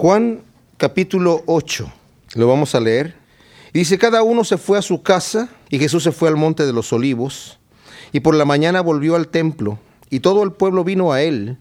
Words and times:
Juan 0.00 0.42
capítulo 0.76 1.42
8, 1.46 1.92
lo 2.36 2.46
vamos 2.46 2.76
a 2.76 2.78
leer. 2.78 3.16
dice, 3.74 3.98
cada 3.98 4.22
uno 4.22 4.44
se 4.44 4.56
fue 4.56 4.78
a 4.78 4.82
su 4.82 5.02
casa 5.02 5.48
y 5.70 5.80
Jesús 5.80 6.04
se 6.04 6.12
fue 6.12 6.28
al 6.28 6.36
monte 6.36 6.64
de 6.66 6.72
los 6.72 6.92
olivos 6.92 7.58
y 8.12 8.20
por 8.20 8.36
la 8.36 8.44
mañana 8.44 8.80
volvió 8.80 9.16
al 9.16 9.26
templo 9.26 9.80
y 10.08 10.20
todo 10.20 10.44
el 10.44 10.52
pueblo 10.52 10.84
vino 10.84 11.10
a 11.10 11.22
él 11.22 11.58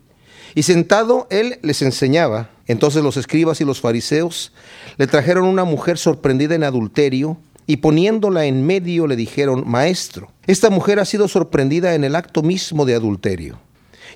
y 0.53 0.61
sentado 0.61 1.25
él 1.31 1.57
les 1.63 1.81
enseñaba. 1.81 2.51
Entonces 2.67 3.01
los 3.01 3.17
escribas 3.17 3.59
y 3.59 3.65
los 3.65 3.81
fariseos 3.81 4.53
le 4.97 5.07
trajeron 5.07 5.45
una 5.45 5.63
mujer 5.63 5.97
sorprendida 5.97 6.53
en 6.53 6.63
adulterio 6.63 7.39
y 7.65 7.77
poniéndola 7.77 8.45
en 8.45 8.67
medio 8.67 9.07
le 9.07 9.15
dijeron, 9.15 9.63
Maestro, 9.65 10.31
esta 10.45 10.69
mujer 10.69 10.99
ha 10.99 11.05
sido 11.05 11.27
sorprendida 11.27 11.95
en 11.95 12.03
el 12.03 12.15
acto 12.15 12.43
mismo 12.43 12.85
de 12.85 12.93
adulterio. 12.93 13.57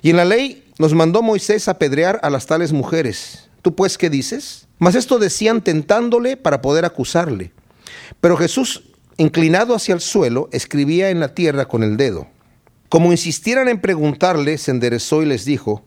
Y 0.00 0.10
en 0.10 0.16
la 0.16 0.24
ley 0.24 0.62
nos 0.78 0.94
mandó 0.94 1.22
Moisés 1.22 1.66
apedrear 1.66 2.20
a 2.22 2.30
las 2.30 2.46
tales 2.46 2.72
mujeres. 2.72 3.41
¿Tú 3.62 3.76
pues 3.76 3.96
qué 3.96 4.10
dices? 4.10 4.66
Mas 4.78 4.96
esto 4.96 5.18
decían 5.18 5.62
tentándole 5.62 6.36
para 6.36 6.60
poder 6.60 6.84
acusarle. 6.84 7.52
Pero 8.20 8.36
Jesús, 8.36 8.82
inclinado 9.16 9.74
hacia 9.74 9.94
el 9.94 10.00
suelo, 10.00 10.48
escribía 10.52 11.10
en 11.10 11.20
la 11.20 11.34
tierra 11.34 11.66
con 11.66 11.84
el 11.84 11.96
dedo. 11.96 12.26
Como 12.88 13.12
insistieran 13.12 13.68
en 13.68 13.80
preguntarle, 13.80 14.58
se 14.58 14.72
enderezó 14.72 15.22
y 15.22 15.26
les 15.26 15.44
dijo, 15.44 15.84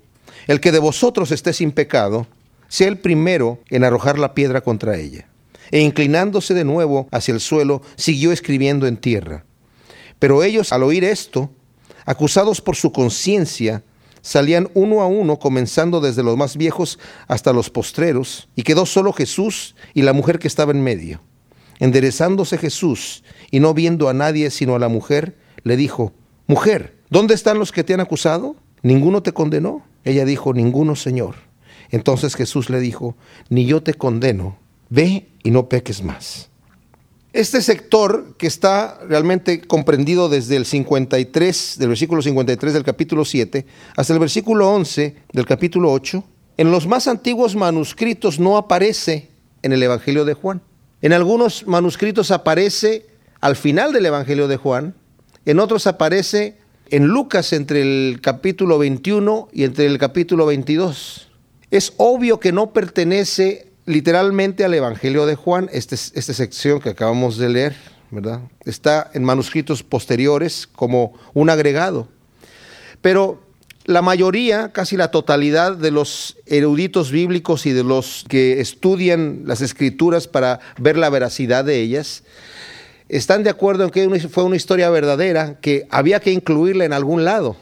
El 0.48 0.62
que 0.62 0.72
de 0.72 0.80
vosotros 0.80 1.32
esté 1.32 1.52
sin 1.52 1.72
pecado, 1.72 2.28
sea 2.70 2.88
el 2.88 2.98
primero 2.98 3.60
en 3.70 3.84
arrojar 3.84 4.18
la 4.18 4.34
piedra 4.34 4.62
contra 4.62 4.98
ella. 4.98 5.28
E 5.72 5.82
inclinándose 5.82 6.54
de 6.54 6.64
nuevo 6.64 7.08
hacia 7.12 7.34
el 7.34 7.42
suelo, 7.42 7.82
siguió 7.96 8.32
escribiendo 8.32 8.88
en 8.88 8.98
tierra. 8.98 9.44
Pero 10.18 10.44
ellos, 10.44 10.72
al 10.72 10.84
oír 10.84 11.04
esto, 11.04 11.52
acusados 12.06 12.62
por 12.62 12.76
su 12.76 12.92
conciencia, 12.92 13.84
salían 14.26 14.70
uno 14.74 15.02
a 15.02 15.08
uno, 15.08 15.38
comenzando 15.38 16.02
desde 16.02 16.24
los 16.24 16.36
más 16.36 16.58
viejos 16.58 16.98
hasta 17.28 17.54
los 17.54 17.70
postreros, 17.70 18.50
y 18.56 18.64
quedó 18.64 18.88
solo 18.88 19.14
Jesús 19.14 19.76
y 19.94 20.02
la 20.02 20.14
mujer 20.14 20.40
que 20.40 20.48
estaba 20.48 20.72
en 20.72 20.84
medio. 20.84 21.22
Enderezándose 21.80 22.58
Jesús 22.58 23.24
y 23.52 23.60
no 23.60 23.76
viendo 23.76 24.10
a 24.10 24.14
nadie 24.14 24.50
sino 24.50 24.74
a 24.74 24.80
la 24.80 24.88
mujer, 24.88 25.38
le 25.62 25.78
dijo, 25.78 26.12
Mujer, 26.48 26.98
¿dónde 27.12 27.36
están 27.36 27.60
los 27.60 27.72
que 27.72 27.84
te 27.84 27.94
han 27.94 28.00
acusado? 28.00 28.56
¿Ninguno 28.82 29.22
te 29.22 29.32
condenó? 29.32 29.84
Ella 30.04 30.26
dijo, 30.26 30.54
Ninguno, 30.54 30.96
Señor. 30.96 31.36
Entonces 31.92 32.36
Jesús 32.36 32.72
le 32.72 32.80
dijo, 32.80 33.16
Ni 33.50 33.68
yo 33.68 33.84
te 33.84 33.94
condeno, 33.94 34.58
ve 34.90 35.28
y 35.44 35.52
no 35.52 35.70
peques 35.70 36.02
más. 36.04 36.50
Este 37.36 37.62
sector 37.62 38.36
que 38.38 38.48
está 38.48 38.98
realmente 39.10 39.60
comprendido 39.60 40.30
desde 40.30 40.56
el 40.56 40.66
53, 40.66 41.76
del 41.78 41.90
versículo 41.90 42.22
53 42.22 42.74
del 42.74 42.86
capítulo 42.86 43.26
7, 43.26 43.66
hasta 43.98 44.14
el 44.14 44.20
versículo 44.20 44.70
11 44.70 45.18
del 45.34 45.46
capítulo 45.46 45.92
8, 45.92 46.24
en 46.56 46.72
los 46.72 46.88
más 46.88 47.10
antiguos 47.10 47.58
manuscritos 47.58 48.40
no 48.40 48.56
aparece 48.56 49.32
en 49.64 49.74
el 49.74 49.84
Evangelio 49.84 50.24
de 50.24 50.34
Juan. 50.34 50.62
En 51.02 51.12
algunos 51.12 51.68
manuscritos 51.68 52.32
aparece 52.32 53.06
al 53.42 53.58
final 53.58 53.92
del 53.92 54.06
Evangelio 54.06 54.48
de 54.48 54.56
Juan, 54.56 54.96
en 55.46 55.60
otros 55.60 55.88
aparece 55.88 56.56
en 56.90 57.08
Lucas 57.08 57.52
entre 57.52 57.82
el 57.82 58.22
capítulo 58.22 58.78
21 58.78 59.50
y 59.52 59.66
entre 59.66 59.88
el 59.88 59.98
capítulo 59.98 60.46
22. 60.46 61.30
Es 61.70 61.92
obvio 61.98 62.40
que 62.40 62.54
no 62.54 62.72
pertenece 62.72 63.74
literalmente 63.86 64.66
al 64.66 64.74
Evangelio 64.74 65.26
de 65.26 65.36
Juan, 65.36 65.70
este, 65.72 65.96
esta 65.96 66.34
sección 66.34 66.80
que 66.80 66.90
acabamos 66.90 67.38
de 67.38 67.50
leer, 67.50 67.76
¿verdad? 68.12 68.42
Está 68.66 69.10
en 69.14 69.24
manuscritos 69.24 69.84
posteriores 69.84 70.68
como 70.68 71.14
un 71.34 71.50
agregado. 71.50 72.08
Pero 73.02 73.44
la 73.86 74.02
mayoría, 74.02 74.72
casi 74.72 74.98
la 74.98 75.12
totalidad 75.12 75.76
de 75.76 75.92
los 75.92 76.38
eruditos 76.48 77.12
bíblicos 77.12 77.66
y 77.66 77.72
de 77.72 77.84
los 77.84 78.26
que 78.28 78.60
estudian 78.60 79.44
las 79.46 79.62
escrituras 79.62 80.28
para 80.28 80.60
ver 80.80 80.98
la 80.98 81.10
veracidad 81.10 81.64
de 81.64 81.82
ellas, 81.82 82.24
están 83.10 83.44
de 83.44 83.52
acuerdo 83.52 83.84
en 83.84 83.92
que 83.92 84.20
fue 84.28 84.44
una 84.44 84.56
historia 84.56 84.90
verdadera, 84.90 85.60
que 85.60 85.86
había 85.92 86.20
que 86.20 86.32
incluirla 86.32 86.86
en 86.86 86.94
algún 86.94 87.24
lado. 87.24 87.56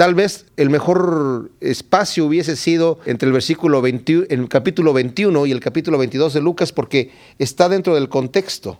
Tal 0.00 0.14
vez 0.14 0.46
el 0.56 0.70
mejor 0.70 1.50
espacio 1.60 2.24
hubiese 2.24 2.56
sido 2.56 3.00
entre 3.04 3.26
el 3.26 3.34
versículo 3.34 3.82
20, 3.82 4.32
el 4.32 4.48
capítulo 4.48 4.94
21 4.94 5.44
y 5.44 5.52
el 5.52 5.60
capítulo 5.60 5.98
22 5.98 6.32
de 6.32 6.40
Lucas 6.40 6.72
porque 6.72 7.10
está 7.38 7.68
dentro 7.68 7.94
del 7.94 8.08
contexto. 8.08 8.78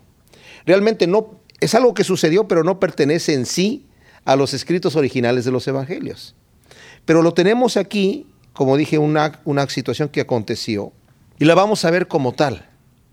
Realmente 0.64 1.06
no 1.06 1.34
es 1.60 1.74
algo 1.74 1.92
que 1.92 2.04
sucedió, 2.04 2.48
pero 2.48 2.64
no 2.64 2.80
pertenece 2.80 3.34
en 3.34 3.44
sí 3.44 3.84
a 4.24 4.34
los 4.34 4.54
escritos 4.54 4.96
originales 4.96 5.44
de 5.44 5.50
los 5.50 5.68
evangelios. 5.68 6.34
Pero 7.04 7.20
lo 7.20 7.34
tenemos 7.34 7.76
aquí, 7.76 8.26
como 8.54 8.78
dije, 8.78 8.96
una, 8.96 9.42
una 9.44 9.68
situación 9.68 10.08
que 10.08 10.22
aconteció 10.22 10.90
y 11.38 11.44
la 11.44 11.54
vamos 11.54 11.84
a 11.84 11.90
ver 11.90 12.08
como 12.08 12.32
tal. 12.32 12.66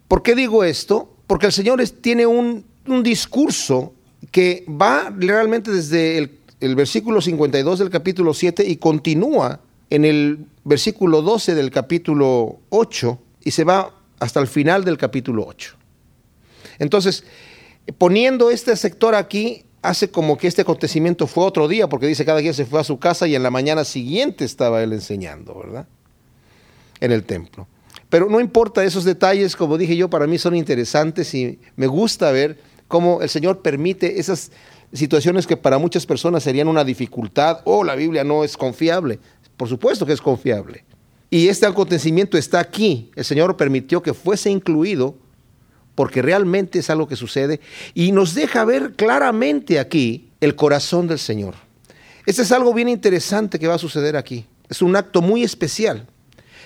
¿Por 0.08 0.24
qué 0.24 0.34
digo 0.34 0.64
esto? 0.64 1.14
Porque 1.28 1.48
el 1.48 1.52
Señor 1.52 1.86
tiene 1.90 2.26
un, 2.26 2.64
un 2.88 3.04
discurso 3.04 3.94
que 4.32 4.64
va 4.70 5.14
realmente 5.14 5.72
desde 5.72 6.18
el 6.18 6.38
el 6.60 6.76
versículo 6.76 7.22
52 7.22 7.80
del 7.80 7.90
capítulo 7.90 8.34
7 8.34 8.66
y 8.68 8.78
continúa 8.78 9.60
en 9.90 10.06
el 10.06 10.46
versículo 10.64 11.22
12 11.22 11.56
del 11.56 11.72
capítulo 11.72 12.60
8 12.70 13.20
y 13.44 13.52
se 13.52 13.64
va 13.64 13.94
hasta 14.20 14.40
el 14.40 14.48
final 14.48 14.84
del 14.84 14.98
capítulo 14.98 15.46
8. 15.48 15.76
Entonces, 16.80 17.24
poniendo 17.98 18.50
este 18.50 18.76
sector 18.76 19.16
aquí, 19.16 19.64
hace 19.82 20.10
como 20.10 20.38
que 20.38 20.48
este 20.48 20.64
acontecimiento 20.64 21.28
fue 21.28 21.46
otro 21.46 21.68
día, 21.68 21.88
porque 21.88 22.08
dice 22.08 22.26
cada 22.26 22.42
quien 22.42 22.54
se 22.54 22.66
fue 22.66 22.80
a 22.80 22.84
su 22.84 23.00
casa 23.00 23.28
y 23.28 23.36
en 23.36 23.44
la 23.44 23.52
mañana 23.52 23.84
siguiente 23.84 24.44
estaba 24.44 24.84
él 24.84 24.94
enseñando, 24.94 25.58
¿verdad? 25.58 25.88
En 27.00 27.12
el 27.12 27.24
templo. 27.24 27.68
Pero 28.10 28.30
no 28.30 28.40
importa 28.40 28.84
esos 28.84 29.04
detalles, 29.04 29.56
como 29.56 29.78
dije 29.78 29.96
yo, 29.96 30.10
para 30.10 30.28
mí 30.28 30.38
son 30.38 30.56
interesantes 30.56 31.34
y 31.34 31.60
me 31.76 31.88
gusta 31.88 32.32
ver 32.32 32.58
cómo 32.88 33.22
el 33.22 33.30
Señor 33.30 33.62
permite 33.62 34.20
esas 34.20 34.52
situaciones 34.94 35.48
que 35.48 35.58
para 35.58 35.78
muchas 35.78 36.06
personas 36.06 36.44
serían 36.44 36.68
una 36.68 36.84
dificultad 36.84 37.60
o 37.66 37.84
la 37.84 37.96
Biblia 37.96 38.24
no 38.24 38.44
es 38.44 38.56
confiable. 38.58 39.20
Por 39.58 39.68
supuesto 39.68 40.06
que 40.06 40.14
es 40.14 40.22
confiable. 40.22 40.86
Y 41.30 41.50
este 41.50 41.66
acontecimiento 41.66 42.38
está 42.38 42.60
aquí. 42.60 43.12
El 43.16 43.26
Señor 43.26 43.58
permitió 43.58 44.02
que 44.02 44.14
fuese 44.14 44.50
incluido 44.50 45.16
porque 45.96 46.22
realmente 46.22 46.80
es 46.80 46.90
algo 46.90 47.08
que 47.08 47.16
sucede 47.16 47.60
y 47.94 48.12
nos 48.12 48.36
deja 48.36 48.64
ver 48.66 48.94
claramente 48.94 49.80
aquí 49.80 50.30
el 50.40 50.56
corazón 50.56 51.08
del 51.08 51.20
Señor. 51.20 51.56
Este 52.26 52.44
es 52.44 52.52
algo 52.52 52.74
bien 52.74 52.88
interesante 52.88 53.58
que 53.58 53.68
va 53.68 53.76
a 53.76 53.80
suceder 53.80 54.16
aquí. 54.16 54.46
Es 54.70 54.82
un 54.82 54.96
acto 54.96 55.22
muy 55.22 55.44
especial. 55.44 56.06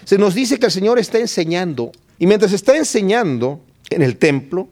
Se 0.03 0.17
nos 0.17 0.35
dice 0.35 0.59
que 0.59 0.65
el 0.65 0.71
Señor 0.71 0.99
está 0.99 1.19
enseñando 1.19 1.91
y 2.19 2.27
mientras 2.27 2.51
está 2.51 2.75
enseñando 2.75 3.61
en 3.89 4.01
el 4.01 4.17
templo, 4.17 4.67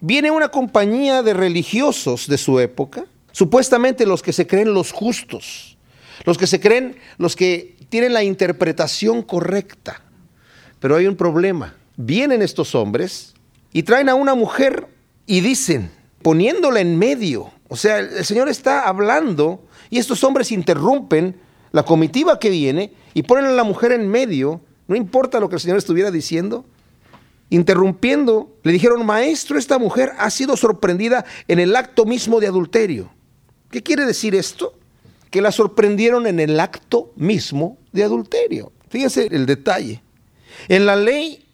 viene 0.00 0.30
una 0.30 0.48
compañía 0.48 1.22
de 1.22 1.34
religiosos 1.34 2.28
de 2.28 2.38
su 2.38 2.60
época, 2.60 3.04
supuestamente 3.32 4.06
los 4.06 4.22
que 4.22 4.32
se 4.32 4.46
creen 4.46 4.74
los 4.74 4.92
justos, 4.92 5.76
los 6.24 6.38
que 6.38 6.46
se 6.46 6.60
creen 6.60 6.96
los 7.18 7.36
que 7.36 7.76
tienen 7.88 8.12
la 8.12 8.24
interpretación 8.24 9.22
correcta. 9.22 10.02
Pero 10.80 10.96
hay 10.96 11.06
un 11.06 11.16
problema. 11.16 11.74
Vienen 11.96 12.42
estos 12.42 12.74
hombres 12.74 13.34
y 13.72 13.82
traen 13.82 14.08
a 14.08 14.14
una 14.14 14.34
mujer 14.34 14.88
y 15.26 15.40
dicen, 15.40 15.90
poniéndola 16.22 16.80
en 16.80 16.98
medio, 16.98 17.52
o 17.68 17.76
sea, 17.76 17.98
el 17.98 18.24
Señor 18.24 18.48
está 18.48 18.86
hablando 18.88 19.64
y 19.90 19.98
estos 19.98 20.22
hombres 20.24 20.52
interrumpen 20.52 21.36
la 21.72 21.84
comitiva 21.84 22.38
que 22.38 22.50
viene 22.50 22.92
y 23.14 23.22
ponen 23.22 23.46
a 23.46 23.52
la 23.52 23.64
mujer 23.64 23.92
en 23.92 24.08
medio, 24.08 24.60
no 24.88 24.96
importa 24.96 25.40
lo 25.40 25.48
que 25.48 25.56
el 25.56 25.60
Señor 25.60 25.78
estuviera 25.78 26.10
diciendo, 26.10 26.64
interrumpiendo, 27.50 28.56
le 28.62 28.72
dijeron, 28.72 29.06
maestro, 29.06 29.58
esta 29.58 29.78
mujer 29.78 30.12
ha 30.18 30.30
sido 30.30 30.56
sorprendida 30.56 31.24
en 31.48 31.58
el 31.58 31.76
acto 31.76 32.04
mismo 32.04 32.40
de 32.40 32.48
adulterio. 32.48 33.10
¿Qué 33.70 33.82
quiere 33.82 34.04
decir 34.04 34.34
esto? 34.34 34.74
Que 35.30 35.40
la 35.40 35.52
sorprendieron 35.52 36.26
en 36.26 36.40
el 36.40 36.58
acto 36.58 37.12
mismo 37.16 37.78
de 37.92 38.04
adulterio. 38.04 38.72
Fíjense 38.88 39.28
el 39.30 39.46
detalle. 39.46 40.02
En 40.68 40.86
la 40.86 40.96
ley 40.96 41.44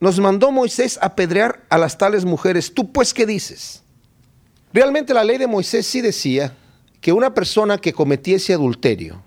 nos 0.00 0.18
mandó 0.18 0.50
Moisés 0.50 0.98
apedrear 1.00 1.64
a 1.68 1.78
las 1.78 1.96
tales 1.96 2.24
mujeres. 2.24 2.74
¿Tú 2.74 2.92
pues 2.92 3.14
qué 3.14 3.24
dices? 3.24 3.82
Realmente 4.72 5.14
la 5.14 5.24
ley 5.24 5.38
de 5.38 5.46
Moisés 5.46 5.86
sí 5.86 6.00
decía 6.00 6.56
que 7.00 7.12
una 7.12 7.34
persona 7.34 7.78
que 7.78 7.92
cometiese 7.92 8.54
adulterio, 8.54 9.22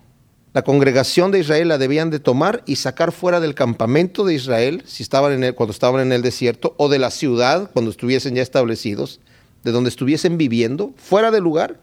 la 0.56 0.62
congregación 0.62 1.32
de 1.32 1.40
Israel 1.40 1.68
la 1.68 1.76
debían 1.76 2.08
de 2.08 2.18
tomar 2.18 2.62
y 2.64 2.76
sacar 2.76 3.12
fuera 3.12 3.40
del 3.40 3.54
campamento 3.54 4.24
de 4.24 4.32
Israel, 4.32 4.82
si 4.86 5.02
estaban 5.02 5.32
en 5.32 5.44
el, 5.44 5.54
cuando 5.54 5.70
estaban 5.70 6.00
en 6.00 6.12
el 6.12 6.22
desierto, 6.22 6.74
o 6.78 6.88
de 6.88 6.98
la 6.98 7.10
ciudad, 7.10 7.70
cuando 7.74 7.90
estuviesen 7.90 8.34
ya 8.34 8.40
establecidos, 8.40 9.20
de 9.64 9.72
donde 9.72 9.90
estuviesen 9.90 10.38
viviendo, 10.38 10.94
fuera 10.96 11.30
del 11.30 11.44
lugar, 11.44 11.78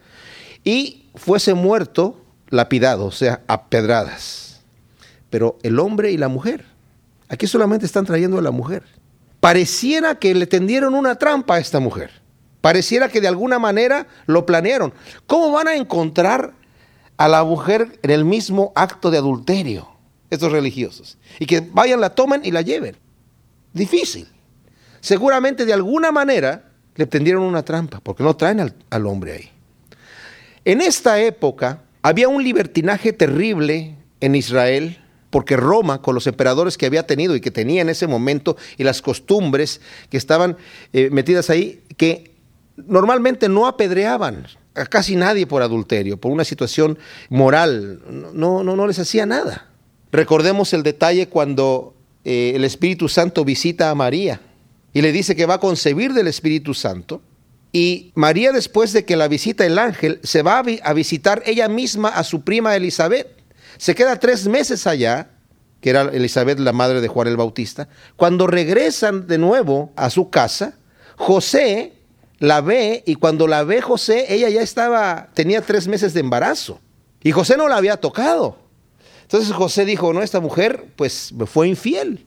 y 0.64 1.06
fuese 1.14 1.54
muerto 1.54 2.20
lapidado, 2.50 3.06
o 3.06 3.12
sea, 3.12 3.42
a 3.46 3.66
pedradas. 3.66 4.62
Pero 5.30 5.60
el 5.62 5.78
hombre 5.78 6.12
y 6.12 6.18
la 6.18 6.28
mujer, 6.28 6.66
aquí 7.30 7.46
solamente 7.46 7.86
están 7.86 8.08
trayendo 8.08 8.40
a 8.40 8.42
la 8.42 8.50
mujer. 8.50 8.82
Pareciera 9.40 10.16
que 10.16 10.34
le 10.34 10.48
tendieron 10.48 10.96
una 10.96 11.20
trampa 11.20 11.58
a 11.58 11.60
esta 11.60 11.80
mujer. 11.80 12.10
Pareciera 12.60 13.08
que 13.08 13.22
de 13.22 13.28
alguna 13.28 13.60
manera 13.60 14.08
lo 14.26 14.48
planearon. 14.48 14.96
¿Cómo 15.28 15.52
van 15.52 15.68
a 15.68 15.76
encontrar 15.76 16.63
a 17.24 17.30
la 17.30 17.42
mujer 17.46 18.00
en 18.02 18.10
el 18.10 18.26
mismo 18.26 18.74
acto 18.76 19.10
de 19.10 19.18
adulterio. 19.18 19.88
estos 20.30 20.52
religiosos. 20.52 21.18
Y 21.40 21.46
que 21.46 21.62
vayan, 21.62 22.02
la 22.02 22.10
tomen 22.10 22.42
y 22.44 22.52
la 22.52 22.62
lleven. 22.62 22.98
Difícil. 23.72 24.28
Seguramente 25.00 25.64
de 25.64 25.72
alguna 25.72 26.12
manera 26.12 26.72
le 26.96 27.06
tendieron 27.06 27.44
una 27.44 27.64
trampa, 27.64 28.02
porque 28.02 28.24
no 28.24 28.36
traen 28.36 28.60
al, 28.60 28.74
al 28.90 29.06
hombre 29.06 29.32
ahí. 29.32 29.50
En 30.66 30.82
esta 30.82 31.22
época 31.22 31.84
había 32.02 32.28
un 32.28 32.44
libertinaje 32.44 33.14
terrible 33.14 33.96
en 34.20 34.36
Israel 34.36 35.00
porque 35.30 35.56
Roma, 35.56 36.02
con 36.02 36.16
los 36.16 36.28
emperadores 36.28 36.78
que 36.78 36.88
había 36.88 37.08
tenido 37.08 37.38
y 37.38 37.42
que 37.42 37.52
tenía 37.52 37.84
en 37.84 37.90
ese 37.90 38.06
momento, 38.06 38.58
y 38.78 38.84
las 38.84 39.02
costumbres 39.02 39.80
que 40.10 40.18
estaban 40.18 40.58
eh, 40.92 41.10
metidas 41.10 41.50
ahí, 41.50 41.84
que 41.96 42.36
normalmente 42.76 43.48
no 43.48 43.66
apedreaban 43.66 44.46
a 44.76 44.86
casi 44.86 45.16
nadie 45.16 45.48
por 45.48 45.62
adulterio, 45.62 46.18
por 46.18 46.32
una 46.32 46.44
situación 46.44 46.98
moral, 47.30 48.02
no, 48.34 48.64
no, 48.64 48.76
no 48.76 48.88
les 48.88 49.00
hacía 49.00 49.26
nada. 49.26 49.70
Recordemos 50.12 50.74
el 50.74 50.84
detalle 50.84 51.28
cuando 51.28 51.96
eh, 52.24 52.54
el 52.56 52.64
Espíritu 52.64 53.10
Santo 53.10 53.46
visita 53.46 53.90
a 53.90 53.96
María 53.96 54.42
y 54.94 55.02
le 55.02 55.12
dice 55.12 55.36
que 55.36 55.46
va 55.46 55.56
a 55.56 55.60
concebir 55.60 56.14
del 56.14 56.28
Espíritu 56.28 56.74
Santo. 56.74 57.22
Y 57.72 58.12
María 58.14 58.52
después 58.52 58.94
de 58.94 59.04
que 59.04 59.16
la 59.16 59.28
visita 59.28 59.66
el 59.66 59.80
ángel, 59.80 60.20
se 60.24 60.44
va 60.44 60.60
a 60.60 60.94
visitar 60.94 61.42
ella 61.46 61.68
misma 61.68 62.10
a 62.10 62.24
su 62.24 62.44
prima 62.44 62.76
Elizabeth 62.76 63.44
se 63.78 63.96
queda 63.96 64.20
tres 64.20 64.48
meses 64.48 64.88
allá, 64.88 65.30
que 65.82 65.90
era 65.90 66.04
Elizabeth, 66.04 66.60
la 66.60 66.74
madre 66.74 67.02
de 67.02 67.08
Juan 67.08 67.28
el 67.28 67.38
Bautista. 67.38 67.90
Cuando 68.16 68.48
regresan 68.48 69.28
de 69.28 69.38
nuevo 69.38 69.92
a 69.96 70.10
su 70.10 70.30
casa, 70.30 70.76
José 71.18 71.94
la 72.44 72.60
ve 72.60 73.04
y 73.06 73.16
cuando 73.16 73.48
la 73.48 73.64
ve 73.64 73.80
José, 73.80 74.26
ella 74.28 74.50
ya 74.50 74.62
estaba, 74.62 75.30
tenía 75.34 75.62
tres 75.62 75.88
meses 75.88 76.14
de 76.14 76.20
embarazo. 76.20 76.82
Y 77.24 77.32
José 77.32 77.56
no 77.56 77.70
la 77.70 77.78
había 77.78 77.96
tocado. 77.96 78.58
Entonces 79.22 79.54
José 79.54 79.86
dijo, 79.86 80.12
no, 80.12 80.22
esta 80.22 80.42
mujer 80.42 80.88
pues 80.98 81.34
fue 81.46 81.70
infiel. 81.70 82.26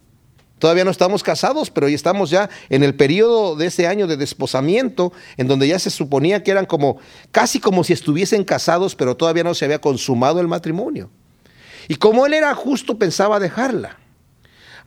Todavía 0.59 0.87
no 0.87 0.91
estamos 0.91 1.23
casados, 1.23 1.71
pero 1.71 1.87
estamos 1.89 2.31
ya 2.31 2.49
en 2.71 2.83
el 2.83 2.95
periodo 2.95 3.57
de 3.57 3.67
ese 3.67 3.87
año 3.87 4.07
de 4.07 4.17
desposamiento, 4.17 5.13
en 5.37 5.49
donde 5.49 5.69
ya 5.69 5.79
se 5.79 5.91
suponía 5.91 6.43
que 6.43 6.51
eran 6.51 6.65
como, 6.65 6.97
casi 7.31 7.61
como 7.61 7.85
si 7.85 7.93
estuviesen 7.93 8.43
casados, 8.43 8.97
pero 8.97 9.19
todavía 9.19 9.45
no 9.45 9.53
se 9.53 9.67
había 9.67 9.83
consumado 9.83 10.41
el 10.41 10.49
matrimonio. 10.49 11.11
Y 11.89 11.97
como 11.97 12.25
él 12.25 12.33
era 12.33 12.55
justo, 12.55 12.97
pensaba 12.97 13.39
dejarla. 13.39 13.99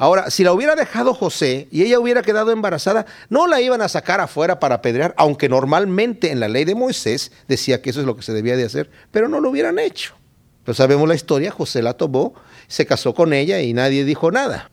Ahora, 0.01 0.31
si 0.31 0.45
la 0.45 0.53
hubiera 0.53 0.75
dejado 0.75 1.13
José 1.13 1.67
y 1.71 1.83
ella 1.83 1.99
hubiera 1.99 2.21
quedado 2.21 2.51
embarazada, 2.51 3.05
no 3.27 3.47
la 3.47 3.59
iban 3.59 3.81
a 3.81 3.89
sacar 3.89 4.21
afuera 4.21 4.57
para 4.57 4.75
apedrear, 4.75 5.13
aunque 5.17 5.49
normalmente 5.49 6.31
en 6.31 6.39
la 6.39 6.47
ley 6.47 6.63
de 6.63 6.73
Moisés 6.73 7.33
decía 7.49 7.81
que 7.81 7.89
eso 7.89 7.99
es 7.99 8.05
lo 8.05 8.15
que 8.15 8.23
se 8.23 8.31
debía 8.31 8.55
de 8.55 8.63
hacer, 8.63 8.89
pero 9.11 9.27
no 9.27 9.41
lo 9.41 9.49
hubieran 9.49 9.77
hecho. 9.77 10.15
Pero 10.63 10.73
sabemos 10.73 11.05
la 11.05 11.15
historia, 11.15 11.51
José 11.51 11.81
la 11.81 11.95
tomó, 11.95 12.33
se 12.69 12.85
casó 12.85 13.13
con 13.13 13.33
ella 13.33 13.61
y 13.61 13.73
nadie 13.73 14.05
dijo 14.05 14.31
nada. 14.31 14.71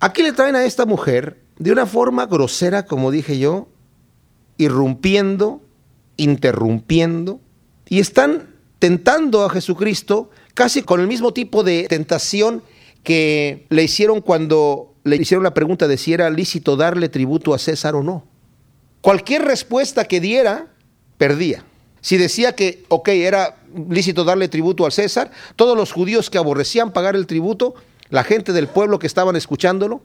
Aquí 0.00 0.22
le 0.22 0.32
traen 0.32 0.56
a 0.56 0.64
esta 0.64 0.86
mujer 0.86 1.42
de 1.58 1.72
una 1.72 1.84
forma 1.84 2.24
grosera, 2.24 2.86
como 2.86 3.10
dije 3.10 3.38
yo, 3.38 3.68
irrumpiendo, 4.56 5.60
interrumpiendo, 6.16 7.40
y 7.90 8.00
están 8.00 8.54
tentando 8.78 9.44
a 9.44 9.50
Jesucristo 9.50 10.30
casi 10.54 10.82
con 10.82 11.02
el 11.02 11.08
mismo 11.08 11.34
tipo 11.34 11.62
de 11.62 11.86
tentación 11.90 12.62
que 13.04 13.66
le 13.68 13.84
hicieron 13.84 14.20
cuando 14.20 14.94
le 15.04 15.16
hicieron 15.16 15.44
la 15.44 15.54
pregunta 15.54 15.86
de 15.86 15.98
si 15.98 16.12
era 16.12 16.30
lícito 16.30 16.76
darle 16.76 17.08
tributo 17.08 17.54
a 17.54 17.58
César 17.58 17.94
o 17.94 18.02
no. 18.02 18.26
Cualquier 19.02 19.42
respuesta 19.42 20.06
que 20.06 20.18
diera, 20.18 20.68
perdía. 21.18 21.62
Si 22.00 22.16
decía 22.16 22.54
que, 22.54 22.84
ok, 22.88 23.08
era 23.08 23.56
lícito 23.88 24.24
darle 24.24 24.48
tributo 24.48 24.86
al 24.86 24.92
César, 24.92 25.30
todos 25.56 25.76
los 25.76 25.92
judíos 25.92 26.30
que 26.30 26.38
aborrecían 26.38 26.92
pagar 26.92 27.14
el 27.16 27.26
tributo, 27.26 27.74
la 28.08 28.24
gente 28.24 28.52
del 28.52 28.66
pueblo 28.66 28.98
que 28.98 29.06
estaban 29.06 29.36
escuchándolo, 29.36 30.02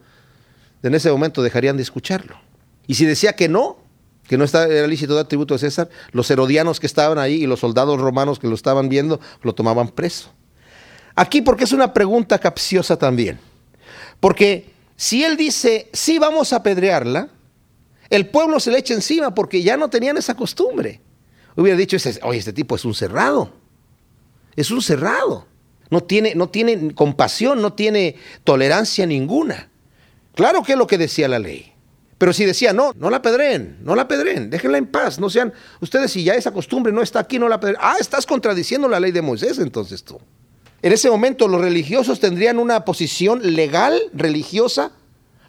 en 0.83 0.95
ese 0.95 1.11
momento 1.11 1.41
dejarían 1.41 1.77
de 1.77 1.83
escucharlo. 1.83 2.37
Y 2.87 2.95
si 2.95 3.05
decía 3.05 3.33
que 3.33 3.47
no, 3.47 3.77
que 4.27 4.37
no 4.37 4.45
era 4.45 4.87
lícito 4.87 5.15
dar 5.15 5.27
tributo 5.27 5.55
a 5.55 5.57
César, 5.57 5.89
los 6.11 6.29
herodianos 6.29 6.79
que 6.79 6.87
estaban 6.87 7.17
ahí 7.17 7.35
y 7.35 7.47
los 7.47 7.61
soldados 7.61 7.99
romanos 7.99 8.39
que 8.39 8.47
lo 8.47 8.55
estaban 8.55 8.89
viendo, 8.89 9.19
lo 9.43 9.53
tomaban 9.53 9.89
preso. 9.89 10.31
Aquí 11.19 11.41
porque 11.41 11.65
es 11.65 11.73
una 11.73 11.93
pregunta 11.93 12.39
capciosa 12.39 12.95
también. 12.95 13.37
Porque 14.21 14.71
si 14.95 15.25
él 15.25 15.35
dice, 15.35 15.89
sí, 15.91 16.17
vamos 16.17 16.53
a 16.53 16.55
apedrearla, 16.55 17.27
el 18.09 18.27
pueblo 18.27 18.57
se 18.61 18.71
le 18.71 18.77
echa 18.79 18.93
encima 18.93 19.35
porque 19.35 19.61
ya 19.61 19.75
no 19.75 19.89
tenían 19.89 20.15
esa 20.15 20.35
costumbre. 20.35 21.01
Hubiera 21.57 21.77
dicho, 21.77 21.97
oye, 22.23 22.39
este 22.39 22.53
tipo 22.53 22.77
es 22.77 22.85
un 22.85 22.95
cerrado. 22.95 23.51
Es 24.55 24.71
un 24.71 24.81
cerrado. 24.81 25.45
No 25.89 26.01
tiene, 26.01 26.35
no 26.35 26.47
tiene 26.47 26.93
compasión, 26.93 27.61
no 27.61 27.73
tiene 27.73 28.15
tolerancia 28.45 29.05
ninguna. 29.05 29.69
Claro 30.35 30.63
que 30.63 30.71
es 30.71 30.77
lo 30.77 30.87
que 30.87 30.97
decía 30.97 31.27
la 31.27 31.39
ley. 31.39 31.73
Pero 32.17 32.31
si 32.31 32.45
decía, 32.45 32.71
no, 32.71 32.93
no 32.95 33.09
la 33.09 33.21
pedren, 33.21 33.79
no 33.81 33.93
la 33.93 34.07
pedren, 34.07 34.49
déjenla 34.49 34.77
en 34.77 34.87
paz, 34.87 35.19
no 35.19 35.29
sean, 35.29 35.51
ustedes 35.81 36.11
si 36.13 36.23
ya 36.23 36.35
esa 36.35 36.53
costumbre 36.53 36.93
no 36.93 37.01
está 37.01 37.19
aquí, 37.19 37.37
no 37.39 37.49
la 37.49 37.59
pedren. 37.59 37.75
Ah, 37.81 37.97
estás 37.99 38.25
contradiciendo 38.25 38.87
la 38.87 39.01
ley 39.01 39.11
de 39.11 39.21
Moisés 39.21 39.59
entonces 39.59 40.01
tú. 40.01 40.17
En 40.81 40.93
ese 40.93 41.09
momento 41.09 41.47
los 41.47 41.61
religiosos 41.61 42.19
tendrían 42.19 42.57
una 42.59 42.85
posición 42.85 43.55
legal, 43.55 43.99
religiosa, 44.13 44.91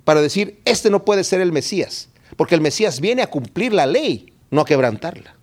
para 0.05 0.21
decir, 0.21 0.61
este 0.65 0.91
no 0.91 1.05
puede 1.05 1.25
ser 1.25 1.41
el 1.41 1.53
Mesías, 1.53 2.09
porque 2.37 2.55
el 2.55 2.61
Mesías 2.61 3.01
viene 3.01 3.23
a 3.23 3.29
cumplir 3.29 3.73
la 3.73 3.87
ley, 3.87 4.33
no 4.51 4.63
a 4.63 4.65
quebrantarla. 4.65 5.37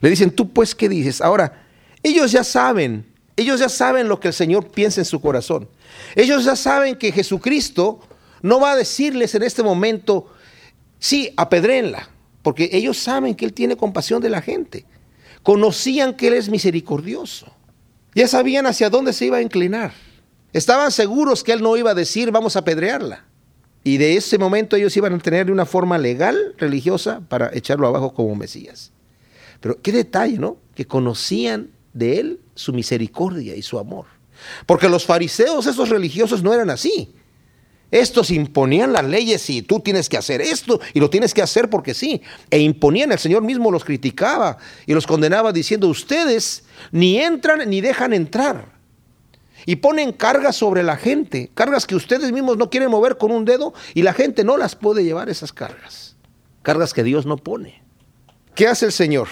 Le 0.00 0.10
dicen, 0.10 0.30
tú 0.30 0.52
pues, 0.52 0.74
¿qué 0.74 0.88
dices? 0.88 1.20
Ahora, 1.20 1.64
ellos 2.02 2.32
ya 2.32 2.42
saben, 2.42 3.06
ellos 3.36 3.60
ya 3.60 3.68
saben 3.68 4.08
lo 4.08 4.18
que 4.20 4.28
el 4.28 4.34
Señor 4.34 4.70
piensa 4.70 5.00
en 5.00 5.04
su 5.04 5.20
corazón. 5.20 5.68
Ellos 6.16 6.44
ya 6.44 6.56
saben 6.56 6.96
que 6.96 7.12
Jesucristo 7.12 8.00
no 8.42 8.60
va 8.60 8.72
a 8.72 8.76
decirles 8.76 9.34
en 9.34 9.42
este 9.42 9.62
momento, 9.62 10.26
sí, 10.98 11.32
apedréenla, 11.36 12.10
porque 12.42 12.68
ellos 12.72 12.98
saben 12.98 13.34
que 13.34 13.44
Él 13.44 13.52
tiene 13.52 13.76
compasión 13.76 14.20
de 14.20 14.30
la 14.30 14.42
gente. 14.42 14.84
Conocían 15.42 16.14
que 16.14 16.28
Él 16.28 16.34
es 16.34 16.48
misericordioso. 16.48 17.54
Ya 18.14 18.28
sabían 18.28 18.66
hacia 18.66 18.90
dónde 18.90 19.12
se 19.12 19.26
iba 19.26 19.38
a 19.38 19.42
inclinar. 19.42 19.92
Estaban 20.52 20.92
seguros 20.92 21.42
que 21.42 21.52
él 21.52 21.62
no 21.62 21.76
iba 21.76 21.90
a 21.90 21.94
decir 21.94 22.30
vamos 22.30 22.56
a 22.56 22.60
apedrearla. 22.60 23.24
Y 23.82 23.98
de 23.98 24.16
ese 24.16 24.38
momento 24.38 24.76
ellos 24.76 24.96
iban 24.96 25.12
a 25.12 25.18
tener 25.18 25.50
una 25.50 25.66
forma 25.66 25.98
legal, 25.98 26.54
religiosa, 26.56 27.20
para 27.28 27.50
echarlo 27.52 27.86
abajo 27.86 28.14
como 28.14 28.34
Mesías. 28.34 28.92
Pero 29.60 29.80
qué 29.82 29.92
detalle, 29.92 30.38
¿no? 30.38 30.56
Que 30.74 30.86
conocían 30.86 31.70
de 31.92 32.18
él 32.18 32.40
su 32.54 32.72
misericordia 32.72 33.54
y 33.56 33.62
su 33.62 33.78
amor. 33.78 34.06
Porque 34.66 34.88
los 34.88 35.04
fariseos, 35.04 35.66
esos 35.66 35.90
religiosos, 35.90 36.42
no 36.42 36.54
eran 36.54 36.70
así. 36.70 37.14
Estos 37.94 38.32
imponían 38.32 38.92
las 38.92 39.04
leyes 39.04 39.48
y 39.50 39.62
tú 39.62 39.78
tienes 39.78 40.08
que 40.08 40.16
hacer 40.16 40.40
esto 40.40 40.80
y 40.94 40.98
lo 40.98 41.10
tienes 41.10 41.32
que 41.32 41.42
hacer 41.42 41.70
porque 41.70 41.94
sí. 41.94 42.22
E 42.50 42.58
imponían, 42.58 43.12
el 43.12 43.20
Señor 43.20 43.42
mismo 43.44 43.70
los 43.70 43.84
criticaba 43.84 44.58
y 44.84 44.94
los 44.94 45.06
condenaba 45.06 45.52
diciendo, 45.52 45.86
ustedes 45.86 46.64
ni 46.90 47.20
entran 47.20 47.70
ni 47.70 47.80
dejan 47.80 48.12
entrar. 48.12 48.66
Y 49.64 49.76
ponen 49.76 50.10
cargas 50.10 50.56
sobre 50.56 50.82
la 50.82 50.96
gente, 50.96 51.52
cargas 51.54 51.86
que 51.86 51.94
ustedes 51.94 52.32
mismos 52.32 52.56
no 52.56 52.68
quieren 52.68 52.90
mover 52.90 53.16
con 53.16 53.30
un 53.30 53.44
dedo 53.44 53.74
y 53.94 54.02
la 54.02 54.12
gente 54.12 54.42
no 54.42 54.56
las 54.56 54.74
puede 54.74 55.04
llevar 55.04 55.28
esas 55.28 55.52
cargas. 55.52 56.16
Cargas 56.62 56.94
que 56.94 57.04
Dios 57.04 57.26
no 57.26 57.36
pone. 57.36 57.80
¿Qué 58.56 58.66
hace 58.66 58.86
el 58.86 58.92
Señor? 58.92 59.28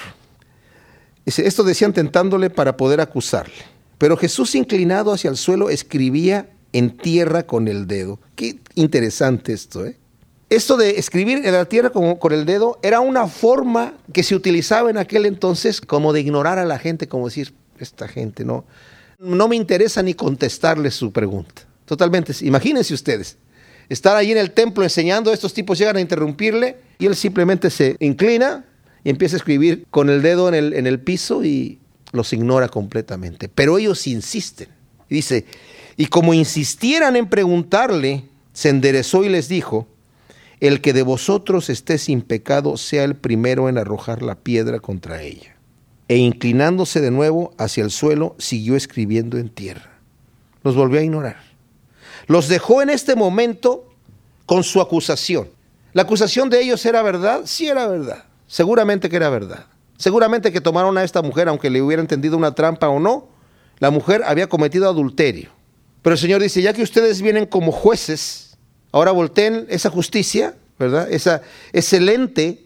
Esto 1.27 1.65
decían 1.65 1.93
tentándole 1.93 2.49
para 2.49 2.77
poder 2.77 3.01
acusarle. 3.01 3.65
Pero 3.99 4.17
Jesús 4.17 4.55
inclinado 4.55 5.13
hacia 5.13 5.31
el 5.31 5.37
suelo 5.37 5.69
escribía 5.69 6.49
en 6.73 6.97
tierra 6.97 7.45
con 7.45 7.69
el 7.69 7.87
dedo. 7.87 8.19
Qué 8.35 8.59
interesante 8.75 9.53
esto, 9.53 9.87
¿eh? 9.87 9.97
Esto 10.53 10.77
de 10.77 10.99
escribir 10.99 11.47
en 11.47 11.53
la 11.53 11.65
tierra 11.65 11.89
con, 11.91 12.33
el 12.33 12.45
dedo 12.45 12.79
era 12.83 13.01
una 13.01 13.27
forma 13.27 13.95
que 14.13 14.23
se 14.23 14.35
utilizaba 14.35 14.91
en 14.91 14.99
aquel 14.99 15.25
entonces 15.25 15.81
como 15.81 16.13
de 16.13 16.21
ignorar 16.21 16.59
a 16.59 16.67
la 16.67 16.79
gente, 16.79 17.09
como 17.09 17.25
decir, 17.25 17.55
esta 17.79 18.07
gente 18.07 18.45
no, 18.45 18.67
no 19.19 19.49
me 19.49 19.57
interesa 19.57 20.03
ni 20.03 20.13
contestarle 20.13 20.91
su 20.91 21.11
pregunta. 21.11 21.63
Totalmente, 21.87 22.35
imagínense 22.43 22.93
ustedes, 22.93 23.39
estar 23.89 24.15
ahí 24.15 24.31
en 24.31 24.37
el 24.37 24.51
templo 24.51 24.85
enseñando, 24.85 25.33
estos 25.33 25.55
tipos 25.55 25.79
llegan 25.79 25.97
a 25.97 26.03
interrumpirle 26.03 26.77
y 26.99 27.07
él 27.07 27.17
simplemente 27.17 27.71
se 27.71 27.97
inclina 27.99 28.67
y 29.05 29.09
empieza 29.09 29.37
a 29.37 29.39
escribir 29.39 29.87
con 29.91 30.11
el 30.11 30.21
dedo 30.21 30.49
en 30.49 30.55
el, 30.55 30.75
en 30.75 30.87
el 30.87 31.01
piso 31.01 31.43
y 31.43 31.79
los 32.13 32.31
ignora 32.35 32.69
completamente. 32.69 33.49
Pero 33.49 33.79
ellos 33.79 34.07
insisten. 34.07 34.69
Y 35.09 35.15
dice, 35.15 35.47
y 35.97 36.07
como 36.07 36.35
insistieran 36.35 37.17
en 37.17 37.29
preguntarle, 37.29 38.25
se 38.53 38.69
enderezó 38.69 39.25
y 39.25 39.29
les 39.29 39.49
dijo, 39.49 39.87
el 40.61 40.81
que 40.81 40.93
de 40.93 41.03
vosotros 41.03 41.69
esté 41.71 41.99
sin 41.99 42.23
pecado 42.23 42.77
sea 42.77 43.05
el 43.05 43.17
primero 43.17 43.69
en 43.69 43.79
arrojar 43.79 44.23
la 44.23 44.37
piedra 44.37 44.81
contra 44.81 45.23
ella. 45.23 45.57
E 46.09 46.17
inclinándose 46.17 47.01
de 47.01 47.11
nuevo 47.11 47.53
hacia 47.59 47.85
el 47.85 47.91
suelo, 47.91 48.37
siguió 48.39 48.77
escribiendo 48.77 49.39
en 49.39 49.49
tierra. 49.49 49.99
Los 50.63 50.77
volvió 50.77 51.01
a 51.01 51.03
ignorar. 51.03 51.43
Los 52.27 52.49
dejó 52.49 52.83
en 52.83 52.91
este 52.91 53.17
momento 53.17 53.89
con 54.47 54.63
su 54.63 54.81
acusación. 54.81 55.49
¿La 55.93 56.03
acusación 56.03 56.49
de 56.49 56.63
ellos 56.63 56.85
era 56.87 57.03
verdad? 57.03 57.43
Sí 57.45 57.67
era 57.67 57.87
verdad. 57.87 58.25
Seguramente 58.47 59.09
que 59.09 59.17
era 59.17 59.31
verdad. 59.31 59.67
Seguramente 59.97 60.53
que 60.53 60.61
tomaron 60.61 60.97
a 60.97 61.05
esta 61.05 61.23
mujer, 61.23 61.49
aunque 61.49 61.71
le 61.71 61.83
hubiera 61.83 62.03
entendido 62.03 62.37
una 62.37 62.55
trampa 62.55 62.89
o 62.89 63.01
no, 63.01 63.29
la 63.79 63.91
mujer 63.91 64.23
había 64.25 64.49
cometido 64.49 64.89
adulterio 64.89 65.51
Pero 66.03 66.15
el 66.15 66.19
Señor 66.19 66.43
dice, 66.43 66.61
ya 66.61 66.73
que 66.73 66.83
ustedes 66.83 67.23
vienen 67.23 67.47
como 67.47 67.73
jueces, 67.73 68.57
ahora 68.91 69.13
volteen 69.13 69.67
esa 69.69 69.89
justicia, 69.89 70.57
¿verdad? 70.79 71.11
Esa, 71.11 71.43
ese 71.73 72.01
lente, 72.01 72.65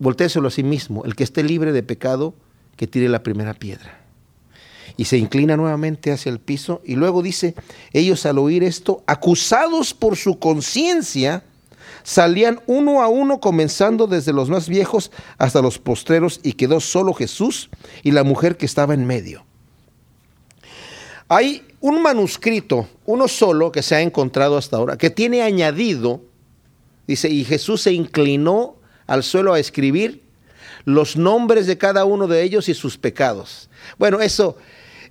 volteéselo 0.00 0.48
a 0.48 0.50
sí 0.50 0.64
mismo. 0.64 1.04
El 1.04 1.14
que 1.14 1.24
esté 1.24 1.44
libre 1.44 1.72
de 1.72 1.84
pecado, 1.84 2.34
que 2.76 2.88
tire 2.88 3.08
la 3.08 3.22
primera 3.22 3.54
piedra. 3.54 4.00
Y 4.96 5.06
se 5.06 5.18
inclina 5.18 5.56
nuevamente 5.56 6.12
hacia 6.12 6.30
el 6.30 6.40
piso 6.40 6.80
y 6.84 6.94
luego 6.96 7.22
dice, 7.22 7.54
ellos 7.92 8.26
al 8.26 8.38
oír 8.38 8.62
esto, 8.62 9.02
acusados 9.06 9.94
por 9.94 10.16
su 10.16 10.38
conciencia, 10.38 11.44
salían 12.02 12.60
uno 12.66 13.02
a 13.02 13.08
uno, 13.08 13.40
comenzando 13.40 14.06
desde 14.06 14.32
los 14.32 14.50
más 14.50 14.68
viejos 14.68 15.10
hasta 15.38 15.62
los 15.62 15.78
postreros, 15.78 16.40
y 16.42 16.52
quedó 16.52 16.80
solo 16.80 17.14
Jesús 17.14 17.70
y 18.02 18.12
la 18.12 18.24
mujer 18.24 18.56
que 18.56 18.66
estaba 18.66 18.94
en 18.94 19.06
medio. 19.06 19.44
Hay 21.34 21.64
un 21.80 22.00
manuscrito, 22.00 22.86
uno 23.06 23.26
solo, 23.26 23.72
que 23.72 23.82
se 23.82 23.96
ha 23.96 24.00
encontrado 24.00 24.56
hasta 24.56 24.76
ahora, 24.76 24.96
que 24.96 25.10
tiene 25.10 25.42
añadido, 25.42 26.22
dice, 27.08 27.28
y 27.28 27.44
Jesús 27.44 27.82
se 27.82 27.92
inclinó 27.92 28.76
al 29.08 29.24
suelo 29.24 29.52
a 29.52 29.58
escribir 29.58 30.22
los 30.84 31.16
nombres 31.16 31.66
de 31.66 31.76
cada 31.76 32.04
uno 32.04 32.28
de 32.28 32.44
ellos 32.44 32.68
y 32.68 32.74
sus 32.74 32.96
pecados. 32.96 33.68
Bueno, 33.98 34.20
eso 34.20 34.56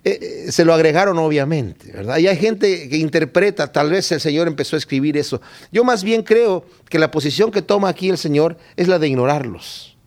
eh, 0.06 0.46
eh, 0.48 0.52
se 0.54 0.64
lo 0.64 0.74
agregaron 0.74 1.18
obviamente, 1.18 1.92
¿verdad? 1.92 2.18
Y 2.20 2.28
hay 2.28 2.38
gente 2.38 2.88
que 2.88 2.96
interpreta, 2.96 3.70
tal 3.74 3.90
vez 3.90 4.10
el 4.14 4.22
Señor 4.22 4.48
empezó 4.48 4.78
a 4.78 4.80
escribir 4.80 5.18
eso. 5.18 5.42
Yo 5.74 5.84
más 5.84 6.06
bien 6.06 6.24
creo 6.24 6.66
que 6.88 7.00
la 7.00 7.12
posición 7.12 7.52
que 7.52 7.62
toma 7.62 7.90
aquí 7.90 8.10
el 8.10 8.18
Señor 8.18 8.56
es 8.78 8.88
la 8.88 8.98
de 8.98 9.10
ignorarlos, 9.10 9.98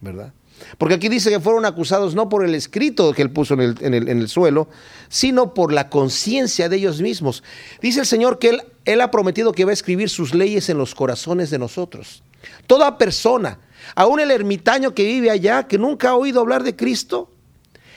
¿verdad? 0.00 0.32
Porque 0.78 0.94
aquí 0.94 1.08
dice 1.08 1.30
que 1.30 1.40
fueron 1.40 1.64
acusados 1.64 2.14
no 2.14 2.28
por 2.28 2.44
el 2.44 2.54
escrito 2.54 3.12
que 3.12 3.22
él 3.22 3.30
puso 3.30 3.54
en 3.54 3.94
el, 3.94 4.28
suelo, 4.28 4.68
sino 5.08 5.54
por 5.54 5.72
la 5.72 5.88
conciencia 5.88 6.68
de 6.68 6.76
ellos 6.76 7.00
mismos. 7.00 7.42
Dice 7.80 8.00
el 8.00 8.06
Señor 8.06 8.38
que 8.38 8.50
él, 8.50 8.62
él 8.84 9.00
ha 9.00 9.10
prometido 9.10 9.52
que 9.52 9.64
va 9.64 9.70
a 9.70 9.74
escribir 9.74 10.08
sus 10.08 10.34
leyes 10.34 10.68
en 10.68 10.78
los 10.78 10.94
corazones 10.94 11.50
de 11.50 11.58
nosotros. 11.58 12.22
Toda 12.66 12.98
persona, 12.98 13.58
aún 13.94 14.20
el 14.20 14.30
ermitaño 14.30 14.94
que 14.94 15.04
vive 15.04 15.30
allá, 15.30 15.66
que 15.66 15.78
nunca 15.78 16.10
ha 16.10 16.14
oído 16.14 16.40
hablar 16.40 16.62
de 16.62 16.76
Cristo, 16.76 17.30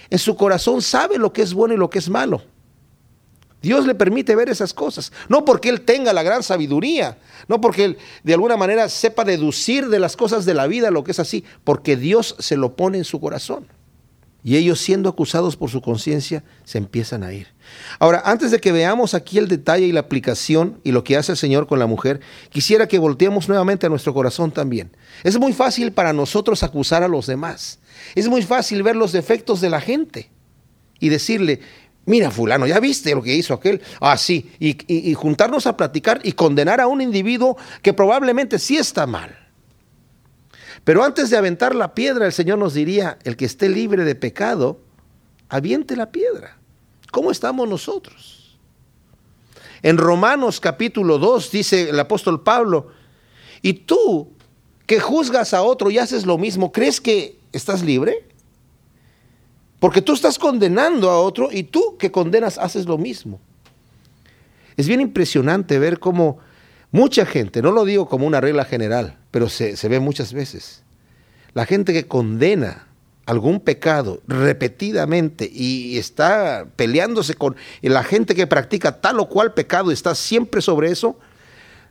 en 0.09 0.19
su 0.19 0.35
corazón 0.35 0.81
sabe 0.81 1.17
lo 1.17 1.33
que 1.33 1.41
es 1.41 1.53
bueno 1.53 1.73
y 1.73 1.77
lo 1.77 1.89
que 1.89 1.99
es 1.99 2.09
malo. 2.09 2.41
Dios 3.63 3.87
le 3.87 3.95
permite 3.95 4.35
ver 4.35 4.49
esas 4.49 4.73
cosas. 4.73 5.13
No 5.29 5.45
porque 5.45 5.69
Él 5.69 5.81
tenga 5.81 6.11
la 6.11 6.21
gran 6.21 6.43
sabiduría, 6.43 7.17
no 7.47 7.61
porque 7.61 7.85
Él 7.85 7.97
de 8.23 8.33
alguna 8.33 8.57
manera 8.57 8.89
sepa 8.89 9.23
deducir 9.23 9.87
de 9.87 9.99
las 9.99 10.17
cosas 10.17 10.43
de 10.43 10.53
la 10.53 10.67
vida 10.67 10.91
lo 10.91 11.05
que 11.05 11.11
es 11.11 11.19
así, 11.19 11.45
porque 11.63 11.95
Dios 11.95 12.35
se 12.39 12.57
lo 12.57 12.75
pone 12.75 12.97
en 12.97 13.05
su 13.05 13.21
corazón. 13.21 13.65
Y 14.43 14.57
ellos 14.57 14.81
siendo 14.81 15.07
acusados 15.07 15.55
por 15.55 15.69
su 15.69 15.81
conciencia 15.81 16.43
se 16.65 16.77
empiezan 16.77 17.23
a 17.23 17.31
ir. 17.31 17.47
Ahora, 17.99 18.21
antes 18.25 18.51
de 18.51 18.59
que 18.59 18.73
veamos 18.73 19.13
aquí 19.13 19.37
el 19.37 19.47
detalle 19.47 19.85
y 19.85 19.93
la 19.93 20.01
aplicación 20.01 20.81
y 20.83 20.91
lo 20.91 21.05
que 21.05 21.15
hace 21.15 21.31
el 21.31 21.37
Señor 21.37 21.65
con 21.65 21.79
la 21.79 21.87
mujer, 21.87 22.19
quisiera 22.49 22.89
que 22.89 22.99
volteemos 22.99 23.47
nuevamente 23.47 23.85
a 23.85 23.89
nuestro 23.89 24.13
corazón 24.13 24.51
también. 24.51 24.91
Es 25.23 25.39
muy 25.39 25.53
fácil 25.53 25.93
para 25.93 26.11
nosotros 26.11 26.63
acusar 26.63 27.01
a 27.03 27.07
los 27.07 27.27
demás. 27.27 27.79
Es 28.13 28.27
muy 28.27 28.41
fácil 28.41 28.83
ver 28.83 28.97
los 28.97 29.13
defectos 29.13 29.61
de 29.61 29.69
la 29.69 29.79
gente 29.79 30.29
y 30.99 31.07
decirle, 31.07 31.61
mira 32.05 32.31
fulano, 32.31 32.67
¿ya 32.67 32.79
viste 32.79 33.13
lo 33.13 33.21
que 33.21 33.33
hizo 33.33 33.53
aquel? 33.53 33.81
Ah, 33.99 34.17
sí, 34.17 34.51
y, 34.59 34.77
y 34.87 35.13
juntarnos 35.13 35.67
a 35.67 35.77
platicar 35.77 36.19
y 36.23 36.33
condenar 36.33 36.81
a 36.81 36.87
un 36.87 37.01
individuo 37.01 37.57
que 37.81 37.93
probablemente 37.93 38.59
sí 38.59 38.77
está 38.77 39.05
mal. 39.07 39.37
Pero 40.83 41.03
antes 41.03 41.29
de 41.29 41.37
aventar 41.37 41.75
la 41.75 41.93
piedra, 41.93 42.25
el 42.25 42.33
Señor 42.33 42.57
nos 42.57 42.73
diría, 42.73 43.17
el 43.23 43.37
que 43.37 43.45
esté 43.45 43.69
libre 43.69 44.03
de 44.03 44.15
pecado, 44.15 44.79
aviente 45.49 45.95
la 45.95 46.11
piedra. 46.11 46.57
¿Cómo 47.11 47.31
estamos 47.31 47.69
nosotros? 47.69 48.57
En 49.81 49.97
Romanos 49.97 50.59
capítulo 50.59 51.19
2 51.19 51.51
dice 51.51 51.89
el 51.89 51.99
apóstol 51.99 52.41
Pablo, 52.41 52.87
y 53.61 53.73
tú 53.73 54.33
que 54.85 54.99
juzgas 54.99 55.53
a 55.53 55.61
otro 55.61 55.89
y 55.91 55.97
haces 55.97 56.25
lo 56.25 56.37
mismo, 56.37 56.71
¿crees 56.71 56.99
que 56.99 57.37
estás 57.51 57.83
libre? 57.83 58.27
Porque 59.83 60.01
tú 60.01 60.13
estás 60.13 60.39
condenando 60.39 61.09
a 61.09 61.19
otro 61.19 61.49
y 61.51 61.63
tú 61.63 61.97
que 61.97 62.09
condenas 62.09 62.57
haces 62.57 62.85
lo 62.85 62.97
mismo. 62.97 63.41
Es 64.77 64.87
bien 64.87 65.01
impresionante 65.01 65.77
ver 65.77 65.99
cómo 65.99 66.39
mucha 66.91 67.25
gente, 67.25 67.61
no 67.61 67.69
lo 67.69 67.83
digo 67.83 68.07
como 68.07 68.25
una 68.25 68.39
regla 68.39 68.63
general, 68.63 69.17
pero 69.29 69.49
se, 69.49 69.75
ve 69.89 69.99
muchas 69.99 70.31
veces. 70.31 70.83
La 71.53 71.65
gente 71.65 71.91
que 71.91 72.07
condena 72.07 72.87
algún 73.25 73.59
pecado 73.59 74.21
repetidamente 74.25 75.51
y 75.53 75.97
está 75.97 76.65
peleándose 76.77 77.33
con 77.33 77.57
la 77.81 78.05
gente 78.05 78.35
que 78.35 78.47
practica 78.47 79.01
tal 79.01 79.19
o 79.19 79.27
cual 79.27 79.53
pecado 79.53 79.91
está 79.91 80.15
siempre 80.15 80.61
sobre 80.61 80.91
eso, 80.91 81.19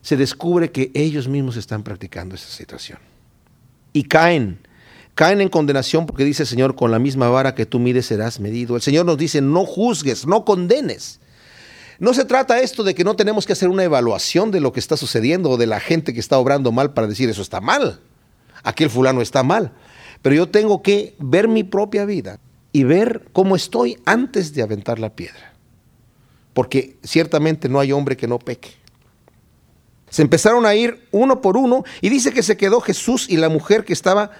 se 0.01 0.17
descubre 0.17 0.71
que 0.71 0.91
ellos 0.95 1.29
mismos 1.29 1.59
están 1.59 1.83
practicando 1.83 2.37
esa 2.37 2.49
situación. 2.49 3.01
Y 3.93 4.05
caen, 4.05 4.67
caen 5.15 5.41
en 5.41 5.49
condenación 5.49 6.07
porque 6.07 6.25
dice 6.25 6.45
el 6.45 6.49
Señor, 6.49 6.75
con 6.75 6.91
la 6.91 6.99
misma 6.99 7.29
vara 7.29 7.55
que 7.55 7.67
tú 7.67 7.79
mides 7.79 8.07
serás 8.07 8.41
medido. 8.41 8.77
El 8.77 8.83
Señor 8.83 9.07
nos 9.07 9.19
dice, 9.19 9.41
no 9.41 9.65
juzgues, 9.65 10.27
no 10.27 10.45
condenes. 10.45 11.21
No 11.99 12.15
se 12.15 12.25
trata 12.25 12.61
esto 12.61 12.83
de 12.83 12.95
que 12.95 13.05
no 13.05 13.15
tenemos 13.15 13.47
que 13.47 13.53
hacer 13.53 13.69
una 13.69 13.85
evaluación 13.85 14.51
de 14.51 14.61
lo 14.61 14.73
que 14.73 14.81
está 14.81 14.97
sucediendo 14.97 15.51
o 15.51 15.57
de 15.57 15.67
la 15.67 15.81
gente 15.81 16.13
que 16.13 16.21
está 16.21 16.39
obrando 16.39 16.73
mal 16.73 16.95
para 16.95 17.07
decir 17.07 17.29
eso 17.29 17.43
está 17.43 17.61
mal. 17.61 18.01
Aquel 18.65 18.91
fulano 18.91 19.21
está 19.21 19.43
mal. 19.43 19.73
Pero 20.21 20.35
yo 20.35 20.49
tengo 20.49 20.83
que 20.83 21.15
ver 21.19 21.49
mi 21.49 21.65
propia 21.65 22.05
vida 22.05 22.39
y 22.73 22.85
ver 22.85 23.27
cómo 23.33 23.55
estoy 23.55 23.99
antes 24.05 24.55
de 24.55 24.63
aventar 24.63 24.99
la 24.99 25.11
piedra. 25.11 25.53
Porque 26.55 26.97
ciertamente 27.03 27.69
no 27.69 27.81
hay 27.81 27.93
hombre 27.93 28.17
que 28.17 28.27
no 28.27 28.39
peque. 28.39 28.71
Se 30.11 30.23
empezaron 30.23 30.67
a 30.67 30.75
ir 30.75 31.07
uno 31.11 31.41
por 31.41 31.57
uno 31.57 31.85
y 32.01 32.09
dice 32.09 32.33
que 32.33 32.43
se 32.43 32.57
quedó 32.57 32.81
Jesús 32.81 33.27
y 33.31 33.37
la 33.37 33.49
mujer 33.49 33.85
que 33.85 33.93
estaba 33.93 34.33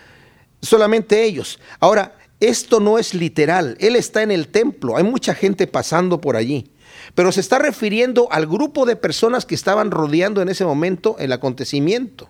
solamente 0.63 1.25
ellos. 1.25 1.59
Ahora, 1.81 2.17
esto 2.41 2.81
no 2.81 2.99
es 2.99 3.13
literal. 3.13 3.77
Él 3.81 3.97
está 3.97 4.23
en 4.23 4.31
el 4.31 4.49
templo. 4.49 4.97
Hay 4.97 5.05
mucha 5.05 5.35
gente 5.35 5.67
pasando 5.67 6.21
por 6.21 6.37
allí 6.37 6.73
pero 7.15 7.33
se 7.33 7.41
está 7.41 7.59
refiriendo 7.59 8.29
al 8.31 8.47
grupo 8.47 8.87
de 8.87 8.97
personas 8.97 9.47
que 9.47 9.55
estaban 9.55 9.91
rodeando 9.91 10.43
en 10.43 10.49
ese 10.49 10.65
momento 10.65 11.17
el 11.19 11.33
acontecimiento. 11.33 12.29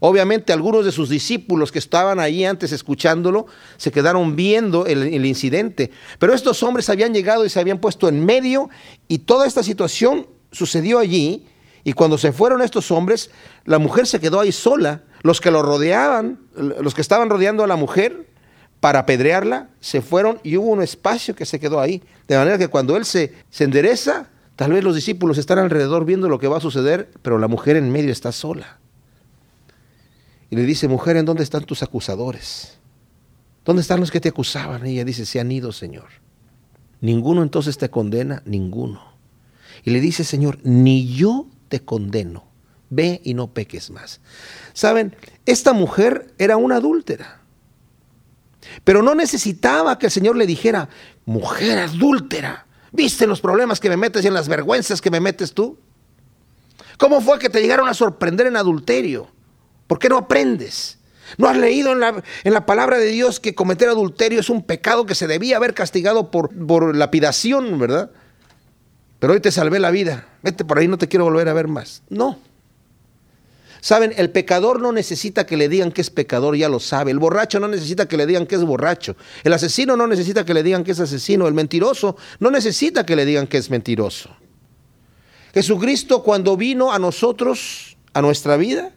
Obviamente 0.00 0.52
algunos 0.52 0.84
de 0.84 0.92
sus 0.92 1.08
discípulos 1.08 1.72
que 1.72 1.80
estaban 1.80 2.20
ahí 2.20 2.44
antes 2.44 2.70
escuchándolo 2.70 3.46
se 3.78 3.90
quedaron 3.90 4.36
viendo 4.36 4.86
el, 4.86 5.02
el, 5.02 5.26
incidente, 5.26 5.90
pero 6.20 6.34
estos 6.34 6.62
hombres 6.62 6.88
habían 6.88 7.12
llegado 7.12 7.44
y 7.44 7.50
se 7.50 7.58
habían 7.58 7.78
puesto 7.80 8.08
en 8.08 8.24
medio 8.24 8.70
y 9.08 9.18
toda 9.18 9.46
esta 9.46 9.64
situación 9.64 10.28
sucedió 10.52 11.00
allí 11.00 11.46
y 11.82 11.94
cuando 11.94 12.16
se 12.16 12.32
fueron 12.32 12.62
estos 12.62 12.92
hombres, 12.92 13.30
la 13.64 13.78
mujer 13.78 14.06
se 14.06 14.20
quedó 14.20 14.38
ahí 14.38 14.52
sola, 14.52 15.02
los 15.22 15.40
que 15.40 15.50
lo 15.50 15.62
rodeaban, 15.62 16.38
los 16.54 16.94
que 16.94 17.00
estaban 17.00 17.30
rodeando 17.30 17.64
a 17.64 17.66
la 17.66 17.76
mujer, 17.76 18.26
para 18.80 19.00
apedrearla, 19.00 19.70
se 19.80 20.00
fueron 20.00 20.38
y 20.42 20.56
hubo 20.56 20.68
un 20.70 20.82
espacio 20.82 21.34
que 21.34 21.44
se 21.44 21.58
quedó 21.58 21.80
ahí. 21.80 22.02
De 22.28 22.36
manera 22.36 22.58
que 22.58 22.68
cuando 22.68 22.96
él 22.96 23.04
se, 23.04 23.34
se 23.50 23.64
endereza, 23.64 24.28
tal 24.56 24.72
vez 24.72 24.84
los 24.84 24.94
discípulos 24.94 25.38
están 25.38 25.58
alrededor 25.58 26.04
viendo 26.04 26.28
lo 26.28 26.38
que 26.38 26.48
va 26.48 26.58
a 26.58 26.60
suceder, 26.60 27.10
pero 27.22 27.38
la 27.38 27.48
mujer 27.48 27.76
en 27.76 27.90
medio 27.90 28.12
está 28.12 28.30
sola. 28.30 28.78
Y 30.50 30.56
le 30.56 30.62
dice, 30.62 30.88
mujer, 30.88 31.16
¿en 31.16 31.26
dónde 31.26 31.42
están 31.42 31.64
tus 31.64 31.82
acusadores? 31.82 32.78
¿Dónde 33.64 33.82
están 33.82 34.00
los 34.00 34.10
que 34.10 34.20
te 34.20 34.30
acusaban? 34.30 34.86
Y 34.86 34.92
ella 34.92 35.04
dice, 35.04 35.26
se 35.26 35.40
han 35.40 35.52
ido, 35.52 35.72
Señor. 35.72 36.08
Ninguno 37.00 37.42
entonces 37.42 37.76
te 37.78 37.90
condena, 37.90 38.42
ninguno. 38.46 39.02
Y 39.84 39.90
le 39.90 40.00
dice, 40.00 40.24
Señor, 40.24 40.58
ni 40.62 41.06
yo 41.14 41.46
te 41.68 41.80
condeno. 41.80 42.47
Ve 42.90 43.20
y 43.24 43.34
no 43.34 43.52
peques 43.52 43.90
más. 43.90 44.20
Saben, 44.72 45.14
esta 45.46 45.72
mujer 45.72 46.32
era 46.38 46.56
una 46.56 46.76
adúltera. 46.76 47.40
Pero 48.84 49.02
no 49.02 49.14
necesitaba 49.14 49.98
que 49.98 50.06
el 50.06 50.12
Señor 50.12 50.36
le 50.36 50.46
dijera, 50.46 50.88
mujer 51.26 51.78
adúltera, 51.78 52.66
¿viste 52.92 53.26
los 53.26 53.40
problemas 53.40 53.80
que 53.80 53.88
me 53.88 53.96
metes 53.96 54.24
y 54.24 54.28
en 54.28 54.34
las 54.34 54.48
vergüenzas 54.48 55.00
que 55.00 55.10
me 55.10 55.20
metes 55.20 55.52
tú? 55.52 55.78
¿Cómo 56.96 57.20
fue 57.20 57.38
que 57.38 57.48
te 57.48 57.60
llegaron 57.60 57.88
a 57.88 57.94
sorprender 57.94 58.46
en 58.46 58.56
adulterio? 58.56 59.28
¿Por 59.86 59.98
qué 59.98 60.08
no 60.08 60.18
aprendes? 60.18 60.98
¿No 61.36 61.48
has 61.48 61.56
leído 61.56 61.92
en 61.92 62.00
la, 62.00 62.22
en 62.44 62.52
la, 62.52 62.64
palabra 62.66 62.98
de 62.98 63.06
Dios 63.06 63.38
que 63.38 63.54
cometer 63.54 63.88
adulterio 63.88 64.40
es 64.40 64.48
un 64.48 64.62
pecado 64.62 65.04
que 65.04 65.14
se 65.14 65.26
debía 65.26 65.58
haber 65.58 65.74
castigado 65.74 66.30
por, 66.30 66.50
por 66.66 66.96
lapidación, 66.96 67.78
verdad? 67.78 68.10
Pero 69.18 69.34
hoy 69.34 69.40
te 69.40 69.52
salvé 69.52 69.78
la 69.78 69.90
vida. 69.90 70.26
Vete 70.42 70.64
por 70.64 70.78
ahí, 70.78 70.88
no 70.88 70.98
te 70.98 71.08
quiero 71.08 71.24
volver 71.24 71.48
a 71.48 71.52
ver 71.52 71.68
más. 71.68 72.02
No. 72.08 72.38
Saben, 73.80 74.12
el 74.16 74.30
pecador 74.30 74.80
no 74.80 74.92
necesita 74.92 75.46
que 75.46 75.56
le 75.56 75.68
digan 75.68 75.92
que 75.92 76.00
es 76.00 76.10
pecador, 76.10 76.56
ya 76.56 76.68
lo 76.68 76.80
sabe. 76.80 77.10
El 77.10 77.18
borracho 77.18 77.60
no 77.60 77.68
necesita 77.68 78.06
que 78.06 78.16
le 78.16 78.26
digan 78.26 78.46
que 78.46 78.56
es 78.56 78.64
borracho. 78.64 79.16
El 79.44 79.52
asesino 79.52 79.96
no 79.96 80.06
necesita 80.06 80.44
que 80.44 80.54
le 80.54 80.62
digan 80.62 80.82
que 80.82 80.92
es 80.92 81.00
asesino. 81.00 81.46
El 81.46 81.54
mentiroso 81.54 82.16
no 82.40 82.50
necesita 82.50 83.06
que 83.06 83.14
le 83.14 83.24
digan 83.24 83.46
que 83.46 83.58
es 83.58 83.70
mentiroso. 83.70 84.30
Jesucristo 85.54 86.22
cuando 86.22 86.56
vino 86.56 86.92
a 86.92 86.98
nosotros, 86.98 87.96
a 88.12 88.20
nuestra 88.20 88.56
vida, 88.56 88.92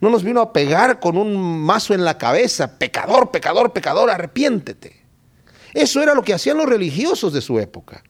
no 0.00 0.10
nos 0.10 0.22
vino 0.22 0.40
a 0.42 0.52
pegar 0.52 1.00
con 1.00 1.16
un 1.16 1.62
mazo 1.62 1.94
en 1.94 2.04
la 2.04 2.18
cabeza, 2.18 2.78
pecador, 2.78 3.30
pecador, 3.30 3.72
pecador, 3.72 4.10
arrepiéntete. 4.10 5.02
Eso 5.72 6.02
era 6.02 6.14
lo 6.14 6.22
que 6.22 6.34
hacían 6.34 6.58
los 6.58 6.66
religiosos 6.66 7.32
de 7.32 7.40
su 7.40 7.58
época. 7.58 8.02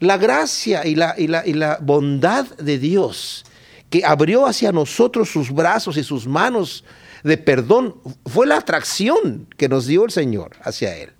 la 0.00 0.16
gracia 0.16 0.86
y 0.86 0.94
la, 0.94 1.14
y 1.18 1.26
la, 1.26 1.46
y 1.46 1.54
la 1.54 1.78
bondad 1.82 2.46
de 2.56 2.78
Dios 2.78 3.44
que 3.90 4.04
abrió 4.04 4.46
hacia 4.46 4.72
nosotros 4.72 5.28
sus 5.30 5.50
brazos 5.50 5.96
y 5.96 6.04
sus 6.04 6.26
manos 6.26 6.84
de 7.24 7.36
perdón, 7.36 7.96
fue 8.26 8.46
la 8.46 8.56
atracción 8.56 9.48
que 9.56 9.68
nos 9.68 9.86
dio 9.86 10.04
el 10.04 10.10
Señor 10.10 10.56
hacia 10.62 10.96
Él. 10.96 11.10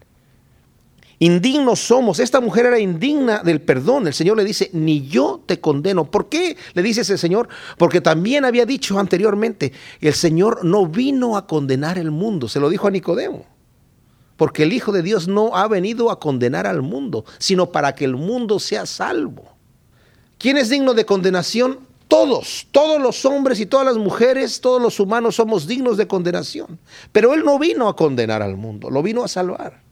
Indignos 1.21 1.81
somos. 1.81 2.21
Esta 2.21 2.41
mujer 2.41 2.67
era 2.67 2.79
indigna 2.79 3.43
del 3.43 3.61
perdón. 3.61 4.07
El 4.07 4.15
Señor 4.15 4.37
le 4.37 4.45
dice, 4.45 4.71
ni 4.73 5.09
yo 5.09 5.43
te 5.45 5.61
condeno. 5.61 6.09
¿Por 6.09 6.29
qué 6.29 6.57
le 6.75 6.83
dice 6.83 7.01
ese 7.01 7.19
Señor? 7.19 7.49
Porque 7.77 8.01
también 8.01 8.45
había 8.45 8.67
dicho 8.67 8.99
anteriormente, 8.99 9.73
el 10.01 10.15
Señor 10.15 10.65
no 10.65 10.87
vino 10.87 11.37
a 11.37 11.49
condenar 11.49 11.99
el 11.99 12.13
mundo. 12.13 12.49
Se 12.49 12.61
lo 12.61 12.71
dijo 12.71 12.87
a 12.87 12.93
Nicodemo. 12.93 13.47
Porque 14.37 14.63
el 14.63 14.73
Hijo 14.73 14.93
de 14.93 15.03
Dios 15.03 15.27
no 15.27 15.57
ha 15.57 15.67
venido 15.67 16.13
a 16.13 16.21
condenar 16.21 16.69
al 16.69 16.83
mundo, 16.83 17.25
sino 17.39 17.73
para 17.73 17.97
que 17.97 18.05
el 18.05 18.15
mundo 18.15 18.61
sea 18.61 18.87
salvo. 18.87 19.57
¿Quién 20.39 20.57
es 20.57 20.69
digno 20.69 20.95
de 20.95 21.05
condenación? 21.05 21.88
Todos, 22.09 22.67
todos 22.71 23.01
los 23.01 23.25
hombres 23.27 23.61
y 23.61 23.67
todas 23.67 23.87
las 23.87 23.99
mujeres, 23.99 24.63
todos 24.63 24.81
los 24.81 24.99
humanos 24.99 25.37
somos 25.37 25.67
dignos 25.67 25.99
de 25.99 26.09
condenación. 26.09 26.79
Pero 27.13 27.35
Él 27.35 27.45
no 27.45 27.59
vino 27.59 27.87
a 27.87 27.95
condenar 27.95 28.41
al 28.41 28.57
mundo, 28.57 28.91
lo 28.91 29.03
vino 29.03 29.23
a 29.23 29.29
salvar. 29.29 29.83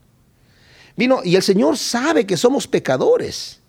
Vino, 0.95 1.21
y 1.23 1.35
el 1.35 1.43
Señor 1.43 1.77
sabe 1.77 2.25
que 2.25 2.35
somos 2.35 2.67
pecadores. 2.67 3.61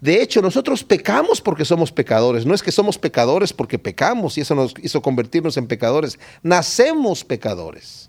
De 0.00 0.22
hecho, 0.22 0.40
nosotros 0.40 0.82
pecamos 0.82 1.42
porque 1.42 1.66
somos 1.66 1.92
pecadores. 1.92 2.46
No 2.46 2.54
es 2.54 2.62
que 2.62 2.72
somos 2.72 2.98
pecadores 2.98 3.52
porque 3.52 3.78
pecamos 3.78 4.38
y 4.38 4.40
eso 4.40 4.54
nos 4.54 4.72
hizo 4.82 5.02
convertirnos 5.02 5.58
en 5.58 5.66
pecadores. 5.66 6.18
Nacemos 6.42 7.22
pecadores. 7.24 8.08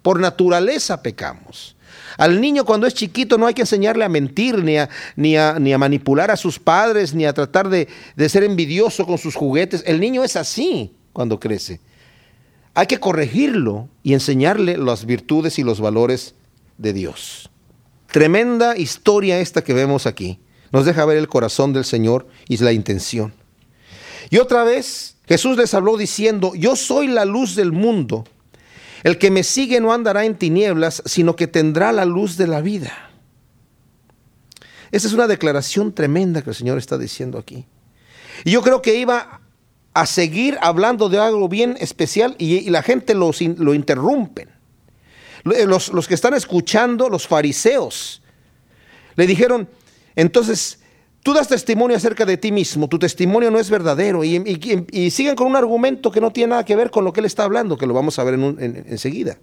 Por 0.00 0.18
naturaleza 0.20 1.02
pecamos. 1.02 1.76
Al 2.16 2.40
niño 2.40 2.64
cuando 2.64 2.86
es 2.86 2.94
chiquito 2.94 3.38
no 3.38 3.46
hay 3.46 3.54
que 3.54 3.62
enseñarle 3.62 4.04
a 4.04 4.08
mentir, 4.08 4.62
ni 4.62 4.76
a, 4.76 4.88
ni 5.16 5.34
ni 5.60 5.72
a 5.72 5.78
manipular 5.78 6.30
a 6.30 6.36
sus 6.36 6.58
padres, 6.58 7.14
ni 7.14 7.24
a 7.24 7.32
tratar 7.32 7.68
de, 7.68 7.88
de 8.16 8.28
ser 8.28 8.44
envidioso 8.44 9.06
con 9.06 9.18
sus 9.18 9.34
juguetes. 9.34 9.82
El 9.86 10.00
niño 10.00 10.24
es 10.24 10.36
así 10.36 10.92
cuando 11.12 11.38
crece. 11.38 11.80
Hay 12.74 12.86
que 12.86 13.00
corregirlo 13.00 13.88
y 14.02 14.14
enseñarle 14.14 14.76
las 14.76 15.04
virtudes 15.04 15.58
y 15.58 15.64
los 15.64 15.80
valores 15.80 16.34
de 16.76 16.92
Dios. 16.92 17.50
Tremenda 18.10 18.76
historia 18.76 19.40
esta 19.40 19.62
que 19.62 19.74
vemos 19.74 20.06
aquí. 20.06 20.40
Nos 20.70 20.86
deja 20.86 21.04
ver 21.04 21.16
el 21.16 21.28
corazón 21.28 21.72
del 21.72 21.84
Señor 21.84 22.28
y 22.48 22.56
la 22.58 22.72
intención. 22.72 23.34
Y 24.30 24.38
otra 24.38 24.64
vez 24.64 25.16
Jesús 25.26 25.56
les 25.56 25.74
habló 25.74 25.96
diciendo, 25.96 26.54
yo 26.54 26.76
soy 26.76 27.06
la 27.06 27.24
luz 27.24 27.54
del 27.54 27.72
mundo. 27.72 28.24
El 29.04 29.18
que 29.18 29.30
me 29.30 29.42
sigue 29.42 29.80
no 29.80 29.92
andará 29.92 30.24
en 30.24 30.36
tinieblas, 30.36 31.02
sino 31.06 31.36
que 31.36 31.46
tendrá 31.46 31.92
la 31.92 32.04
luz 32.04 32.36
de 32.36 32.46
la 32.46 32.60
vida. 32.60 33.10
Esa 34.90 35.06
es 35.06 35.12
una 35.12 35.26
declaración 35.26 35.92
tremenda 35.92 36.42
que 36.42 36.50
el 36.50 36.56
Señor 36.56 36.78
está 36.78 36.98
diciendo 36.98 37.38
aquí. 37.38 37.66
Y 38.44 38.52
yo 38.52 38.62
creo 38.62 38.82
que 38.82 38.96
iba 38.96 39.40
a 39.94 40.06
seguir 40.06 40.58
hablando 40.60 41.08
de 41.08 41.18
algo 41.18 41.48
bien 41.48 41.76
especial 41.80 42.36
y, 42.38 42.70
la 42.70 42.82
gente 42.82 43.14
lo, 43.14 43.30
lo 43.58 43.74
interrumpen. 43.74 44.48
Eh, 45.44 45.66
los, 45.66 46.08
que 46.08 46.14
están 46.14 46.34
escuchando, 46.34 47.08
los 47.08 47.26
fariseos, 47.26 48.22
le 49.16 49.26
dijeron, 49.26 49.68
entonces, 50.16 50.80
tú 51.28 51.34
das 51.34 51.46
testimonio 51.46 51.94
acerca 51.94 52.24
de 52.24 52.38
ti 52.38 52.50
mismo, 52.50 52.88
tu 52.88 52.98
testimonio 52.98 53.50
no 53.50 53.58
es 53.58 53.68
verdadero, 53.68 54.24
y, 54.24 55.10
siguen 55.10 55.36
con 55.36 55.46
un 55.46 55.56
argumento 55.56 56.10
que 56.10 56.22
no 56.22 56.30
tiene 56.30 56.52
nada 56.52 56.64
que 56.64 56.74
ver 56.74 56.90
con 56.90 57.04
lo 57.04 57.12
que 57.12 57.20
él 57.20 57.26
está 57.26 57.44
hablando, 57.44 57.76
que 57.76 57.86
lo 57.86 57.92
vamos 57.92 58.18
a 58.18 58.24
ver 58.24 58.32
enseguida, 58.88 59.36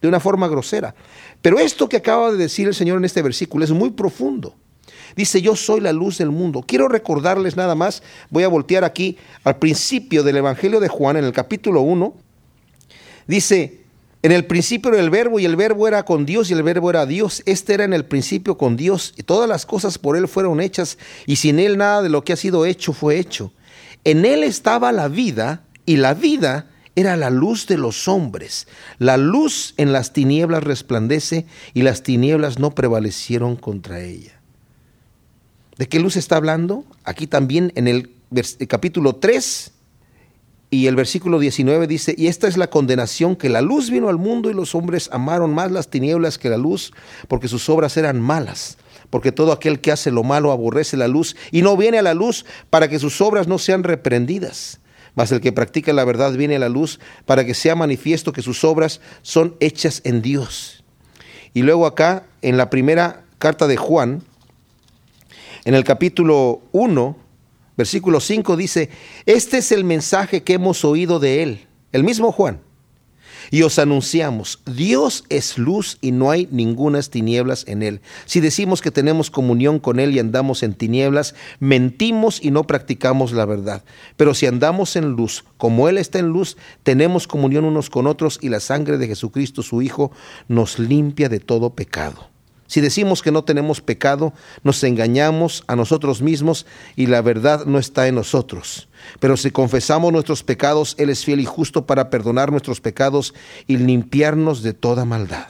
de 0.00 0.06
una 0.06 0.20
forma 0.20 0.46
grosera. 0.46 0.94
Pero 1.42 1.58
esto 1.58 1.88
que 1.88 1.96
acaba 1.96 2.30
de 2.30 2.38
decir 2.38 2.68
el 2.68 2.74
Señor 2.76 2.98
en 2.98 3.04
este 3.04 3.20
versículo 3.20 3.64
es 3.64 3.72
muy 3.72 3.90
profundo. 3.90 4.54
Dice, 5.16 5.42
yo 5.42 5.56
soy 5.56 5.80
la 5.80 5.92
luz 5.92 6.18
del 6.18 6.30
mundo. 6.30 6.62
Quiero 6.64 6.86
recordarles 6.86 7.56
nada 7.56 7.74
más, 7.74 8.04
voy 8.30 8.44
a 8.44 8.48
voltear 8.48 8.84
aquí 8.84 9.16
al 9.42 9.56
principio 9.56 10.22
del 10.22 10.36
Evangelio 10.36 10.78
de 10.78 10.86
Juan, 10.86 11.16
en 11.16 11.24
el 11.24 11.32
capítulo 11.32 11.80
1. 11.80 12.14
Dice, 13.26 13.80
en 14.24 14.32
el 14.32 14.46
principio 14.46 14.90
era 14.90 15.02
el 15.02 15.10
verbo 15.10 15.38
y 15.38 15.44
el 15.44 15.54
verbo 15.54 15.86
era 15.86 16.06
con 16.06 16.24
Dios 16.24 16.48
y 16.48 16.54
el 16.54 16.62
verbo 16.62 16.88
era 16.88 17.04
Dios. 17.04 17.42
Este 17.44 17.74
era 17.74 17.84
en 17.84 17.92
el 17.92 18.06
principio 18.06 18.56
con 18.56 18.74
Dios 18.74 19.12
y 19.18 19.22
todas 19.22 19.46
las 19.46 19.66
cosas 19.66 19.98
por 19.98 20.16
Él 20.16 20.28
fueron 20.28 20.62
hechas 20.62 20.96
y 21.26 21.36
sin 21.36 21.58
Él 21.58 21.76
nada 21.76 22.00
de 22.00 22.08
lo 22.08 22.24
que 22.24 22.32
ha 22.32 22.36
sido 22.36 22.64
hecho 22.64 22.94
fue 22.94 23.18
hecho. 23.18 23.52
En 24.02 24.24
Él 24.24 24.42
estaba 24.42 24.92
la 24.92 25.08
vida 25.08 25.64
y 25.84 25.98
la 25.98 26.14
vida 26.14 26.70
era 26.96 27.18
la 27.18 27.28
luz 27.28 27.66
de 27.66 27.76
los 27.76 28.08
hombres. 28.08 28.66
La 28.98 29.18
luz 29.18 29.74
en 29.76 29.92
las 29.92 30.14
tinieblas 30.14 30.64
resplandece 30.64 31.44
y 31.74 31.82
las 31.82 32.02
tinieblas 32.02 32.58
no 32.58 32.74
prevalecieron 32.74 33.56
contra 33.56 34.00
ella. 34.00 34.40
¿De 35.76 35.86
qué 35.86 36.00
luz 36.00 36.16
está 36.16 36.36
hablando? 36.36 36.86
Aquí 37.04 37.26
también 37.26 37.72
en 37.74 37.88
el, 37.88 38.14
capítulo 38.68 39.16
3 39.16 39.73
y 40.74 40.88
el 40.88 40.96
versículo 40.96 41.38
19 41.38 41.86
dice, 41.86 42.14
y 42.18 42.26
esta 42.26 42.48
es 42.48 42.56
la 42.56 42.68
condenación, 42.68 43.36
que 43.36 43.48
la 43.48 43.60
luz 43.60 43.90
vino 43.90 44.08
al 44.08 44.18
mundo 44.18 44.50
y 44.50 44.54
los 44.54 44.74
hombres 44.74 45.08
amaron 45.12 45.54
más 45.54 45.70
las 45.70 45.88
tinieblas 45.88 46.36
que 46.36 46.48
la 46.48 46.56
luz, 46.56 46.92
porque 47.28 47.46
sus 47.46 47.68
obras 47.68 47.96
eran 47.96 48.20
malas. 48.20 48.76
Porque 49.08 49.30
todo 49.30 49.52
aquel 49.52 49.80
que 49.80 49.92
hace 49.92 50.10
lo 50.10 50.24
malo 50.24 50.50
aborrece 50.50 50.96
la 50.96 51.06
luz 51.06 51.36
y 51.52 51.62
no 51.62 51.76
viene 51.76 52.00
a 52.00 52.02
la 52.02 52.14
luz 52.14 52.44
para 52.70 52.88
que 52.88 52.98
sus 52.98 53.20
obras 53.20 53.46
no 53.46 53.58
sean 53.58 53.84
reprendidas. 53.84 54.80
Mas 55.14 55.30
el 55.30 55.40
que 55.40 55.52
practica 55.52 55.92
la 55.92 56.04
verdad 56.04 56.32
viene 56.32 56.56
a 56.56 56.58
la 56.58 56.68
luz 56.68 56.98
para 57.24 57.44
que 57.44 57.54
sea 57.54 57.76
manifiesto 57.76 58.32
que 58.32 58.42
sus 58.42 58.64
obras 58.64 59.00
son 59.22 59.54
hechas 59.60 60.00
en 60.02 60.22
Dios. 60.22 60.82
Y 61.52 61.62
luego 61.62 61.86
acá, 61.86 62.24
en 62.42 62.56
la 62.56 62.68
primera 62.68 63.22
carta 63.38 63.68
de 63.68 63.76
Juan, 63.76 64.24
en 65.64 65.74
el 65.74 65.84
capítulo 65.84 66.62
1, 66.72 67.16
Versículo 67.76 68.20
5 68.20 68.56
dice, 68.56 68.90
este 69.26 69.58
es 69.58 69.72
el 69.72 69.84
mensaje 69.84 70.42
que 70.42 70.54
hemos 70.54 70.84
oído 70.84 71.18
de 71.18 71.42
él, 71.42 71.66
el 71.92 72.04
mismo 72.04 72.30
Juan. 72.30 72.60
Y 73.50 73.62
os 73.62 73.78
anunciamos, 73.78 74.60
Dios 74.64 75.24
es 75.28 75.58
luz 75.58 75.98
y 76.00 76.12
no 76.12 76.30
hay 76.30 76.48
ningunas 76.50 77.10
tinieblas 77.10 77.64
en 77.68 77.82
él. 77.82 78.00
Si 78.24 78.40
decimos 78.40 78.80
que 78.80 78.90
tenemos 78.90 79.30
comunión 79.30 79.78
con 79.78 80.00
él 80.00 80.14
y 80.14 80.18
andamos 80.18 80.62
en 80.62 80.74
tinieblas, 80.74 81.34
mentimos 81.60 82.42
y 82.42 82.50
no 82.50 82.66
practicamos 82.66 83.32
la 83.32 83.44
verdad. 83.44 83.84
Pero 84.16 84.34
si 84.34 84.46
andamos 84.46 84.96
en 84.96 85.10
luz, 85.10 85.44
como 85.56 85.88
él 85.88 85.98
está 85.98 86.18
en 86.18 86.28
luz, 86.28 86.56
tenemos 86.82 87.26
comunión 87.26 87.64
unos 87.64 87.90
con 87.90 88.06
otros 88.06 88.38
y 88.40 88.48
la 88.48 88.60
sangre 88.60 88.98
de 88.98 89.08
Jesucristo, 89.08 89.62
su 89.62 89.82
Hijo, 89.82 90.10
nos 90.48 90.78
limpia 90.78 91.28
de 91.28 91.40
todo 91.40 91.74
pecado. 91.74 92.33
Si 92.66 92.80
decimos 92.80 93.22
que 93.22 93.30
no 93.30 93.44
tenemos 93.44 93.80
pecado, 93.80 94.32
nos 94.62 94.82
engañamos 94.84 95.64
a 95.66 95.76
nosotros 95.76 96.22
mismos 96.22 96.66
y 96.96 97.06
la 97.06 97.20
verdad 97.20 97.66
no 97.66 97.78
está 97.78 98.08
en 98.08 98.14
nosotros. 98.14 98.88
Pero 99.20 99.36
si 99.36 99.50
confesamos 99.50 100.12
nuestros 100.12 100.42
pecados, 100.42 100.94
Él 100.98 101.10
es 101.10 101.24
fiel 101.24 101.40
y 101.40 101.44
justo 101.44 101.86
para 101.86 102.08
perdonar 102.08 102.50
nuestros 102.50 102.80
pecados 102.80 103.34
y 103.66 103.76
limpiarnos 103.76 104.62
de 104.62 104.72
toda 104.72 105.04
maldad. 105.04 105.48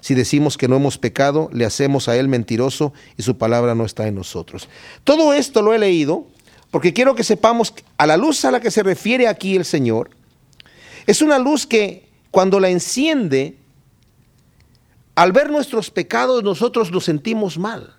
Si 0.00 0.14
decimos 0.14 0.56
que 0.56 0.66
no 0.66 0.76
hemos 0.76 0.96
pecado, 0.96 1.50
le 1.52 1.66
hacemos 1.66 2.08
a 2.08 2.16
Él 2.16 2.26
mentiroso 2.26 2.94
y 3.18 3.22
su 3.22 3.36
palabra 3.36 3.74
no 3.74 3.84
está 3.84 4.06
en 4.08 4.14
nosotros. 4.14 4.68
Todo 5.04 5.34
esto 5.34 5.60
lo 5.60 5.74
he 5.74 5.78
leído 5.78 6.26
porque 6.70 6.94
quiero 6.94 7.14
que 7.14 7.24
sepamos 7.24 7.74
a 7.98 8.06
la 8.06 8.16
luz 8.16 8.44
a 8.44 8.50
la 8.50 8.60
que 8.60 8.70
se 8.70 8.82
refiere 8.82 9.28
aquí 9.28 9.56
el 9.56 9.66
Señor. 9.66 10.10
Es 11.06 11.20
una 11.20 11.38
luz 11.38 11.66
que 11.66 12.08
cuando 12.30 12.60
la 12.60 12.70
enciende 12.70 13.56
al 15.20 15.32
ver 15.32 15.50
nuestros 15.50 15.90
pecados 15.90 16.42
nosotros 16.42 16.90
nos 16.90 17.04
sentimos 17.04 17.58
mal. 17.58 17.94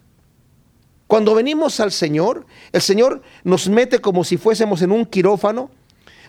Cuando 1.06 1.36
venimos 1.36 1.80
al 1.80 1.92
Señor, 1.92 2.48
el 2.72 2.82
Señor 2.82 3.22
nos 3.44 3.70
mete 3.70 4.00
como 4.00 4.24
si 4.24 4.38
fuésemos 4.38 4.82
en 4.82 4.92
un 4.92 5.06
quirófano. 5.06 5.70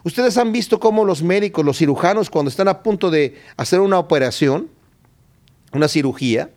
Ustedes 0.04 0.36
han 0.36 0.52
visto 0.52 0.78
cómo 0.78 1.06
los 1.06 1.22
médicos, 1.22 1.64
los 1.64 1.78
cirujanos, 1.78 2.28
cuando 2.28 2.50
están 2.50 2.68
a 2.68 2.82
punto 2.82 3.10
de 3.10 3.40
hacer 3.56 3.80
una 3.80 3.98
operación, 3.98 4.68
una 5.72 5.88
cirugía, 5.88 6.50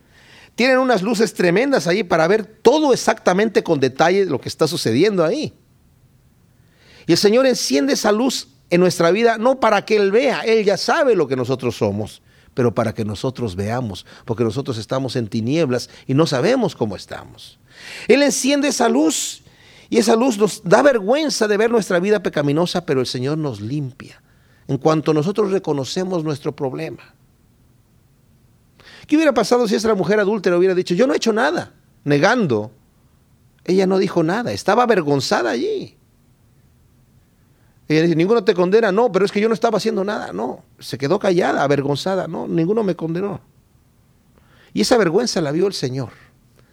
tienen 0.55 0.79
unas 0.79 1.01
luces 1.01 1.33
tremendas 1.33 1.87
ahí 1.87 2.03
para 2.03 2.27
ver 2.27 2.43
todo 2.43 2.91
exactamente 2.91 3.63
con 3.63 3.79
detalle 3.79 4.25
lo 4.25 4.41
que 4.41 4.49
está 4.49 4.67
sucediendo 4.67 5.23
ahí. 5.23 5.53
Y 7.07 7.13
el 7.13 7.17
Señor 7.17 7.45
enciende 7.45 7.93
esa 7.93 8.11
luz 8.11 8.49
en 8.69 8.81
nuestra 8.81 9.11
vida 9.11 9.37
no 9.37 9.61
para 9.61 9.85
que 9.85 9.95
Él 9.95 10.11
vea, 10.11 10.41
Él 10.41 10.65
ya 10.65 10.75
sabe 10.75 11.15
lo 11.15 11.25
que 11.25 11.37
nosotros 11.37 11.77
somos, 11.77 12.21
pero 12.55 12.73
para 12.73 12.93
que 12.95 13.05
nosotros 13.05 13.55
veamos, 13.55 14.07
porque 14.25 14.43
nosotros 14.43 14.79
estamos 14.79 15.15
en 15.15 15.27
tinieblas 15.27 15.89
y 16.07 16.15
no 16.15 16.25
sabemos 16.25 16.75
cómo 16.75 16.95
estamos. 16.95 17.59
Él 18.07 18.23
enciende 18.23 18.69
esa 18.69 18.89
luz 18.89 19.43
y 19.89 19.97
esa 19.97 20.15
luz 20.15 20.39
nos 20.39 20.63
da 20.63 20.81
vergüenza 20.81 21.47
de 21.47 21.57
ver 21.57 21.69
nuestra 21.69 21.99
vida 21.99 22.23
pecaminosa, 22.23 22.85
pero 22.85 23.01
el 23.01 23.05
Señor 23.05 23.37
nos 23.37 23.61
limpia 23.61 24.23
en 24.67 24.77
cuanto 24.77 25.13
nosotros 25.13 25.51
reconocemos 25.51 26.23
nuestro 26.23 26.55
problema. 26.55 27.13
¿Qué 29.05 29.15
hubiera 29.15 29.33
pasado 29.33 29.67
si 29.67 29.75
esa 29.75 29.93
mujer 29.93 30.19
adúltera 30.19 30.57
hubiera 30.57 30.73
dicho, 30.73 30.95
yo 30.95 31.05
no 31.05 31.13
he 31.13 31.17
hecho 31.17 31.33
nada, 31.33 31.73
negando? 32.03 32.71
Ella 33.63 33.85
no 33.85 33.99
dijo 33.99 34.23
nada, 34.23 34.51
estaba 34.51 34.83
avergonzada 34.83 35.51
allí. 35.51 35.95
Ella 37.87 38.01
dice, 38.01 38.15
ninguno 38.15 38.43
te 38.43 38.55
condena, 38.55 38.91
no, 38.91 39.11
pero 39.11 39.25
es 39.25 39.31
que 39.31 39.39
yo 39.39 39.47
no 39.47 39.53
estaba 39.53 39.77
haciendo 39.77 40.03
nada, 40.03 40.33
no. 40.33 40.63
Se 40.79 40.97
quedó 40.97 41.19
callada, 41.19 41.63
avergonzada, 41.63 42.27
no, 42.27 42.47
ninguno 42.47 42.83
me 42.83 42.95
condenó. 42.95 43.41
Y 44.73 44.81
esa 44.81 44.97
vergüenza 44.97 45.41
la 45.41 45.51
vio 45.51 45.67
el 45.67 45.73
Señor. 45.73 46.09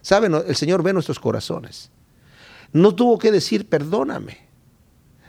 Saben, 0.01 0.33
el 0.33 0.55
Señor 0.55 0.83
ve 0.83 0.91
nuestros 0.91 1.19
corazones. 1.19 1.89
No 2.73 2.93
tuvo 2.95 3.17
que 3.17 3.31
decir 3.31 3.69
perdóname. 3.69 4.39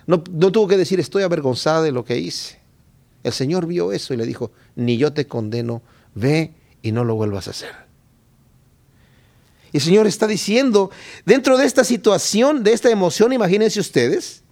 No, 0.07 0.23
no 0.31 0.51
tuvo 0.51 0.67
que 0.67 0.77
decir 0.77 0.99
estoy 0.99 1.23
avergonzada 1.23 1.83
de 1.83 1.93
lo 1.93 2.05
que 2.05 2.19
hice. 2.19 2.59
El 3.23 3.33
Señor 3.33 3.67
vio 3.67 3.93
eso 3.93 4.13
y 4.13 4.17
le 4.17 4.27
dijo, 4.27 4.51
ni 4.75 4.99
yo 4.99 5.13
te 5.13 5.27
condeno, 5.27 5.83
ve 6.15 6.53
y 6.83 6.93
no 6.93 7.05
lo 7.05 7.15
vuelvas 7.15 7.49
a 7.49 7.53
hacer. 7.53 7.75
Y 9.73 9.79
el 9.79 9.83
Señor 9.83 10.07
está 10.07 10.27
diciendo, 10.27 10.91
dentro 11.25 11.57
de 11.57 11.67
esta 11.67 11.83
situación, 11.83 12.63
de 12.63 12.73
esta 12.73 12.91
emoción, 12.91 13.33
imagínense 13.33 13.81
ustedes, 13.81 14.43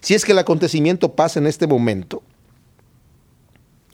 si 0.00 0.14
es 0.14 0.24
que 0.24 0.32
el 0.32 0.38
acontecimiento 0.38 1.14
pasa 1.14 1.38
en 1.38 1.46
este 1.46 1.66
momento, 1.66 2.22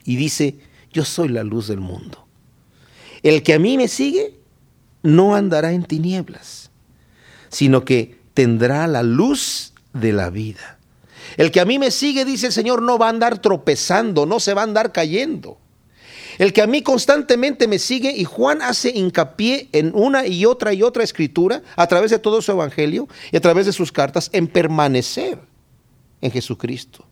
y 0.05 0.17
dice, 0.17 0.59
yo 0.93 1.05
soy 1.05 1.29
la 1.29 1.43
luz 1.43 1.69
del 1.69 1.81
mundo. 1.81 2.27
El 3.23 3.43
que 3.43 3.55
a 3.55 3.59
mí 3.59 3.77
me 3.77 3.89
sigue 3.89 4.39
no 5.03 5.35
andará 5.35 5.73
en 5.73 5.85
tinieblas, 5.85 6.71
sino 7.49 7.85
que 7.85 8.19
tendrá 8.35 8.87
la 8.87 9.03
luz 9.03 9.73
de 9.93 10.13
la 10.13 10.31
vida. 10.31 10.79
El 11.37 11.51
que 11.51 11.61
a 11.61 11.65
mí 11.65 11.79
me 11.79 11.91
sigue, 11.91 12.25
dice 12.25 12.47
el 12.47 12.53
Señor, 12.53 12.83
no 12.83 12.99
va 12.99 13.07
a 13.07 13.11
andar 13.11 13.41
tropezando, 13.41 14.27
no 14.27 14.41
se 14.41 14.55
va 14.55 14.63
a 14.63 14.65
andar 14.65 14.93
cayendo. 14.93 15.59
El 16.39 16.53
que 16.53 16.63
a 16.63 16.67
mí 16.67 16.83
constantemente 16.83 17.69
me 17.69 17.79
sigue, 17.79 18.13
y 18.13 18.25
Juan 18.25 18.61
hace 18.61 18.91
hincapié 18.91 19.69
en 19.73 19.93
una 19.95 20.27
y 20.27 20.45
otra 20.47 20.73
y 20.75 20.83
otra 20.83 21.05
escritura, 21.05 21.63
a 21.77 21.87
través 21.87 22.11
de 22.11 22.19
todo 22.19 22.43
su 22.43 22.53
evangelio 22.53 23.09
y 23.31 23.37
a 23.37 23.41
través 23.41 23.67
de 23.67 23.73
sus 23.73 23.93
cartas, 23.93 24.31
en 24.33 24.49
permanecer 24.49 25.39
en 26.21 26.31
Jesucristo. 26.31 27.07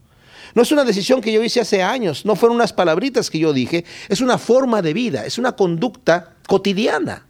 No 0.55 0.63
es 0.63 0.73
una 0.73 0.85
decisión 0.85 1.21
que 1.21 1.33
yo 1.33 1.43
hice 1.43 1.61
hace 1.61 1.83
años, 1.83 2.27
no 2.27 2.37
fueron 2.37 2.57
unas 2.57 2.73
palabritas 2.73 3.31
que 3.31 3.39
yo 3.39 3.53
dije, 3.53 3.85
es 4.09 4.21
una 4.21 4.37
forma 4.39 4.83
de 4.83 4.93
vida, 4.93 5.25
es 5.25 5.39
una 5.39 5.53
conducta 5.53 6.35
cotidiana. 6.47 7.27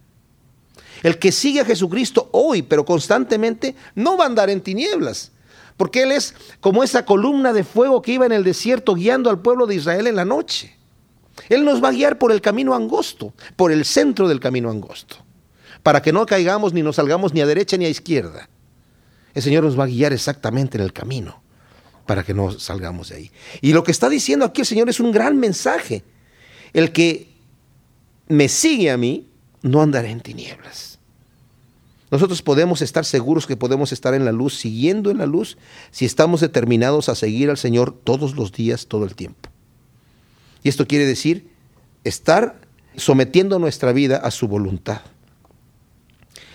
El 1.02 1.18
que 1.18 1.32
sigue 1.32 1.60
a 1.60 1.64
Jesucristo 1.64 2.28
hoy, 2.32 2.62
pero 2.62 2.84
constantemente, 2.84 3.76
no 3.94 4.16
va 4.16 4.24
a 4.24 4.26
andar 4.28 4.50
en 4.50 4.60
tinieblas, 4.60 5.32
porque 5.76 6.02
Él 6.02 6.12
es 6.12 6.34
como 6.60 6.82
esa 6.82 7.04
columna 7.04 7.52
de 7.52 7.64
fuego 7.64 8.02
que 8.02 8.12
iba 8.12 8.26
en 8.26 8.32
el 8.32 8.44
desierto 8.44 8.94
guiando 8.94 9.30
al 9.30 9.40
pueblo 9.40 9.66
de 9.66 9.76
Israel 9.76 10.06
en 10.06 10.16
la 10.16 10.24
noche. 10.24 10.76
Él 11.48 11.64
nos 11.64 11.82
va 11.82 11.88
a 11.88 11.92
guiar 11.92 12.18
por 12.18 12.30
el 12.30 12.40
camino 12.40 12.74
angosto, 12.74 13.32
por 13.56 13.72
el 13.72 13.84
centro 13.84 14.28
del 14.28 14.38
camino 14.40 14.70
angosto, 14.70 15.16
para 15.82 16.02
que 16.02 16.12
no 16.12 16.26
caigamos 16.26 16.72
ni 16.72 16.82
nos 16.82 16.96
salgamos 16.96 17.32
ni 17.32 17.40
a 17.40 17.46
derecha 17.46 17.76
ni 17.76 17.84
a 17.84 17.88
izquierda. 17.88 18.48
El 19.34 19.42
Señor 19.42 19.64
nos 19.64 19.78
va 19.78 19.84
a 19.84 19.88
guiar 19.88 20.12
exactamente 20.12 20.76
en 20.76 20.84
el 20.84 20.92
camino 20.92 21.42
para 22.06 22.24
que 22.24 22.34
no 22.34 22.50
salgamos 22.50 23.10
de 23.10 23.16
ahí. 23.16 23.30
Y 23.60 23.72
lo 23.72 23.84
que 23.84 23.92
está 23.92 24.08
diciendo 24.08 24.44
aquí 24.44 24.60
el 24.62 24.66
Señor 24.66 24.88
es 24.88 25.00
un 25.00 25.12
gran 25.12 25.38
mensaje. 25.38 26.02
El 26.72 26.92
que 26.92 27.28
me 28.28 28.48
sigue 28.48 28.90
a 28.90 28.96
mí, 28.96 29.28
no 29.62 29.82
andará 29.82 30.08
en 30.08 30.20
tinieblas. 30.20 30.98
Nosotros 32.10 32.42
podemos 32.42 32.82
estar 32.82 33.04
seguros 33.04 33.46
que 33.46 33.56
podemos 33.56 33.90
estar 33.92 34.12
en 34.12 34.24
la 34.24 34.32
luz, 34.32 34.54
siguiendo 34.54 35.10
en 35.10 35.18
la 35.18 35.26
luz, 35.26 35.56
si 35.90 36.04
estamos 36.04 36.40
determinados 36.40 37.08
a 37.08 37.14
seguir 37.14 37.48
al 37.48 37.56
Señor 37.56 37.96
todos 38.04 38.36
los 38.36 38.52
días, 38.52 38.86
todo 38.86 39.04
el 39.04 39.14
tiempo. 39.14 39.48
Y 40.62 40.68
esto 40.68 40.86
quiere 40.86 41.06
decir 41.06 41.48
estar 42.04 42.60
sometiendo 42.96 43.58
nuestra 43.58 43.92
vida 43.92 44.18
a 44.18 44.30
su 44.30 44.46
voluntad. 44.46 45.00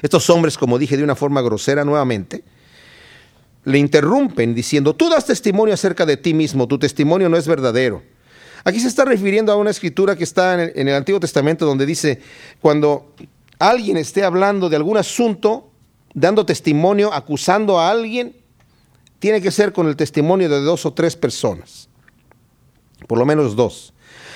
Estos 0.01 0.29
hombres, 0.29 0.57
como 0.57 0.77
dije 0.77 0.95
de 0.95 1.03
una 1.03 1.15
forma 1.15 1.41
grosera 1.41 1.83
nuevamente, 1.83 2.43
le 3.67 3.79
interrumpen 3.79 4.55
diciendo, 4.55 4.95
tú 4.95 5.09
das 5.09 5.25
testimonio 5.25 5.73
acerca 5.73 6.05
de 6.05 6.15
ti 6.15 6.33
mismo, 6.33 6.69
tu 6.69 6.79
testimonio 6.79 7.27
no 7.27 7.35
es 7.35 7.49
verdadero. 7.49 8.01
Aquí 8.63 8.79
se 8.79 8.87
está 8.87 9.03
refiriendo 9.03 9.51
a 9.51 9.57
una 9.57 9.71
escritura 9.71 10.15
que 10.15 10.23
está 10.23 10.63
en 10.63 10.87
el, 10.87 10.95
Antiguo 10.95 11.19
Testamento 11.19 11.65
donde 11.65 11.85
dice, 11.85 12.21
cuando 12.61 13.13
alguien 13.59 13.97
esté 13.97 14.23
hablando 14.23 14.69
de 14.69 14.77
algún 14.77 14.95
asunto, 14.95 15.69
dando 16.13 16.45
testimonio, 16.45 17.13
acusando 17.13 17.77
a 17.77 17.91
alguien, 17.91 18.37
tiene 19.19 19.41
que 19.41 19.51
ser 19.51 19.73
con 19.73 19.89
el 19.89 19.97
testimonio 19.97 20.47
de 20.47 20.61
dos 20.61 20.85
o 20.85 20.93
tres 20.93 21.17
personas, 21.17 21.89
por 23.05 23.17
lo 23.17 23.25
menos 23.25 23.57
dos. 23.57 23.93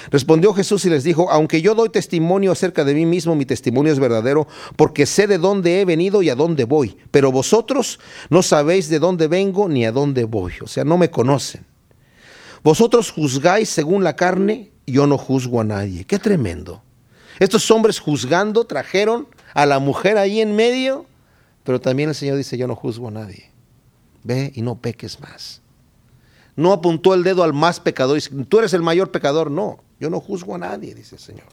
Respondió 0.09 0.53
Jesús 0.53 0.85
y 0.85 0.89
les 0.89 1.03
dijo, 1.03 1.29
aunque 1.29 1.61
yo 1.61 1.75
doy 1.75 1.89
testimonio 1.89 2.51
acerca 2.51 2.83
de 2.83 2.93
mí 2.93 3.05
mismo, 3.05 3.35
mi 3.35 3.45
testimonio 3.45 3.93
es 3.93 3.99
verdadero, 3.99 4.47
porque 4.75 5.05
sé 5.05 5.27
de 5.27 5.37
dónde 5.37 5.81
he 5.81 5.85
venido 5.85 6.21
y 6.21 6.29
a 6.29 6.35
dónde 6.35 6.63
voy, 6.63 6.97
pero 7.11 7.31
vosotros 7.31 7.99
no 8.29 8.41
sabéis 8.41 8.89
de 8.89 8.99
dónde 8.99 9.27
vengo 9.27 9.69
ni 9.69 9.85
a 9.85 9.91
dónde 9.91 10.23
voy, 10.23 10.53
o 10.61 10.67
sea, 10.67 10.83
no 10.83 10.97
me 10.97 11.11
conocen. 11.11 11.65
Vosotros 12.63 13.11
juzgáis 13.11 13.69
según 13.69 14.03
la 14.03 14.15
carne, 14.15 14.71
yo 14.85 15.07
no 15.07 15.17
juzgo 15.17 15.61
a 15.61 15.63
nadie. 15.63 16.05
Qué 16.05 16.19
tremendo. 16.19 16.83
Estos 17.39 17.71
hombres 17.71 17.99
juzgando 17.99 18.65
trajeron 18.65 19.27
a 19.53 19.65
la 19.65 19.79
mujer 19.79 20.17
ahí 20.17 20.41
en 20.41 20.55
medio, 20.55 21.05
pero 21.63 21.81
también 21.81 22.09
el 22.09 22.15
Señor 22.15 22.37
dice, 22.37 22.57
yo 22.57 22.67
no 22.67 22.75
juzgo 22.75 23.07
a 23.07 23.11
nadie. 23.11 23.49
Ve 24.23 24.51
y 24.53 24.61
no 24.61 24.75
peques 24.75 25.19
más. 25.19 25.61
No 26.55 26.73
apuntó 26.73 27.13
el 27.13 27.23
dedo 27.23 27.43
al 27.43 27.53
más 27.53 27.79
pecador 27.79 28.19
y 28.19 28.21
tú 28.45 28.59
eres 28.59 28.73
el 28.73 28.83
mayor 28.83 29.11
pecador, 29.11 29.49
no. 29.49 29.79
Yo 30.01 30.09
no 30.09 30.19
juzgo 30.19 30.55
a 30.55 30.57
nadie, 30.57 30.95
dice 30.95 31.13
el 31.13 31.21
Señor. 31.21 31.45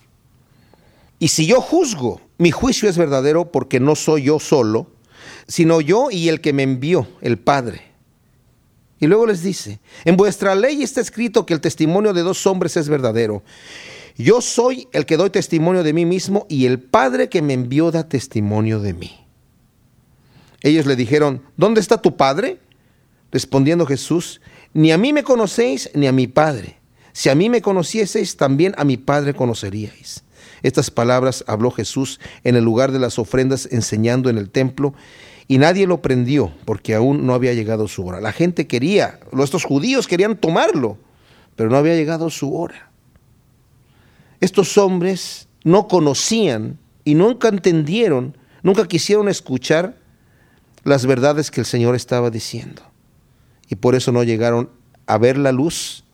Y 1.18 1.28
si 1.28 1.46
yo 1.46 1.60
juzgo, 1.60 2.22
mi 2.38 2.50
juicio 2.50 2.88
es 2.88 2.96
verdadero 2.96 3.52
porque 3.52 3.78
no 3.78 3.94
soy 3.94 4.22
yo 4.22 4.40
solo, 4.40 4.90
sino 5.46 5.82
yo 5.82 6.10
y 6.10 6.30
el 6.30 6.40
que 6.40 6.54
me 6.54 6.62
envió, 6.62 7.06
el 7.20 7.38
Padre. 7.38 7.82
Y 9.00 9.06
luego 9.06 9.26
les 9.26 9.42
dice, 9.42 9.80
en 10.06 10.16
vuestra 10.16 10.54
ley 10.54 10.82
está 10.82 11.02
escrito 11.02 11.44
que 11.44 11.52
el 11.52 11.60
testimonio 11.60 12.14
de 12.14 12.22
dos 12.22 12.46
hombres 12.46 12.78
es 12.78 12.88
verdadero. 12.88 13.42
Yo 14.16 14.40
soy 14.40 14.88
el 14.92 15.04
que 15.04 15.18
doy 15.18 15.28
testimonio 15.28 15.82
de 15.82 15.92
mí 15.92 16.06
mismo 16.06 16.46
y 16.48 16.64
el 16.64 16.80
Padre 16.80 17.28
que 17.28 17.42
me 17.42 17.52
envió 17.52 17.90
da 17.90 18.08
testimonio 18.08 18.80
de 18.80 18.94
mí. 18.94 19.26
Ellos 20.62 20.86
le 20.86 20.96
dijeron, 20.96 21.42
¿dónde 21.58 21.82
está 21.82 22.00
tu 22.00 22.16
Padre? 22.16 22.60
Respondiendo 23.30 23.84
Jesús, 23.84 24.40
ni 24.72 24.90
a 24.90 24.96
mí 24.96 25.12
me 25.12 25.22
conocéis 25.22 25.90
ni 25.94 26.06
a 26.06 26.12
mi 26.12 26.26
Padre. 26.26 26.77
Si 27.18 27.28
a 27.30 27.34
mí 27.34 27.50
me 27.50 27.62
conocieseis, 27.62 28.36
también 28.36 28.74
a 28.78 28.84
mi 28.84 28.96
Padre 28.96 29.34
conoceríais. 29.34 30.22
Estas 30.62 30.88
palabras 30.92 31.42
habló 31.48 31.72
Jesús 31.72 32.20
en 32.44 32.54
el 32.54 32.62
lugar 32.62 32.92
de 32.92 33.00
las 33.00 33.18
ofrendas 33.18 33.68
enseñando 33.72 34.30
en 34.30 34.38
el 34.38 34.50
templo 34.50 34.94
y 35.48 35.58
nadie 35.58 35.88
lo 35.88 36.00
prendió 36.00 36.52
porque 36.64 36.94
aún 36.94 37.26
no 37.26 37.34
había 37.34 37.54
llegado 37.54 37.88
su 37.88 38.06
hora. 38.06 38.20
La 38.20 38.30
gente 38.30 38.68
quería, 38.68 39.18
estos 39.36 39.64
judíos 39.64 40.06
querían 40.06 40.36
tomarlo, 40.36 40.96
pero 41.56 41.68
no 41.68 41.76
había 41.76 41.96
llegado 41.96 42.30
su 42.30 42.54
hora. 42.54 42.92
Estos 44.40 44.78
hombres 44.78 45.48
no 45.64 45.88
conocían 45.88 46.78
y 47.02 47.16
nunca 47.16 47.48
entendieron, 47.48 48.38
nunca 48.62 48.86
quisieron 48.86 49.28
escuchar 49.28 49.96
las 50.84 51.04
verdades 51.04 51.50
que 51.50 51.62
el 51.62 51.66
Señor 51.66 51.96
estaba 51.96 52.30
diciendo. 52.30 52.82
Y 53.68 53.74
por 53.74 53.96
eso 53.96 54.12
no 54.12 54.22
llegaron 54.22 54.70
a 55.08 55.18
ver 55.18 55.36
la 55.36 55.50
luz 55.50 56.04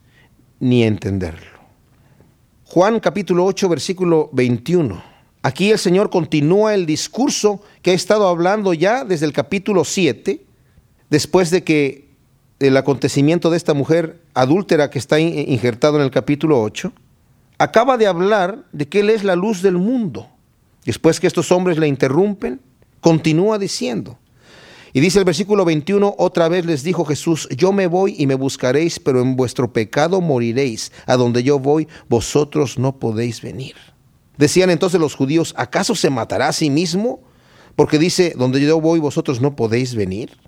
ni 0.65 0.83
entenderlo. 0.83 1.61
Juan 2.65 2.99
capítulo 2.99 3.45
8, 3.45 3.69
versículo 3.69 4.31
21. 4.33 5.03
Aquí 5.43 5.71
el 5.71 5.79
Señor 5.79 6.09
continúa 6.09 6.73
el 6.73 6.87
discurso 6.87 7.61
que 7.83 7.91
ha 7.91 7.95
estado 7.95 8.27
hablando 8.27 8.73
ya 8.73 9.05
desde 9.05 9.27
el 9.27 9.35
capítulo 9.35 9.85
7, 9.85 10.43
después 11.11 11.51
de 11.51 11.65
que 11.65 12.09
el 12.61 12.79
acontecimiento 12.79 13.51
de 13.51 13.59
esta 13.59 13.75
mujer 13.75 14.23
adúltera 14.33 14.89
que 14.89 14.99
está 14.99 15.21
injertado 15.21 15.97
en 15.97 16.03
el 16.03 16.11
capítulo 16.11 16.63
8, 16.63 16.91
acaba 17.59 17.99
de 17.99 18.07
hablar 18.07 18.65
de 18.73 18.89
que 18.89 19.01
Él 19.01 19.11
es 19.11 19.23
la 19.23 19.37
luz 19.37 19.61
del 19.61 19.77
mundo. 19.77 20.31
Después 20.87 21.21
que 21.21 21.27
estos 21.27 21.53
hombres 21.53 21.77
le 21.77 21.89
interrumpen, 21.89 22.59
continúa 23.03 23.59
diciendo, 23.59 24.19
y 24.97 25.01
dice 25.01 25.19
el 25.19 25.25
versículo 25.25 25.65
21, 25.65 26.15
otra 26.19 26.49
vez 26.49 26.65
les 26.67 26.85
dijo 26.85 27.05
Jesús, 27.05 27.49
yo 27.57 27.73
me 27.73 27.89
voy 27.89 28.15
y 28.17 28.29
me 28.29 28.37
buscaréis, 28.37 29.01
pero 29.01 29.21
en 29.21 29.35
vuestro 29.35 29.73
pecado 29.73 30.21
moriréis. 30.21 30.93
A 31.07 31.17
donde 31.17 31.43
yo 31.43 31.59
voy, 31.59 31.89
vosotros 32.09 32.79
no 32.79 33.01
podéis 33.01 33.43
venir. 33.43 33.75
Decían 34.37 34.71
entonces 34.71 35.01
los 35.01 35.17
judíos, 35.17 35.53
¿acaso 35.59 35.97
se 35.97 36.11
matará 36.11 36.47
a 36.47 36.53
sí 36.53 36.71
mismo? 36.71 37.19
Porque 37.75 37.99
dice, 37.99 38.35
donde 38.39 38.61
yo 38.61 38.81
voy, 38.81 39.01
vosotros 39.01 39.41
no 39.41 39.57
podéis 39.57 39.97
venir. 39.97 40.39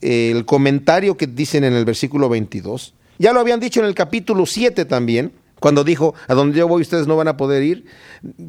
El 0.00 0.46
comentario 0.46 1.18
que 1.18 1.26
dicen 1.26 1.62
en 1.64 1.74
el 1.74 1.84
versículo 1.84 2.30
22, 2.30 2.94
ya 3.18 3.34
lo 3.34 3.40
habían 3.40 3.60
dicho 3.60 3.80
en 3.80 3.86
el 3.86 3.94
capítulo 3.94 4.46
7 4.46 4.86
también, 4.86 5.30
cuando 5.60 5.84
dijo, 5.84 6.14
a 6.26 6.34
donde 6.34 6.58
yo 6.58 6.66
voy 6.66 6.82
ustedes 6.82 7.06
no 7.06 7.16
van 7.16 7.28
a 7.28 7.36
poder 7.36 7.62
ir, 7.62 7.84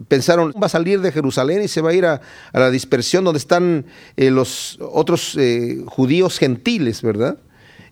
pensaron, 0.07 0.53
va 0.53 0.65
a 0.65 0.69
salir 0.69 1.01
de 1.01 1.11
Jerusalén 1.11 1.61
y 1.61 1.67
se 1.67 1.81
va 1.81 1.91
a 1.91 1.93
ir 1.93 2.05
a, 2.05 2.21
la 2.53 2.71
dispersión 2.71 3.23
donde 3.23 3.37
están 3.37 3.85
eh, 4.17 4.31
los 4.31 4.79
otros 4.81 5.35
eh, 5.37 5.83
judíos 5.85 6.39
gentiles, 6.39 7.01
¿verdad? 7.01 7.37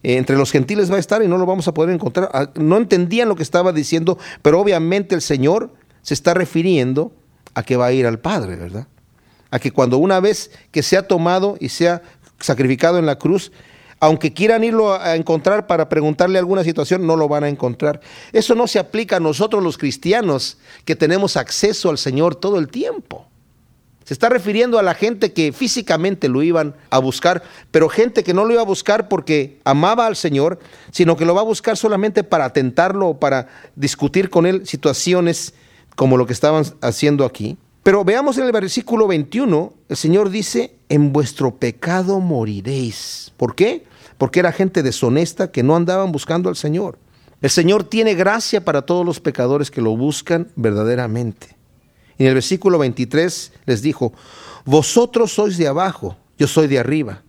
Eh, 0.04 0.16
entre 0.16 0.38
los 0.38 0.52
gentiles 0.52 0.92
va 0.92 0.96
a 0.96 1.00
estar 1.00 1.22
y 1.22 1.28
no 1.28 1.38
lo 1.38 1.46
vamos 1.46 1.68
a 1.68 1.74
poder 1.74 1.94
encontrar. 1.94 2.30
Ah, 2.34 2.50
no 2.56 2.78
entendían 2.78 3.28
lo 3.28 3.36
que 3.36 3.44
estaba 3.44 3.74
diciendo, 3.74 4.18
pero 4.42 4.60
obviamente 4.60 5.16
el 5.16 5.22
Señor 5.22 5.74
se 6.02 6.14
está 6.14 6.34
refiriendo 6.34 7.12
a 7.54 7.64
que 7.64 7.76
va 7.76 7.88
a 7.88 7.92
ir 7.92 8.08
al 8.08 8.20
Padre, 8.20 8.56
¿verdad? 8.56 8.88
A 9.52 9.60
que 9.60 9.72
cuando 9.72 9.98
una 9.98 10.20
vez 10.22 10.52
que 10.72 10.82
se 10.82 10.96
ha 10.96 11.08
tomado 11.08 11.58
y 11.60 11.70
se 11.70 11.90
ha 11.90 12.02
sacrificado 12.40 12.98
en 13.00 13.06
la 13.06 13.18
cruz, 13.18 13.52
aunque 14.00 14.34
quieran 14.34 14.64
irlo 14.64 14.94
a 14.94 15.16
encontrar 15.16 15.68
para 15.68 15.90
preguntarle 15.90 16.40
alguna 16.40 16.64
situación, 16.64 17.06
no 17.06 17.16
lo 17.16 17.28
van 17.28 17.44
a 17.44 17.50
encontrar. 17.50 18.02
Eso 18.32 18.56
no 18.56 18.68
se 18.68 18.80
aplica 18.80 19.18
a 19.18 19.20
nosotros 19.20 19.64
los 19.64 19.78
cristianos 19.78 20.58
que 20.86 20.96
tenemos 20.96 21.38
acceso 21.38 21.90
al 21.90 21.98
Señor 21.98 22.36
todo 22.36 22.58
el 22.58 22.70
tiempo. 22.70 23.28
Se 24.10 24.14
está 24.14 24.28
refiriendo 24.28 24.80
a 24.80 24.84
la 24.84 24.96
gente 24.96 25.34
que 25.34 25.52
físicamente 25.52 26.30
lo 26.30 26.42
iban 26.42 26.76
a 26.90 26.98
buscar, 26.98 27.44
pero 27.70 27.90
gente 27.90 28.24
que 28.24 28.34
no 28.34 28.44
lo 28.44 28.54
iba 28.54 28.62
a 28.62 28.66
buscar 28.66 29.08
porque 29.08 29.60
amaba 29.66 30.08
al 30.08 30.16
Señor, 30.16 30.58
sino 30.92 31.16
que 31.16 31.26
lo 31.26 31.36
va 31.36 31.42
a 31.42 31.44
buscar 31.44 31.78
solamente 31.78 32.24
para 32.24 32.46
atentarlo 32.46 33.10
o 33.10 33.20
para 33.20 33.50
discutir 33.76 34.32
con 34.32 34.48
él 34.48 34.66
situaciones 34.66 35.54
como 35.96 36.18
lo 36.18 36.26
que 36.26 36.34
estaban 36.34 36.64
haciendo 36.82 37.24
aquí. 37.24 37.58
Pero 37.84 38.04
veamos 38.04 38.38
en 38.38 38.46
el 38.46 38.52
versículo 38.52 39.08
21, 39.08 39.74
el 39.88 39.98
Señor 39.98 40.30
dice, 40.30 40.76
en 40.89 41.13
vuestro 41.13 41.56
pecado 41.56 42.20
moriréis. 42.20 43.32
¿Por 43.38 43.56
qué? 43.56 43.86
Porque 44.18 44.39
era 44.39 44.52
gente 44.52 44.84
deshonesta 44.84 45.52
que 45.52 45.63
no 45.63 45.76
andaban 45.76 46.12
buscando 46.12 46.50
al 46.50 46.56
Señor. 46.56 46.98
El 47.42 47.50
Señor 47.50 47.86
tiene 47.86 48.15
gracia 48.15 48.65
para 48.65 48.82
todos 48.82 49.06
los 49.06 49.22
pecadores 49.22 49.72
que 49.72 49.82
lo 49.82 49.96
buscan 49.96 50.50
verdaderamente. 50.58 51.56
En 52.18 52.28
el 52.28 52.34
versículo 52.34 52.78
23 52.80 53.54
les 53.65 53.82
dijo, 53.82 54.12
vosotros 54.65 55.32
sois 55.32 55.58
de 55.58 55.68
abajo, 55.68 56.18
yo 56.38 56.48
soy 56.48 56.68
de 56.68 56.80
arriba. 56.80 57.24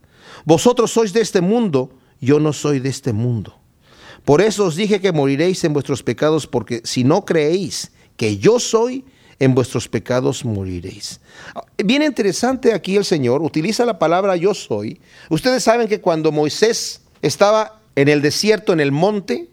Vosotros 0.44 0.90
sois 0.90 1.12
de 1.12 1.20
este 1.20 1.40
mundo, 1.40 1.90
yo 2.20 2.40
no 2.40 2.52
soy 2.52 2.80
de 2.80 2.88
este 2.88 3.12
mundo. 3.12 3.54
Por 4.24 4.40
eso 4.40 4.64
os 4.64 4.74
dije 4.74 5.00
que 5.00 5.12
moriréis 5.12 5.62
en 5.62 5.72
vuestros 5.72 6.02
pecados, 6.02 6.48
porque 6.48 6.82
si 6.84 7.04
no 7.04 7.24
creéis 7.24 7.92
que 8.16 8.38
yo 8.38 8.58
soy, 8.58 9.04
en 9.40 9.55
vuestros 9.55 9.88
pecados 9.88 10.44
moriréis. 10.44 11.20
Bien 11.83 12.03
interesante 12.03 12.72
aquí 12.72 12.96
el 12.96 13.05
Señor 13.05 13.42
utiliza 13.42 13.85
la 13.85 13.98
palabra 13.98 14.37
yo 14.37 14.55
soy. 14.55 15.00
Ustedes 15.31 15.64
saben 15.64 15.88
que 15.88 16.00
cuando 16.00 16.31
Moisés 16.31 17.00
estaba 17.22 17.81
en 17.96 18.09
el 18.09 18.22
desierto, 18.22 18.72
en 18.72 18.81
el 18.81 18.92
monte, 18.92 19.48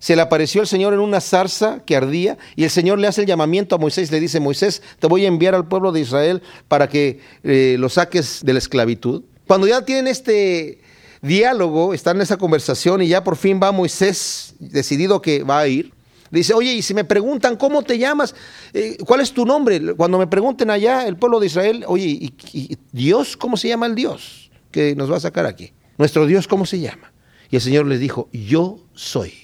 se 0.00 0.16
le 0.16 0.22
apareció 0.22 0.60
el 0.60 0.66
Señor 0.66 0.92
en 0.92 0.98
una 0.98 1.20
zarza 1.20 1.84
que 1.86 1.94
ardía 1.94 2.36
y 2.56 2.64
el 2.64 2.70
Señor 2.70 2.98
le 2.98 3.06
hace 3.06 3.20
el 3.20 3.28
llamamiento 3.28 3.76
a 3.76 3.78
Moisés, 3.78 4.10
le 4.10 4.18
dice, 4.18 4.40
Moisés, 4.40 4.82
te 4.98 5.06
voy 5.06 5.24
a 5.24 5.28
enviar 5.28 5.54
al 5.54 5.68
pueblo 5.68 5.92
de 5.92 6.00
Israel 6.00 6.42
para 6.66 6.88
que 6.88 7.20
eh, 7.44 7.76
lo 7.78 7.88
saques 7.88 8.44
de 8.44 8.52
la 8.52 8.58
esclavitud. 8.58 9.22
Cuando 9.46 9.68
ya 9.68 9.84
tienen 9.84 10.08
este 10.08 10.80
diálogo, 11.20 11.94
están 11.94 12.16
en 12.16 12.22
esa 12.22 12.36
conversación 12.36 13.02
y 13.02 13.08
ya 13.08 13.22
por 13.22 13.36
fin 13.36 13.60
va 13.62 13.70
Moisés 13.70 14.56
decidido 14.58 15.22
que 15.22 15.44
va 15.44 15.60
a 15.60 15.68
ir, 15.68 15.92
dice, 16.38 16.54
oye, 16.54 16.72
y 16.74 16.82
si 16.82 16.94
me 16.94 17.04
preguntan 17.04 17.56
cómo 17.56 17.82
te 17.82 17.98
llamas, 17.98 18.34
eh, 18.72 18.96
cuál 19.06 19.20
es 19.20 19.32
tu 19.32 19.44
nombre, 19.44 19.94
cuando 19.94 20.18
me 20.18 20.26
pregunten 20.26 20.70
allá 20.70 21.06
el 21.06 21.16
pueblo 21.16 21.40
de 21.40 21.46
Israel, 21.46 21.84
oye, 21.86 22.32
y 22.52 22.78
Dios 22.92 23.36
cómo 23.36 23.56
se 23.56 23.68
llama 23.68 23.86
el 23.86 23.94
Dios 23.94 24.50
que 24.70 24.96
nos 24.96 25.10
va 25.10 25.18
a 25.18 25.20
sacar 25.20 25.46
aquí? 25.46 25.72
Nuestro 25.98 26.26
Dios, 26.26 26.48
¿cómo 26.48 26.66
se 26.66 26.80
llama? 26.80 27.12
Y 27.50 27.56
el 27.56 27.62
Señor 27.62 27.86
les 27.86 28.00
dijo, 28.00 28.28
yo 28.32 28.78
soy. 28.94 29.34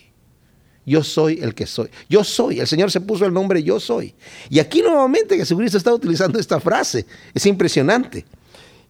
Yo 0.86 1.04
soy 1.04 1.38
el 1.42 1.54
que 1.54 1.66
soy. 1.66 1.90
Yo 2.08 2.24
soy. 2.24 2.60
El 2.60 2.66
Señor 2.66 2.90
se 2.90 3.02
puso 3.02 3.26
el 3.26 3.32
nombre 3.34 3.62
yo 3.62 3.78
soy. 3.78 4.14
Y 4.48 4.58
aquí 4.58 4.80
nuevamente 4.80 5.36
Jesucristo 5.36 5.76
está 5.76 5.92
utilizando 5.92 6.38
esta 6.38 6.58
frase. 6.58 7.04
Es 7.34 7.44
impresionante. 7.44 8.24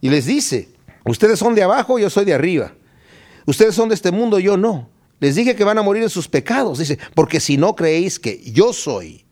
Y 0.01 0.09
les 0.09 0.27
dice, 0.27 0.69
ustedes 1.05 1.41
son 1.41 1.57
de 1.57 1.65
abajo, 1.65 1.99
yo 1.99 2.09
soy 2.09 2.25
de 2.25 2.35
arriba. 2.35 2.73
Ustedes 3.47 3.75
son 3.75 3.89
de 3.89 3.97
este 3.97 4.13
mundo, 4.13 4.39
yo 4.39 4.57
no. 4.57 4.89
Les 5.21 5.35
dije 5.35 5.57
que 5.57 5.65
van 5.65 5.79
a 5.79 5.83
morir 5.83 6.03
en 6.03 6.11
sus 6.11 6.29
pecados. 6.29 6.79
Dice, 6.79 6.99
porque 7.15 7.41
si 7.41 7.57
no 7.57 7.75
creéis 7.75 8.19
que 8.19 8.41
yo 8.53 8.73
soy, 8.73 9.25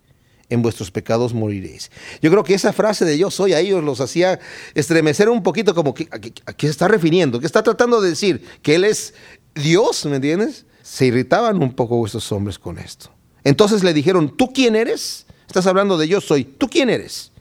en 0.48 0.62
vuestros 0.62 0.90
pecados 0.90 1.34
moriréis. 1.34 1.90
Yo 2.22 2.30
creo 2.30 2.44
que 2.44 2.54
esa 2.54 2.72
frase 2.72 3.04
de 3.04 3.18
yo 3.18 3.30
soy 3.30 3.52
a 3.52 3.60
ellos 3.60 3.82
los 3.82 4.00
hacía 4.00 4.38
estremecer 4.74 5.28
un 5.28 5.42
poquito 5.42 5.74
como 5.74 5.94
que, 5.94 6.08
a, 6.10 6.18
qué 6.18 6.66
se 6.66 6.70
está 6.70 6.88
refiriendo, 6.88 7.40
que 7.40 7.46
está 7.46 7.62
tratando 7.62 8.00
de 8.00 8.10
decir 8.10 8.44
que 8.62 8.76
Él 8.76 8.84
es 8.84 9.14
Dios, 9.54 10.04
¿me 10.06 10.16
entiendes? 10.16 10.66
Se 10.82 11.06
irritaban 11.06 11.60
un 11.62 11.72
poco 11.72 12.04
estos 12.06 12.30
hombres 12.30 12.58
con 12.58 12.78
esto. 12.78 13.10
Entonces 13.42 13.82
le 13.82 13.92
dijeron, 13.92 14.36
¿tú 14.36 14.52
quién 14.52 14.76
eres? 14.76 15.26
Estás 15.46 15.66
hablando 15.66 15.98
de 15.98 16.08
yo 16.08 16.20
soy, 16.20 16.44
¿tú 16.44 16.68
quién 16.68 16.90
eres? 16.90 17.32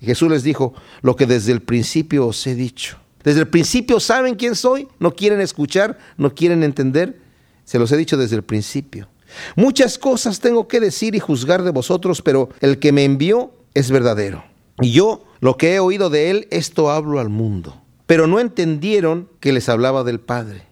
Y 0.00 0.06
Jesús 0.06 0.30
les 0.30 0.42
dijo, 0.42 0.74
lo 1.02 1.16
que 1.16 1.26
desde 1.26 1.52
el 1.52 1.62
principio 1.62 2.26
os 2.26 2.46
he 2.46 2.54
dicho. 2.54 2.98
Desde 3.24 3.40
el 3.40 3.48
principio 3.48 3.98
saben 3.98 4.36
quién 4.36 4.54
soy, 4.54 4.86
no 5.00 5.14
quieren 5.14 5.40
escuchar, 5.40 5.98
no 6.16 6.34
quieren 6.34 6.62
entender. 6.62 7.18
Se 7.66 7.78
los 7.78 7.92
he 7.92 7.96
dicho 7.98 8.16
desde 8.16 8.36
el 8.36 8.44
principio. 8.44 9.08
Muchas 9.56 9.98
cosas 9.98 10.40
tengo 10.40 10.68
que 10.68 10.80
decir 10.80 11.14
y 11.14 11.20
juzgar 11.20 11.62
de 11.64 11.72
vosotros, 11.72 12.22
pero 12.22 12.48
el 12.60 12.78
que 12.78 12.92
me 12.92 13.04
envió 13.04 13.52
es 13.74 13.90
verdadero. 13.90 14.44
Y 14.80 14.92
yo, 14.92 15.24
lo 15.40 15.56
que 15.56 15.74
he 15.74 15.80
oído 15.80 16.08
de 16.08 16.30
él, 16.30 16.48
esto 16.50 16.90
hablo 16.90 17.20
al 17.20 17.28
mundo. 17.28 17.82
Pero 18.06 18.28
no 18.28 18.38
entendieron 18.38 19.28
que 19.40 19.52
les 19.52 19.68
hablaba 19.68 20.04
del 20.04 20.20
Padre. 20.20 20.62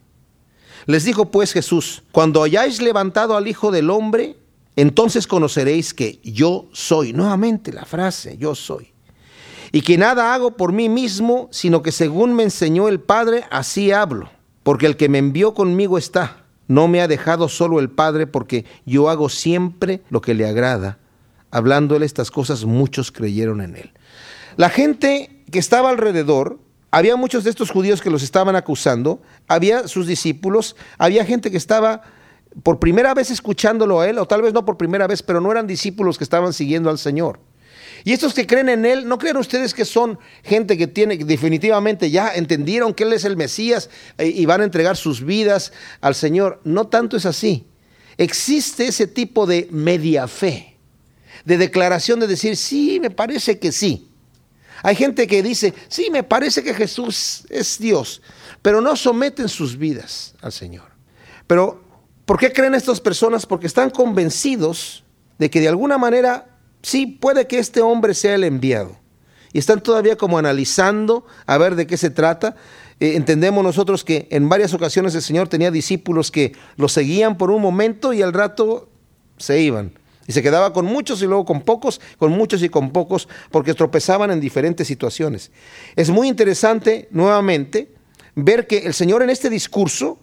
Les 0.86 1.04
dijo 1.04 1.30
pues 1.30 1.52
Jesús, 1.52 2.04
cuando 2.12 2.42
hayáis 2.42 2.80
levantado 2.80 3.36
al 3.36 3.48
Hijo 3.48 3.72
del 3.72 3.90
Hombre, 3.90 4.36
entonces 4.76 5.26
conoceréis 5.26 5.94
que 5.94 6.20
yo 6.22 6.68
soy. 6.72 7.12
Nuevamente 7.12 7.72
la 7.72 7.84
frase, 7.84 8.36
yo 8.38 8.54
soy. 8.54 8.92
Y 9.72 9.80
que 9.80 9.98
nada 9.98 10.32
hago 10.32 10.52
por 10.52 10.72
mí 10.72 10.88
mismo, 10.88 11.48
sino 11.50 11.82
que 11.82 11.90
según 11.90 12.34
me 12.34 12.44
enseñó 12.44 12.88
el 12.88 13.00
Padre, 13.00 13.44
así 13.50 13.90
hablo. 13.90 14.30
Porque 14.62 14.86
el 14.86 14.96
que 14.96 15.08
me 15.08 15.18
envió 15.18 15.54
conmigo 15.54 15.98
está. 15.98 16.43
No 16.68 16.88
me 16.88 17.00
ha 17.00 17.08
dejado 17.08 17.48
solo 17.48 17.80
el 17.80 17.90
Padre, 17.90 18.26
porque 18.26 18.64
yo 18.86 19.08
hago 19.10 19.28
siempre 19.28 20.02
lo 20.10 20.20
que 20.20 20.34
le 20.34 20.46
agrada. 20.46 20.98
Hablándole 21.50 22.06
estas 22.06 22.30
cosas, 22.30 22.64
muchos 22.64 23.12
creyeron 23.12 23.60
en 23.60 23.76
él. 23.76 23.92
La 24.56 24.70
gente 24.70 25.42
que 25.50 25.58
estaba 25.58 25.90
alrededor 25.90 26.58
había 26.90 27.16
muchos 27.16 27.42
de 27.44 27.50
estos 27.50 27.70
judíos 27.70 28.00
que 28.00 28.10
los 28.10 28.22
estaban 28.22 28.54
acusando, 28.54 29.20
había 29.48 29.88
sus 29.88 30.06
discípulos, 30.06 30.76
había 30.96 31.24
gente 31.24 31.50
que 31.50 31.56
estaba 31.56 32.02
por 32.62 32.78
primera 32.78 33.14
vez 33.14 33.30
escuchándolo 33.30 34.00
a 34.00 34.08
él, 34.08 34.18
o 34.18 34.26
tal 34.26 34.42
vez 34.42 34.54
no 34.54 34.64
por 34.64 34.76
primera 34.76 35.06
vez, 35.08 35.22
pero 35.22 35.40
no 35.40 35.50
eran 35.50 35.66
discípulos 35.66 36.18
que 36.18 36.24
estaban 36.24 36.52
siguiendo 36.52 36.90
al 36.90 36.98
Señor. 36.98 37.40
Y 38.04 38.12
estos 38.12 38.34
que 38.34 38.46
creen 38.46 38.68
en 38.68 38.84
Él, 38.84 39.08
¿no 39.08 39.18
creen 39.18 39.38
ustedes 39.38 39.72
que 39.72 39.86
son 39.86 40.18
gente 40.42 40.76
que 40.76 40.86
tiene, 40.86 41.16
definitivamente 41.16 42.10
ya 42.10 42.34
entendieron 42.34 42.92
que 42.92 43.04
Él 43.04 43.14
es 43.14 43.24
el 43.24 43.36
Mesías 43.36 43.88
eh, 44.18 44.26
y 44.26 44.44
van 44.44 44.60
a 44.60 44.64
entregar 44.64 44.98
sus 44.98 45.24
vidas 45.24 45.72
al 46.02 46.14
Señor? 46.14 46.60
No 46.64 46.86
tanto 46.88 47.16
es 47.16 47.24
así. 47.24 47.66
Existe 48.18 48.86
ese 48.86 49.06
tipo 49.06 49.46
de 49.46 49.68
media 49.70 50.28
fe, 50.28 50.76
de 51.46 51.56
declaración 51.56 52.20
de 52.20 52.26
decir, 52.26 52.58
sí, 52.58 53.00
me 53.00 53.10
parece 53.10 53.58
que 53.58 53.72
sí. 53.72 54.08
Hay 54.82 54.96
gente 54.96 55.26
que 55.26 55.42
dice, 55.42 55.72
sí, 55.88 56.10
me 56.10 56.22
parece 56.22 56.62
que 56.62 56.74
Jesús 56.74 57.46
es 57.48 57.78
Dios, 57.78 58.20
pero 58.60 58.82
no 58.82 58.96
someten 58.96 59.48
sus 59.48 59.78
vidas 59.78 60.34
al 60.42 60.52
Señor. 60.52 60.90
Pero, 61.46 61.82
¿por 62.26 62.38
qué 62.38 62.52
creen 62.52 62.74
estas 62.74 63.00
personas? 63.00 63.46
Porque 63.46 63.66
están 63.66 63.88
convencidos 63.88 65.04
de 65.38 65.48
que 65.48 65.60
de 65.60 65.68
alguna 65.68 65.96
manera, 65.96 66.53
sí, 66.84 67.06
puede 67.06 67.48
que 67.48 67.58
este 67.58 67.80
hombre 67.80 68.14
sea 68.14 68.36
el 68.36 68.44
enviado. 68.44 68.96
Y 69.52 69.58
están 69.58 69.82
todavía 69.82 70.16
como 70.16 70.38
analizando 70.38 71.26
a 71.46 71.58
ver 71.58 71.74
de 71.76 71.86
qué 71.86 71.96
se 71.96 72.10
trata. 72.10 72.56
Eh, 73.00 73.14
entendemos 73.14 73.62
nosotros 73.62 74.04
que 74.04 74.28
en 74.30 74.48
varias 74.48 74.74
ocasiones 74.74 75.14
el 75.14 75.22
Señor 75.22 75.48
tenía 75.48 75.70
discípulos 75.70 76.30
que 76.30 76.52
lo 76.76 76.88
seguían 76.88 77.38
por 77.38 77.50
un 77.50 77.62
momento 77.62 78.12
y 78.12 78.22
al 78.22 78.32
rato 78.32 78.88
se 79.36 79.60
iban. 79.60 79.92
Y 80.26 80.32
se 80.32 80.42
quedaba 80.42 80.72
con 80.72 80.86
muchos 80.86 81.22
y 81.22 81.26
luego 81.26 81.44
con 81.44 81.62
pocos, 81.62 82.00
con 82.18 82.32
muchos 82.32 82.62
y 82.62 82.68
con 82.68 82.90
pocos, 82.90 83.28
porque 83.50 83.74
tropezaban 83.74 84.30
en 84.30 84.40
diferentes 84.40 84.88
situaciones. 84.88 85.50
Es 85.96 86.10
muy 86.10 86.28
interesante, 86.28 87.08
nuevamente, 87.10 87.92
ver 88.34 88.66
que 88.66 88.78
el 88.78 88.94
Señor 88.94 89.22
en 89.22 89.30
este 89.30 89.50
discurso, 89.50 90.18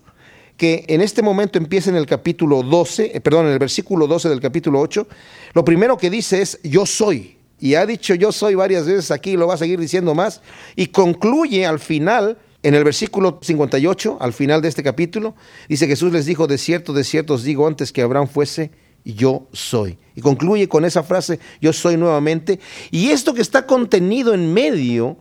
que 0.62 0.86
en 0.89 1.02
este 1.02 1.24
momento 1.24 1.58
empieza 1.58 1.89
en 1.89 1.95
el 1.95 2.06
capítulo 2.06 2.62
12, 2.62 3.13
eh, 3.15 3.19
perdón, 3.19 3.47
en 3.47 3.54
el 3.54 3.58
versículo 3.58 4.06
12 4.06 4.30
del 4.30 4.39
capítulo 4.39 4.80
8, 4.80 5.08
lo 5.54 5.65
primero 5.65 5.97
que 5.97 6.12
dice 6.12 6.39
es, 6.39 6.60
yo 6.62 6.86
soy. 6.86 7.36
Y 7.60 7.74
ha 7.74 7.84
dicho 7.88 8.13
yo 8.13 8.32
soy 8.32 8.54
varias 8.54 8.86
veces 8.86 9.10
aquí, 9.10 9.36
lo 9.36 9.47
va 9.47 9.56
a 9.56 9.58
seguir 9.58 9.80
diciendo 9.80 10.13
más, 10.13 10.43
y 10.76 10.86
concluye 10.86 11.65
al 11.65 11.80
final, 11.80 12.38
en 12.62 12.76
el 12.76 12.84
versículo 12.84 13.39
58, 13.41 14.19
al 14.21 14.34
final 14.34 14.62
de 14.62 14.67
este 14.67 14.84
capítulo, 14.84 15.34
dice 15.67 15.88
Jesús 15.88 16.13
les 16.13 16.28
dijo, 16.28 16.45
de 16.45 16.60
cierto, 16.60 16.93
de 16.93 17.06
cierto 17.06 17.34
os 17.34 17.43
digo 17.43 17.65
antes 17.65 17.91
que 17.91 18.04
Abraham 18.04 18.28
fuese, 18.28 18.69
yo 19.04 19.47
soy. 19.54 19.97
Y 20.15 20.21
concluye 20.21 20.69
con 20.69 20.86
esa 20.86 21.02
frase, 21.02 21.39
yo 21.60 21.74
soy 21.74 21.97
nuevamente. 21.97 22.60
Y 22.91 23.10
esto 23.10 23.34
que 23.34 23.41
está 23.41 23.65
contenido 23.65 24.36
en 24.36 24.54
medio 24.54 25.17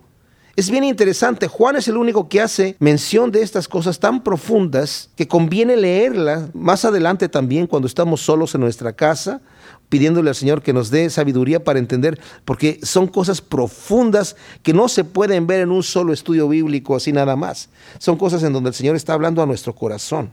es 0.60 0.70
bien 0.70 0.84
interesante. 0.84 1.48
Juan 1.48 1.76
es 1.76 1.88
el 1.88 1.96
único 1.96 2.28
que 2.28 2.42
hace 2.42 2.76
mención 2.80 3.32
de 3.32 3.40
estas 3.40 3.66
cosas 3.66 3.98
tan 3.98 4.22
profundas 4.22 5.08
que 5.16 5.26
conviene 5.26 5.74
leerlas 5.74 6.54
más 6.54 6.84
adelante 6.84 7.30
también 7.30 7.66
cuando 7.66 7.88
estamos 7.88 8.20
solos 8.20 8.54
en 8.54 8.60
nuestra 8.60 8.92
casa, 8.92 9.40
pidiéndole 9.88 10.28
al 10.28 10.36
Señor 10.36 10.60
que 10.60 10.74
nos 10.74 10.90
dé 10.90 11.08
sabiduría 11.08 11.64
para 11.64 11.78
entender, 11.78 12.20
porque 12.44 12.78
son 12.82 13.06
cosas 13.08 13.40
profundas 13.40 14.36
que 14.62 14.74
no 14.74 14.88
se 14.88 15.04
pueden 15.04 15.46
ver 15.46 15.60
en 15.60 15.70
un 15.70 15.82
solo 15.82 16.12
estudio 16.12 16.46
bíblico 16.46 16.94
así 16.94 17.10
nada 17.10 17.36
más. 17.36 17.70
Son 17.98 18.18
cosas 18.18 18.42
en 18.42 18.52
donde 18.52 18.68
el 18.68 18.74
Señor 18.74 18.96
está 18.96 19.14
hablando 19.14 19.42
a 19.42 19.46
nuestro 19.46 19.74
corazón. 19.74 20.28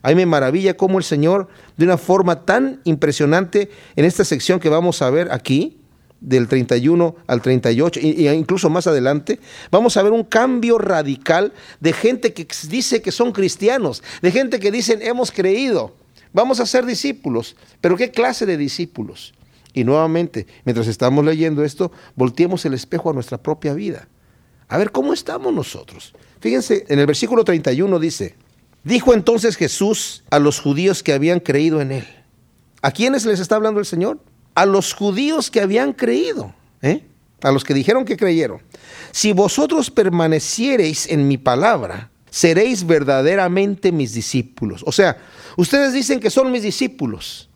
A 0.00 0.08
mí 0.08 0.14
me 0.14 0.24
maravilla 0.24 0.78
cómo 0.78 0.96
el 0.96 1.04
Señor, 1.04 1.48
de 1.76 1.84
una 1.84 1.98
forma 1.98 2.46
tan 2.46 2.80
impresionante, 2.84 3.70
en 3.96 4.06
esta 4.06 4.24
sección 4.24 4.60
que 4.60 4.70
vamos 4.70 5.02
a 5.02 5.10
ver 5.10 5.30
aquí, 5.30 5.81
del 6.22 6.48
31 6.48 7.16
al 7.26 7.42
38, 7.42 8.00
e 8.00 8.34
incluso 8.34 8.70
más 8.70 8.86
adelante, 8.86 9.40
vamos 9.70 9.96
a 9.96 10.02
ver 10.02 10.12
un 10.12 10.24
cambio 10.24 10.78
radical 10.78 11.52
de 11.80 11.92
gente 11.92 12.32
que 12.32 12.46
dice 12.68 13.02
que 13.02 13.12
son 13.12 13.32
cristianos, 13.32 14.02
de 14.22 14.30
gente 14.30 14.60
que 14.60 14.70
dicen 14.70 15.00
hemos 15.02 15.32
creído, 15.32 15.94
vamos 16.32 16.60
a 16.60 16.66
ser 16.66 16.86
discípulos, 16.86 17.56
pero 17.80 17.96
¿qué 17.96 18.10
clase 18.10 18.46
de 18.46 18.56
discípulos? 18.56 19.34
Y 19.74 19.84
nuevamente, 19.84 20.46
mientras 20.64 20.86
estamos 20.86 21.24
leyendo 21.24 21.64
esto, 21.64 21.92
volteemos 22.14 22.64
el 22.64 22.74
espejo 22.74 23.10
a 23.10 23.14
nuestra 23.14 23.38
propia 23.38 23.74
vida. 23.74 24.06
A 24.68 24.78
ver 24.78 24.92
cómo 24.92 25.12
estamos 25.12 25.52
nosotros. 25.52 26.14
Fíjense, 26.40 26.84
en 26.88 26.98
el 26.98 27.06
versículo 27.06 27.44
31 27.44 27.98
dice, 27.98 28.36
dijo 28.84 29.14
entonces 29.14 29.56
Jesús 29.56 30.24
a 30.30 30.38
los 30.38 30.60
judíos 30.60 31.02
que 31.02 31.12
habían 31.12 31.40
creído 31.40 31.80
en 31.80 31.92
él. 31.92 32.06
¿A 32.82 32.90
quiénes 32.90 33.24
les 33.24 33.40
está 33.40 33.56
hablando 33.56 33.80
el 33.80 33.86
Señor? 33.86 34.20
A 34.54 34.66
los 34.66 34.92
judíos 34.92 35.50
que 35.50 35.60
habían 35.60 35.92
creído, 35.92 36.54
¿eh? 36.82 37.04
a 37.42 37.50
los 37.50 37.64
que 37.64 37.74
dijeron 37.74 38.04
que 38.04 38.16
creyeron. 38.16 38.60
Si 39.10 39.32
vosotros 39.32 39.90
permaneciereis 39.90 41.06
en 41.08 41.28
mi 41.28 41.38
palabra, 41.38 42.10
seréis 42.30 42.86
verdaderamente 42.86 43.92
mis 43.92 44.14
discípulos. 44.14 44.82
O 44.86 44.92
sea, 44.92 45.18
ustedes 45.56 45.92
dicen 45.92 46.20
que 46.20 46.30
son 46.30 46.50
mis 46.50 46.62
discípulos, 46.62 47.48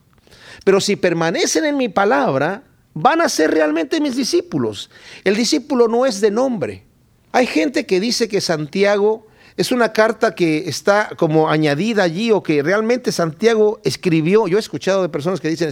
pero 0.65 0.81
si 0.81 0.97
permanecen 0.97 1.65
en 1.65 1.77
mi 1.77 1.89
palabra, 1.89 2.65
van 2.93 3.21
a 3.21 3.29
ser 3.29 3.51
realmente 3.51 4.01
mis 4.01 4.17
discípulos. 4.17 4.91
El 5.25 5.37
discípulo 5.37 5.89
no 5.89 6.07
es 6.07 6.21
de 6.21 6.31
nombre. 6.31 6.85
Hay 7.33 7.47
gente 7.47 7.87
que 7.87 8.01
dice 8.01 8.29
que 8.29 8.41
Santiago 8.41 9.27
es 9.57 9.73
una 9.73 9.93
carta 9.93 10.35
que 10.35 10.69
está 10.69 11.11
como 11.17 11.49
añadida 11.49 12.03
allí 12.03 12.31
o 12.31 12.43
que 12.43 12.63
realmente 12.63 13.11
Santiago 13.11 13.81
escribió. 13.85 14.47
Yo 14.49 14.59
he 14.59 14.61
escuchado 14.61 15.01
de 15.01 15.09
personas 15.09 15.41
que 15.41 15.49
dicen, 15.49 15.71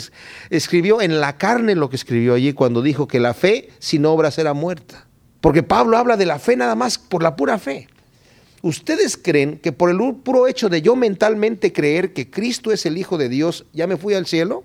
escribió 0.49 1.03
en 1.03 1.21
la 1.21 1.37
carne 1.37 1.75
lo 1.75 1.91
que 1.91 1.97
escribió 1.97 2.35
allí 2.35 2.55
cuando 2.55 2.81
dijo 2.81 3.07
que 3.07 3.21
la 3.21 3.35
fe 3.35 3.69
sin 3.79 4.07
obras 4.07 4.39
era 4.39 4.55
muerta. 4.55 5.07
Porque 5.43 5.63
Pablo 5.63 5.99
habla 5.99 6.17
de 6.17 6.25
la 6.25 6.39
fe 6.39 6.57
nada 6.57 6.75
más 6.75 6.97
por 6.97 7.23
la 7.23 7.37
pura 7.37 7.59
fe. 7.59 7.89
¿Ustedes 8.63 9.19
creen 9.19 9.59
que 9.59 9.73
por 9.73 9.91
el 9.91 9.99
puro 10.25 10.47
hecho 10.47 10.71
de 10.71 10.81
yo 10.81 10.97
mentalmente 10.97 11.71
creer 11.71 12.15
que 12.15 12.31
Cristo 12.31 12.73
es 12.73 12.87
el 12.87 12.97
Hijo 12.97 13.19
de 13.19 13.29
Dios, 13.29 13.67
ya 13.75 13.87
me 13.87 13.99
fui 13.99 14.15
al 14.15 14.25
cielo? 14.25 14.65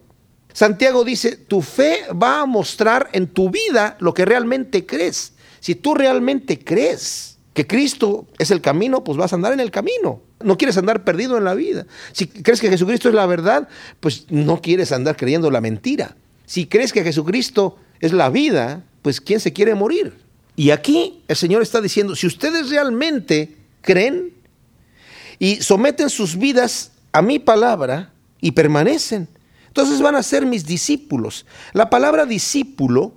Santiago 0.54 1.04
dice, 1.04 1.36
tu 1.36 1.62
fe 1.62 2.04
va 2.12 2.40
a 2.40 2.46
mostrar 2.46 3.10
en 3.12 3.28
tu 3.28 3.50
vida 3.50 3.98
lo 4.00 4.14
que 4.14 4.24
realmente 4.24 4.86
crees. 4.86 5.34
Si 5.60 5.76
tú 5.76 5.94
realmente 5.94 6.58
crees 6.64 7.29
que 7.54 7.68
Cristo 7.68 8.28
es 8.38 8.52
el 8.52 8.62
camino, 8.62 9.04
pues 9.04 9.18
vas 9.18 9.34
a 9.34 9.36
andar 9.36 9.54
en 9.54 9.60
el 9.60 9.72
camino. 9.72 10.22
No 10.42 10.58
quieres 10.58 10.78
andar 10.78 11.04
perdido 11.04 11.38
en 11.38 11.44
la 11.44 11.56
vida. 11.56 11.86
Si 12.12 12.28
crees 12.28 12.62
que 12.62 12.70
Jesucristo 12.70 13.10
es 13.10 13.16
la 13.16 13.26
verdad, 13.26 13.68
pues 14.00 14.26
no 14.30 14.62
quieres 14.62 14.92
andar 14.92 15.18
creyendo 15.18 15.50
la 15.52 15.62
mentira. 15.62 16.16
Si 16.46 16.68
crees 16.68 16.94
que 16.94 17.04
Jesucristo 17.04 17.78
es 18.00 18.14
la 18.14 18.30
vida, 18.30 18.84
pues 19.02 19.20
¿quién 19.20 19.40
se 19.40 19.54
quiere 19.54 19.76
morir? 19.76 20.14
Y 20.56 20.72
aquí 20.72 21.24
el 21.28 21.36
Señor 21.36 21.62
está 21.62 21.82
diciendo, 21.82 22.16
si 22.16 22.28
ustedes 22.28 22.70
realmente 22.70 23.56
creen 23.82 24.34
y 25.38 25.58
someten 25.58 26.10
sus 26.10 26.38
vidas 26.38 26.92
a 27.12 27.22
mi 27.22 27.40
palabra 27.40 28.14
y 28.42 28.52
permanecen, 28.52 29.28
entonces 29.68 30.02
van 30.02 30.16
a 30.16 30.24
ser 30.24 30.46
mis 30.46 30.66
discípulos. 30.66 31.46
La 31.74 31.90
palabra 31.90 32.26
discípulo 32.26 33.14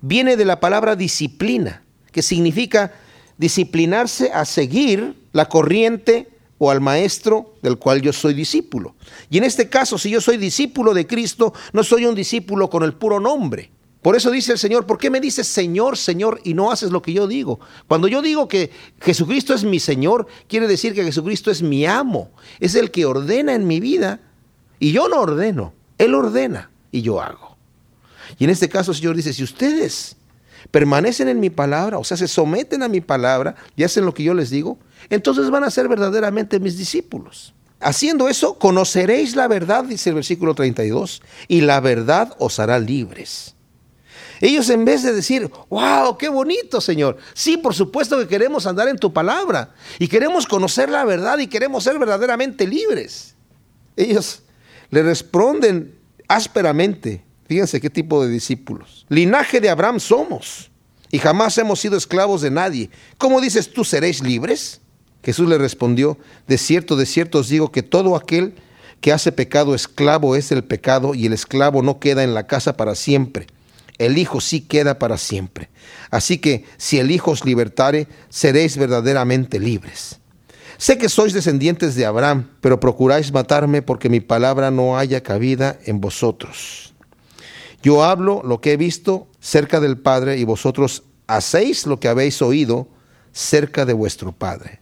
viene 0.00 0.36
de 0.36 0.44
la 0.44 0.60
palabra 0.60 0.96
disciplina, 0.96 1.82
que 2.12 2.22
significa 2.22 2.92
disciplinarse 3.38 4.32
a 4.32 4.44
seguir 4.44 5.14
la 5.32 5.48
corriente 5.48 6.28
o 6.58 6.70
al 6.70 6.80
maestro 6.80 7.54
del 7.62 7.76
cual 7.78 8.00
yo 8.00 8.12
soy 8.12 8.34
discípulo. 8.34 8.94
Y 9.30 9.38
en 9.38 9.44
este 9.44 9.68
caso, 9.68 9.98
si 9.98 10.10
yo 10.10 10.20
soy 10.20 10.36
discípulo 10.36 10.94
de 10.94 11.06
Cristo, 11.06 11.52
no 11.72 11.82
soy 11.82 12.06
un 12.06 12.14
discípulo 12.14 12.70
con 12.70 12.82
el 12.82 12.94
puro 12.94 13.20
nombre. 13.20 13.70
Por 14.00 14.14
eso 14.14 14.30
dice 14.30 14.52
el 14.52 14.58
Señor, 14.58 14.86
¿por 14.86 14.98
qué 14.98 15.10
me 15.10 15.20
dices 15.20 15.48
Señor, 15.48 15.96
Señor 15.96 16.40
y 16.44 16.54
no 16.54 16.70
haces 16.70 16.92
lo 16.92 17.02
que 17.02 17.12
yo 17.12 17.26
digo? 17.26 17.58
Cuando 17.88 18.06
yo 18.06 18.22
digo 18.22 18.46
que 18.46 18.70
Jesucristo 19.00 19.52
es 19.52 19.64
mi 19.64 19.80
Señor, 19.80 20.28
quiere 20.48 20.68
decir 20.68 20.94
que 20.94 21.02
Jesucristo 21.02 21.50
es 21.50 21.60
mi 21.60 21.86
amo, 21.86 22.30
es 22.60 22.76
el 22.76 22.92
que 22.92 23.04
ordena 23.04 23.54
en 23.54 23.66
mi 23.66 23.80
vida 23.80 24.20
y 24.78 24.92
yo 24.92 25.08
no 25.08 25.20
ordeno. 25.20 25.72
Él 25.98 26.14
ordena 26.14 26.70
y 26.92 27.02
yo 27.02 27.20
hago. 27.20 27.56
Y 28.38 28.44
en 28.44 28.50
este 28.50 28.68
caso 28.68 28.92
el 28.92 28.96
Señor 28.96 29.16
dice, 29.16 29.32
si 29.32 29.42
ustedes 29.42 30.16
permanecen 30.70 31.28
en 31.28 31.40
mi 31.40 31.50
palabra, 31.50 31.98
o 31.98 32.04
sea, 32.04 32.16
se 32.16 32.28
someten 32.28 32.82
a 32.82 32.88
mi 32.88 33.00
palabra 33.00 33.54
y 33.76 33.84
hacen 33.84 34.04
lo 34.04 34.14
que 34.14 34.22
yo 34.22 34.34
les 34.34 34.50
digo, 34.50 34.78
entonces 35.10 35.50
van 35.50 35.64
a 35.64 35.70
ser 35.70 35.88
verdaderamente 35.88 36.60
mis 36.60 36.76
discípulos. 36.76 37.54
Haciendo 37.80 38.28
eso, 38.28 38.58
conoceréis 38.58 39.36
la 39.36 39.48
verdad, 39.48 39.84
dice 39.84 40.10
el 40.10 40.16
versículo 40.16 40.54
32, 40.54 41.22
y 41.48 41.60
la 41.60 41.80
verdad 41.80 42.34
os 42.38 42.58
hará 42.58 42.78
libres. 42.78 43.54
Ellos 44.40 44.68
en 44.70 44.84
vez 44.84 45.02
de 45.02 45.12
decir, 45.12 45.50
wow, 45.70 46.16
qué 46.18 46.28
bonito 46.28 46.80
Señor, 46.80 47.16
sí, 47.32 47.56
por 47.56 47.74
supuesto 47.74 48.18
que 48.18 48.28
queremos 48.28 48.66
andar 48.66 48.88
en 48.88 48.98
tu 48.98 49.12
palabra 49.12 49.74
y 49.98 50.08
queremos 50.08 50.46
conocer 50.46 50.90
la 50.90 51.04
verdad 51.04 51.38
y 51.38 51.46
queremos 51.46 51.84
ser 51.84 51.98
verdaderamente 51.98 52.66
libres. 52.66 53.34
Ellos 53.96 54.42
le 54.90 55.02
responden 55.02 55.98
ásperamente. 56.28 57.25
Fíjense 57.46 57.80
qué 57.80 57.90
tipo 57.90 58.24
de 58.24 58.30
discípulos. 58.30 59.06
Linaje 59.08 59.60
de 59.60 59.70
Abraham 59.70 60.00
somos 60.00 60.70
y 61.10 61.18
jamás 61.18 61.56
hemos 61.58 61.80
sido 61.80 61.96
esclavos 61.96 62.42
de 62.42 62.50
nadie. 62.50 62.90
¿Cómo 63.18 63.40
dices 63.40 63.72
tú 63.72 63.84
seréis 63.84 64.22
libres? 64.22 64.80
Jesús 65.22 65.48
le 65.48 65.58
respondió, 65.58 66.18
de 66.46 66.58
cierto, 66.58 66.96
de 66.96 67.06
cierto 67.06 67.38
os 67.38 67.48
digo 67.48 67.72
que 67.72 67.82
todo 67.82 68.16
aquel 68.16 68.54
que 69.00 69.12
hace 69.12 69.32
pecado 69.32 69.74
esclavo 69.74 70.36
es 70.36 70.52
el 70.52 70.64
pecado 70.64 71.14
y 71.14 71.26
el 71.26 71.32
esclavo 71.32 71.82
no 71.82 71.98
queda 71.98 72.22
en 72.22 72.34
la 72.34 72.46
casa 72.46 72.76
para 72.76 72.94
siempre. 72.94 73.46
El 73.98 74.18
Hijo 74.18 74.40
sí 74.40 74.60
queda 74.60 74.98
para 74.98 75.16
siempre. 75.16 75.70
Así 76.10 76.38
que 76.38 76.64
si 76.76 76.98
el 76.98 77.10
Hijo 77.10 77.30
os 77.30 77.44
libertare, 77.44 78.08
seréis 78.28 78.76
verdaderamente 78.76 79.58
libres. 79.58 80.20
Sé 80.78 80.98
que 80.98 81.08
sois 81.08 81.32
descendientes 81.32 81.94
de 81.94 82.04
Abraham, 82.04 82.50
pero 82.60 82.80
procuráis 82.80 83.32
matarme 83.32 83.80
porque 83.80 84.10
mi 84.10 84.20
palabra 84.20 84.70
no 84.70 84.98
haya 84.98 85.22
cabida 85.22 85.78
en 85.86 86.00
vosotros. 86.00 86.85
Yo 87.86 88.02
hablo 88.02 88.42
lo 88.44 88.60
que 88.60 88.72
he 88.72 88.76
visto 88.76 89.28
cerca 89.38 89.78
del 89.78 89.96
Padre 89.96 90.38
y 90.38 90.42
vosotros 90.42 91.04
hacéis 91.28 91.86
lo 91.86 92.00
que 92.00 92.08
habéis 92.08 92.42
oído 92.42 92.88
cerca 93.30 93.84
de 93.84 93.92
vuestro 93.92 94.32
Padre. 94.32 94.80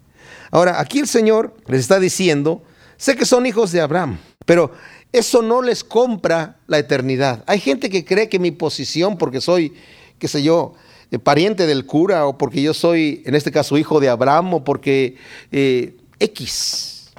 Ahora, 0.50 0.80
aquí 0.80 1.00
el 1.00 1.06
Señor 1.06 1.54
les 1.66 1.80
está 1.80 2.00
diciendo, 2.00 2.62
sé 2.96 3.14
que 3.14 3.26
son 3.26 3.44
hijos 3.44 3.72
de 3.72 3.82
Abraham, 3.82 4.18
pero 4.46 4.72
eso 5.12 5.42
no 5.42 5.60
les 5.60 5.84
compra 5.84 6.56
la 6.66 6.78
eternidad. 6.78 7.44
Hay 7.46 7.60
gente 7.60 7.90
que 7.90 8.06
cree 8.06 8.30
que 8.30 8.38
mi 8.38 8.52
posición, 8.52 9.18
porque 9.18 9.42
soy, 9.42 9.74
qué 10.18 10.26
sé 10.26 10.42
yo, 10.42 10.72
eh, 11.10 11.18
pariente 11.18 11.66
del 11.66 11.84
cura 11.84 12.26
o 12.26 12.38
porque 12.38 12.62
yo 12.62 12.72
soy, 12.72 13.22
en 13.26 13.34
este 13.34 13.52
caso, 13.52 13.76
hijo 13.76 14.00
de 14.00 14.08
Abraham 14.08 14.54
o 14.54 14.64
porque 14.64 15.18
eh, 15.52 15.94
X. 16.20 17.10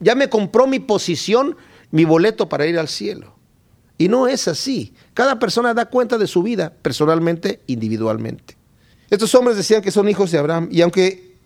Ya 0.00 0.14
me 0.14 0.30
compró 0.30 0.66
mi 0.66 0.78
posición, 0.78 1.54
mi 1.90 2.06
boleto 2.06 2.48
para 2.48 2.64
ir 2.64 2.78
al 2.78 2.88
cielo. 2.88 3.37
Y 3.98 4.08
no 4.08 4.28
es 4.28 4.48
así. 4.48 4.94
Cada 5.12 5.38
persona 5.38 5.74
da 5.74 5.86
cuenta 5.86 6.16
de 6.16 6.26
su 6.26 6.42
vida 6.42 6.72
personalmente, 6.82 7.60
individualmente. 7.66 8.56
Estos 9.10 9.34
hombres 9.34 9.56
decían 9.56 9.82
que 9.82 9.90
son 9.90 10.08
hijos 10.08 10.30
de 10.30 10.38
Abraham 10.38 10.68
y 10.70 10.82
aunque 10.82 11.36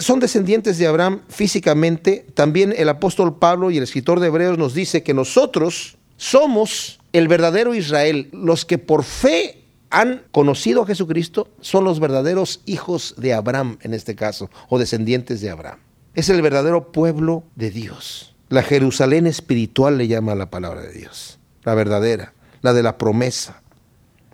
son 0.00 0.20
descendientes 0.20 0.78
de 0.78 0.86
Abraham 0.86 1.22
físicamente, 1.28 2.26
también 2.34 2.74
el 2.76 2.88
apóstol 2.88 3.38
Pablo 3.38 3.70
y 3.70 3.76
el 3.76 3.84
escritor 3.84 4.20
de 4.20 4.26
Hebreos 4.26 4.58
nos 4.58 4.74
dice 4.74 5.02
que 5.02 5.14
nosotros 5.14 5.96
somos 6.16 7.00
el 7.12 7.28
verdadero 7.28 7.74
Israel, 7.74 8.28
los 8.32 8.64
que 8.64 8.78
por 8.78 9.04
fe 9.04 9.64
han 9.90 10.22
conocido 10.30 10.82
a 10.82 10.86
Jesucristo 10.86 11.48
son 11.60 11.84
los 11.84 11.98
verdaderos 11.98 12.60
hijos 12.64 13.14
de 13.16 13.34
Abraham 13.34 13.78
en 13.82 13.94
este 13.94 14.14
caso, 14.14 14.50
o 14.68 14.78
descendientes 14.78 15.40
de 15.40 15.50
Abraham. 15.50 15.80
Es 16.14 16.28
el 16.28 16.42
verdadero 16.42 16.92
pueblo 16.92 17.44
de 17.56 17.70
Dios. 17.70 18.34
La 18.48 18.62
Jerusalén 18.62 19.26
espiritual 19.26 19.98
le 19.98 20.08
llama 20.08 20.34
la 20.34 20.50
palabra 20.50 20.82
de 20.82 20.92
Dios, 20.92 21.38
la 21.62 21.74
verdadera, 21.74 22.34
la 22.62 22.72
de 22.72 22.82
la 22.82 22.98
promesa. 22.98 23.62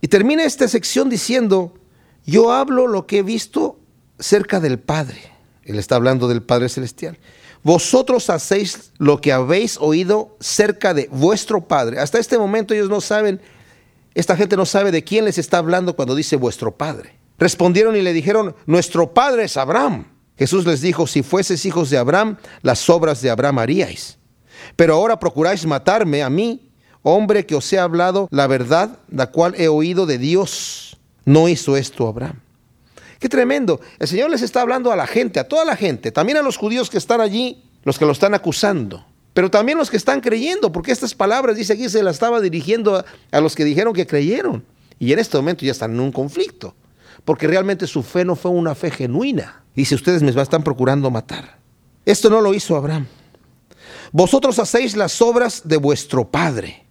Y 0.01 0.09
termina 0.09 0.45
esta 0.45 0.69
sección 0.69 1.09
diciendo, 1.09 1.75
yo 2.25 2.53
hablo 2.53 2.87
lo 2.87 3.07
que 3.07 3.19
he 3.19 3.23
visto 3.23 3.79
cerca 4.19 4.61
del 4.61 4.79
Padre. 4.79 5.19
Él 5.65 5.79
está 5.79 5.97
hablando 5.97 6.29
del 6.29 6.43
Padre 6.43 6.69
Celestial. 6.69 7.19
Vosotros 7.63 8.31
hacéis 8.31 8.93
lo 8.99 9.21
que 9.21 9.33
habéis 9.33 9.79
oído 9.81 10.37
cerca 10.41 10.95
de 10.95 11.09
vuestro 11.11 11.67
Padre. 11.67 11.99
Hasta 11.99 12.19
este 12.19 12.39
momento 12.39 12.75
ellos 12.75 12.89
no 12.89 13.01
saben 13.01 13.41
esta 14.17 14.35
gente 14.35 14.57
no 14.57 14.65
sabe 14.65 14.93
de 14.93 15.05
quién 15.05 15.27
les 15.27 15.37
está 15.37 15.59
hablando 15.59 15.95
cuando 15.95 16.15
dice 16.15 16.37
vuestro 16.37 16.75
padre. 16.75 17.19
Respondieron 17.39 17.97
y 17.97 18.01
le 18.01 18.15
dijeron, 18.15 18.57
nuestro 18.65 19.13
padre 19.13 19.45
es 19.45 19.59
Abraham. 19.59 20.07
Jesús 20.39 20.65
les 20.65 20.81
dijo, 20.81 21.07
si 21.07 21.23
fueses 21.23 21.67
hijos 21.67 21.91
de 21.91 21.99
Abraham, 21.99 22.39
las 22.63 22.89
obras 22.89 23.21
de 23.21 23.29
Abraham 23.29 23.59
haríais. 23.59 24.17
Pero 24.75 24.95
ahora 24.95 25.19
procuráis 25.19 25.67
matarme 25.67 26.23
a 26.23 26.31
mí, 26.31 26.66
hombre 27.07 27.47
que 27.47 27.55
os 27.55 27.73
he 27.73 27.79
hablado 27.79 28.29
la 28.31 28.47
verdad, 28.47 28.99
la 29.11 29.31
cual 29.31 29.55
he 29.57 29.69
oído 29.69 30.07
de 30.07 30.19
Dios. 30.19 30.97
No 31.25 31.49
hizo 31.49 31.77
esto 31.77 32.09
Abraham. 32.09 32.41
Qué 33.19 33.29
tremendo. 33.29 33.81
El 33.99 34.09
Señor 34.09 34.31
les 34.31 34.43
está 34.43 34.61
hablando 34.61 34.93
a 34.93 34.97
la 34.97 35.07
gente, 35.07 35.41
a 35.41 35.49
toda 35.49 35.65
la 35.65 35.77
gente, 35.77 36.13
también 36.13 36.39
a 36.39 36.43
los 36.43 36.57
judíos 36.57 36.91
que 36.91 36.99
están 36.99 37.21
allí, 37.21 37.63
los 37.85 37.99
que 37.99 38.05
lo 38.05 38.13
están 38.13 38.35
acusando 38.35 39.05
pero 39.37 39.51
también 39.51 39.77
los 39.77 39.91
que 39.91 39.99
están 39.99 40.23
creyendo, 40.23 40.73
porque 40.73 40.93
estas 40.93 41.15
palabras, 41.15 41.57
dice 41.57 41.75
aquí, 41.75 41.91
se 41.91 42.03
las 42.03 42.17
estaba 42.17 42.41
dirigiendo 42.41 43.05
a, 43.31 43.41
los 43.43 43.55
que 43.55 43.67
dijeron 43.67 43.93
que 43.93 44.07
creyeron. 44.07 44.65
Y 44.99 45.13
en 45.13 45.19
este 45.19 45.37
momento 45.37 45.63
ya 45.63 45.73
están 45.73 45.91
en 45.91 46.01
un 46.01 46.11
conflicto, 46.11 46.75
porque 47.23 47.47
realmente 47.47 47.87
su 47.87 48.03
fe 48.03 48.25
no 48.25 48.35
fue 48.35 48.51
una 48.51 48.75
fe 48.75 48.91
genuina. 48.91 49.63
Dice, 49.75 49.95
ustedes 49.95 50.23
me 50.23 50.31
están 50.31 50.65
procurando 50.65 51.11
matar. 51.11 51.59
Esto 52.07 52.31
no 52.31 52.41
lo 52.41 52.55
hizo 52.55 52.77
Abraham. 52.77 53.09
Vosotros 54.11 54.59
hacéis 54.59 54.97
las 54.97 55.21
obras 55.21 55.61
de 55.69 55.77
vuestro 55.77 56.27
padre. 56.31 56.86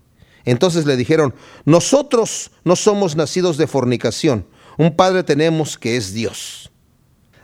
Entonces 0.45 0.85
le 0.85 0.95
dijeron, 0.95 1.33
nosotros 1.65 2.51
no 2.63 2.75
somos 2.75 3.15
nacidos 3.15 3.57
de 3.57 3.67
fornicación, 3.67 4.45
un 4.77 4.95
padre 4.95 5.23
tenemos 5.23 5.77
que 5.77 5.97
es 5.97 6.13
Dios. 6.13 6.71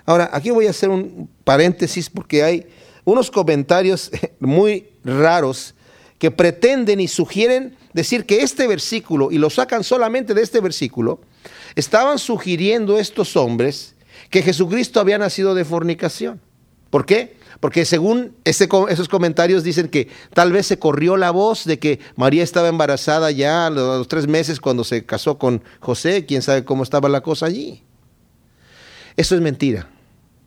Ahora, 0.06 0.30
aquí 0.34 0.52
voy 0.52 0.68
a 0.68 0.72
hacer 0.72 0.90
un 0.90 1.30
paréntesis 1.44 2.10
porque 2.10 2.44
hay 2.44 2.68
unos 3.04 3.32
comentarios 3.32 4.12
muy 4.40 4.90
raros 5.04 5.74
que 6.18 6.30
pretenden 6.30 7.00
y 7.00 7.08
sugieren 7.08 7.76
decir 7.94 8.26
que 8.26 8.42
este 8.42 8.68
versículo, 8.68 9.32
y 9.32 9.38
lo 9.38 9.50
sacan 9.50 9.84
solamente 9.84 10.34
de 10.34 10.44
este 10.44 10.60
versículo, 10.60 11.22
estaban 11.76 12.20
sugiriendo 12.20 13.00
estos 13.00 13.36
hombres 13.36 13.96
que 14.30 14.44
Jesucristo 14.44 15.00
había 15.00 15.18
nacido 15.18 15.56
de 15.56 15.66
fornicación. 15.66 16.40
¿Por 16.92 17.06
qué? 17.06 17.36
Porque 17.60 17.86
según 17.86 18.36
esos 18.44 19.08
comentarios 19.08 19.64
dicen 19.64 19.88
que 19.88 20.10
tal 20.34 20.52
vez 20.52 20.68
se 20.68 20.78
corrió 20.78 21.16
la 21.18 21.32
voz 21.32 21.66
de 21.66 21.80
que 21.80 22.00
María 22.16 22.44
estaba 22.44 22.68
embarazada 22.68 23.32
ya 23.32 23.68
a 23.68 23.70
los 23.70 24.08
tres 24.08 24.28
meses 24.28 24.60
cuando 24.60 24.84
se 24.84 25.06
casó 25.06 25.38
con 25.38 25.64
José, 25.80 26.26
quién 26.26 26.42
sabe 26.42 26.66
cómo 26.66 26.84
estaba 26.84 27.08
la 27.08 27.22
cosa 27.22 27.46
allí. 27.46 27.84
Eso 29.16 29.36
es 29.36 29.42
mentira. 29.42 29.90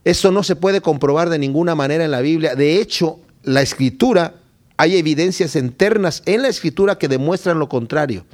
Eso 0.04 0.30
no 0.30 0.42
se 0.42 0.54
puede 0.54 0.80
comprobar 0.80 1.30
de 1.30 1.38
ninguna 1.38 1.74
manera 1.74 2.04
en 2.04 2.10
la 2.10 2.20
Biblia. 2.20 2.54
De 2.54 2.80
hecho, 2.80 3.20
la 3.42 3.62
escritura, 3.62 4.34
hay 4.76 4.96
evidencias 4.96 5.56
internas 5.56 6.22
en 6.26 6.42
la 6.42 6.48
escritura 6.48 6.98
que 6.98 7.08
demuestran 7.08 7.58
lo 7.58 7.68
contrario, 7.68 8.26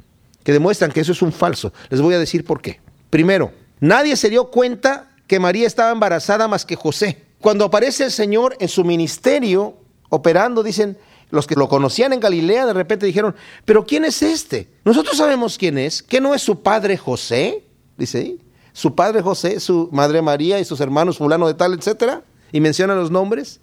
que 0.43 0.51
demuestran 0.51 0.91
que 0.91 0.99
eso 0.99 1.13
es 1.13 1.21
un 1.21 1.31
falso. 1.31 1.71
Les 1.89 2.01
voy 2.01 2.15
a 2.15 2.19
decir 2.19 2.43
por 2.43 2.61
qué. 2.61 2.81
Primero, 3.09 3.53
nadie 3.79 4.17
se 4.17 4.29
dio 4.29 4.49
cuenta 4.49 5.11
que 5.27 5.39
María 5.39 5.67
estaba 5.67 5.91
embarazada 5.91 6.47
más 6.47 6.65
que 6.65 6.75
José. 6.75 7.30
Cuando 7.41 7.65
aparece 7.65 8.05
el 8.05 8.11
Señor 8.11 8.55
en 8.59 8.69
su 8.69 8.83
ministerio 8.85 9.75
operando, 10.09 10.61
dicen, 10.61 10.97
los 11.31 11.47
que 11.47 11.55
lo 11.55 11.67
conocían 11.67 12.13
en 12.13 12.19
Galilea 12.19 12.67
de 12.67 12.73
repente 12.73 13.05
dijeron, 13.07 13.35
pero 13.65 13.85
¿quién 13.85 14.05
es 14.05 14.21
este? 14.21 14.69
Nosotros 14.85 15.17
sabemos 15.17 15.57
quién 15.57 15.77
es, 15.77 16.03
que 16.03 16.21
no 16.21 16.35
es 16.35 16.43
su 16.43 16.61
padre 16.61 16.97
José, 16.97 17.65
dice 17.97 18.19
ahí, 18.19 18.39
su 18.73 18.93
padre 18.93 19.21
José, 19.21 19.59
su 19.59 19.89
madre 19.91 20.21
María 20.21 20.59
y 20.59 20.65
sus 20.65 20.79
hermanos 20.81 21.17
fulano 21.17 21.47
de 21.47 21.55
tal, 21.55 21.73
etcétera, 21.73 22.23
y 22.51 22.61
menciona 22.61 22.93
los 22.93 23.09
nombres. 23.09 23.59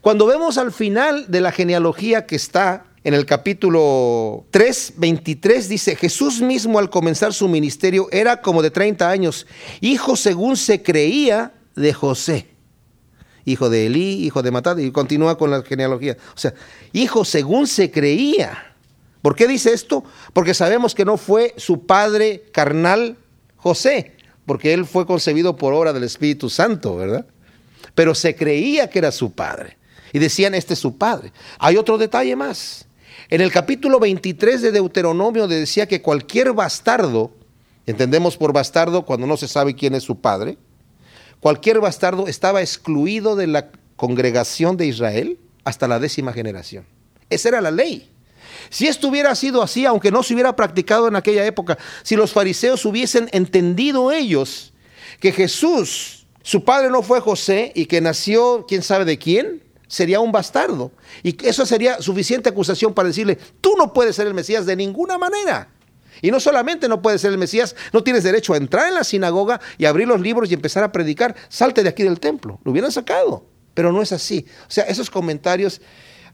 Cuando 0.00 0.26
vemos 0.26 0.58
al 0.58 0.72
final 0.72 1.26
de 1.28 1.40
la 1.40 1.52
genealogía 1.52 2.26
que 2.26 2.36
está 2.36 2.86
en 3.04 3.14
el 3.14 3.24
capítulo 3.24 4.46
3, 4.50 4.94
23, 4.96 5.68
dice, 5.68 5.94
Jesús 5.94 6.40
mismo 6.40 6.80
al 6.80 6.90
comenzar 6.90 7.32
su 7.32 7.46
ministerio 7.46 8.08
era 8.10 8.42
como 8.42 8.62
de 8.62 8.72
30 8.72 9.08
años, 9.08 9.46
hijo 9.80 10.16
según 10.16 10.56
se 10.56 10.82
creía 10.82 11.54
de 11.76 11.92
José 11.92 12.55
hijo 13.46 13.70
de 13.70 13.86
Elí, 13.86 14.26
hijo 14.26 14.42
de 14.42 14.50
Matad, 14.50 14.76
y 14.76 14.90
continúa 14.90 15.38
con 15.38 15.50
la 15.50 15.62
genealogía. 15.62 16.18
O 16.34 16.38
sea, 16.38 16.52
hijo 16.92 17.24
según 17.24 17.66
se 17.66 17.90
creía. 17.90 18.74
¿Por 19.22 19.34
qué 19.34 19.48
dice 19.48 19.72
esto? 19.72 20.04
Porque 20.34 20.52
sabemos 20.52 20.94
que 20.94 21.04
no 21.04 21.16
fue 21.16 21.54
su 21.56 21.86
padre 21.86 22.44
carnal 22.52 23.16
José, 23.56 24.12
porque 24.44 24.74
él 24.74 24.84
fue 24.84 25.06
concebido 25.06 25.56
por 25.56 25.72
obra 25.72 25.92
del 25.92 26.04
Espíritu 26.04 26.50
Santo, 26.50 26.96
¿verdad? 26.96 27.24
Pero 27.94 28.14
se 28.14 28.36
creía 28.36 28.90
que 28.90 28.98
era 28.98 29.10
su 29.10 29.32
padre. 29.32 29.78
Y 30.12 30.18
decían, 30.18 30.54
este 30.54 30.74
es 30.74 30.80
su 30.80 30.96
padre. 30.96 31.32
Hay 31.58 31.76
otro 31.76 31.98
detalle 31.98 32.36
más. 32.36 32.86
En 33.28 33.40
el 33.40 33.50
capítulo 33.50 33.98
23 33.98 34.62
de 34.62 34.72
Deuteronomio 34.72 35.48
decía 35.48 35.86
que 35.86 36.02
cualquier 36.02 36.52
bastardo, 36.52 37.32
entendemos 37.86 38.36
por 38.36 38.52
bastardo 38.52 39.04
cuando 39.04 39.26
no 39.26 39.36
se 39.36 39.48
sabe 39.48 39.74
quién 39.74 39.94
es 39.94 40.04
su 40.04 40.20
padre, 40.20 40.58
cualquier 41.40 41.80
bastardo 41.80 42.28
estaba 42.28 42.60
excluido 42.60 43.36
de 43.36 43.46
la 43.46 43.70
congregación 43.96 44.76
de 44.76 44.86
Israel 44.86 45.38
hasta 45.64 45.88
la 45.88 45.98
décima 45.98 46.32
generación. 46.32 46.86
Esa 47.30 47.48
era 47.48 47.60
la 47.60 47.70
ley. 47.70 48.10
Si 48.70 48.86
esto 48.86 49.08
hubiera 49.08 49.34
sido 49.34 49.62
así, 49.62 49.84
aunque 49.84 50.10
no 50.10 50.22
se 50.22 50.34
hubiera 50.34 50.56
practicado 50.56 51.08
en 51.08 51.16
aquella 51.16 51.44
época, 51.44 51.78
si 52.02 52.16
los 52.16 52.32
fariseos 52.32 52.84
hubiesen 52.84 53.28
entendido 53.32 54.12
ellos 54.12 54.72
que 55.20 55.32
Jesús, 55.32 56.26
su 56.42 56.64
padre 56.64 56.90
no 56.90 57.02
fue 57.02 57.20
José 57.20 57.72
y 57.74 57.86
que 57.86 58.00
nació 58.00 58.64
quién 58.66 58.82
sabe 58.82 59.04
de 59.04 59.18
quién, 59.18 59.62
sería 59.88 60.20
un 60.20 60.32
bastardo. 60.32 60.92
Y 61.22 61.36
eso 61.46 61.64
sería 61.66 62.00
suficiente 62.02 62.48
acusación 62.48 62.94
para 62.94 63.08
decirle, 63.08 63.38
tú 63.60 63.74
no 63.76 63.92
puedes 63.92 64.16
ser 64.16 64.26
el 64.26 64.34
Mesías 64.34 64.66
de 64.66 64.76
ninguna 64.76 65.18
manera. 65.18 65.70
Y 66.22 66.30
no 66.30 66.40
solamente 66.40 66.88
no 66.88 67.02
puedes 67.02 67.20
ser 67.20 67.32
el 67.32 67.38
Mesías, 67.38 67.76
no 67.92 68.02
tienes 68.02 68.24
derecho 68.24 68.54
a 68.54 68.56
entrar 68.56 68.88
en 68.88 68.94
la 68.94 69.04
sinagoga 69.04 69.60
y 69.78 69.84
abrir 69.84 70.08
los 70.08 70.20
libros 70.20 70.50
y 70.50 70.54
empezar 70.54 70.82
a 70.84 70.92
predicar. 70.92 71.34
Salte 71.48 71.82
de 71.82 71.88
aquí 71.88 72.02
del 72.02 72.20
templo. 72.20 72.60
Lo 72.64 72.72
hubieran 72.72 72.92
sacado, 72.92 73.46
pero 73.74 73.92
no 73.92 74.02
es 74.02 74.12
así. 74.12 74.46
O 74.62 74.70
sea, 74.70 74.84
esos 74.84 75.10
comentarios 75.10 75.80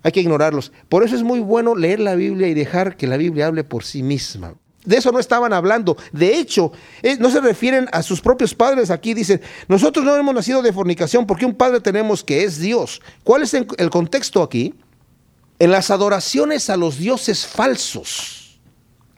hay 0.03 0.13
que 0.13 0.21
ignorarlos. 0.21 0.73
Por 0.89 1.05
eso 1.05 1.15
es 1.15 1.23
muy 1.23 1.41
bueno 1.41 1.75
leer 1.75 2.01
la 2.01 2.15
Biblia 2.15 2.49
y 2.49 2.55
dejar 2.55 2.97
que 2.97 3.07
la 3.07 3.17
Biblia 3.17 3.47
hable 3.47 3.65
por 3.65 3.85
sí 3.85 4.03
misma. 4.03 4.55
De 4.85 4.97
eso 4.97 5.13
no 5.13 5.21
estaban 5.21 5.53
hablando. 5.53 5.97
De 6.13 6.37
hecho, 6.39 6.73
eh, 7.03 7.17
no 7.19 7.31
se 7.31 7.41
refieren 7.41 7.89
a 7.93 8.03
sus 8.03 8.21
propios 8.21 8.53
padres. 8.53 8.91
Aquí 8.91 9.15
dicen, 9.15 9.41
nosotros 9.69 10.05
no 10.05 10.17
hemos 10.17 10.35
nacido 10.35 10.61
de 10.61 10.73
fornicación 10.73 11.25
porque 11.25 11.47
un 11.47 11.55
padre 11.55 11.81
tenemos 11.81 12.25
que 12.25 12.43
es 12.43 12.59
Dios. 12.59 13.01
¿Cuál 13.23 13.43
es 13.43 13.55
el 13.55 13.91
contexto 13.91 14.43
aquí? 14.43 14.75
En 15.61 15.71
las 15.71 15.91
adoraciones 15.91 16.69
a 16.69 16.77
los 16.77 16.99
dioses 16.99 17.47
falsos 17.47 18.42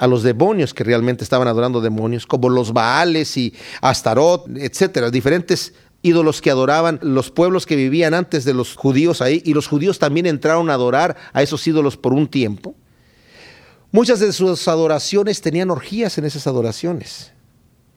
a 0.04 0.06
los 0.06 0.22
demonios 0.22 0.74
que 0.74 0.84
realmente 0.84 1.24
estaban 1.24 1.48
adorando 1.48 1.80
demonios, 1.80 2.26
como 2.26 2.50
los 2.50 2.74
Baales 2.74 3.38
y 3.38 3.54
Astarot, 3.80 4.46
etcétera, 4.54 5.10
diferentes 5.10 5.72
ídolos 6.02 6.42
que 6.42 6.50
adoraban 6.50 6.98
los 7.00 7.30
pueblos 7.30 7.64
que 7.64 7.74
vivían 7.74 8.12
antes 8.12 8.44
de 8.44 8.52
los 8.52 8.74
judíos 8.74 9.22
ahí, 9.22 9.40
y 9.46 9.54
los 9.54 9.66
judíos 9.66 9.98
también 9.98 10.26
entraron 10.26 10.68
a 10.68 10.74
adorar 10.74 11.16
a 11.32 11.42
esos 11.42 11.66
ídolos 11.66 11.96
por 11.96 12.12
un 12.12 12.28
tiempo. 12.28 12.74
Muchas 13.92 14.20
de 14.20 14.30
sus 14.34 14.68
adoraciones 14.68 15.40
tenían 15.40 15.70
orgías 15.70 16.18
en 16.18 16.26
esas 16.26 16.46
adoraciones. 16.46 17.32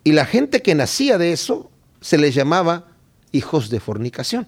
Y 0.06 0.14
la 0.14 0.26
gente 0.26 0.62
que 0.62 0.76
nacía 0.76 1.18
de 1.18 1.34
eso 1.34 1.70
se 2.00 2.18
les 2.18 2.34
llamaba 2.34 2.86
hijos 3.34 3.70
de 3.70 3.82
fornicación. 3.82 4.48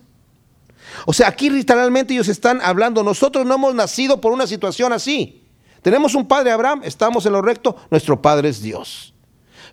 O 1.06 1.12
sea, 1.12 1.28
aquí 1.28 1.50
literalmente 1.50 2.14
ellos 2.14 2.30
están 2.30 2.62
hablando, 2.62 3.04
nosotros 3.04 3.46
no 3.46 3.56
hemos 3.56 3.76
nacido 3.76 4.22
por 4.22 4.32
una 4.32 4.48
situación 4.48 4.94
así. 4.94 5.39
Tenemos 5.82 6.16
un 6.16 6.28
padre 6.28 6.52
Abraham, 6.52 6.82
estamos 6.84 7.26
en 7.26 7.34
lo 7.34 7.42
recto, 7.42 7.76
nuestro 7.90 8.22
padre 8.22 8.50
es 8.50 8.62
Dios. 8.62 9.14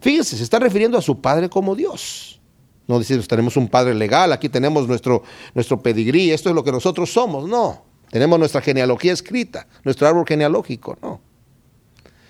Fíjense, 0.00 0.36
se 0.36 0.42
está 0.42 0.58
refiriendo 0.58 0.98
a 0.98 1.02
su 1.02 1.20
padre 1.20 1.48
como 1.48 1.74
Dios. 1.74 2.40
No 2.86 2.98
decimos, 2.98 3.26
tenemos 3.26 3.56
un 3.56 3.68
padre 3.68 3.94
legal, 3.94 4.32
aquí 4.32 4.48
tenemos 4.48 4.86
nuestro, 4.86 5.22
nuestro 5.54 5.82
pedigrí, 5.82 6.30
esto 6.30 6.48
es 6.48 6.54
lo 6.54 6.62
que 6.62 6.70
nosotros 6.70 7.12
somos. 7.12 7.48
No, 7.48 7.84
tenemos 8.10 8.38
nuestra 8.38 8.60
genealogía 8.60 9.12
escrita, 9.12 9.66
nuestro 9.84 10.06
árbol 10.06 10.24
genealógico, 10.26 10.96
no. 11.02 11.20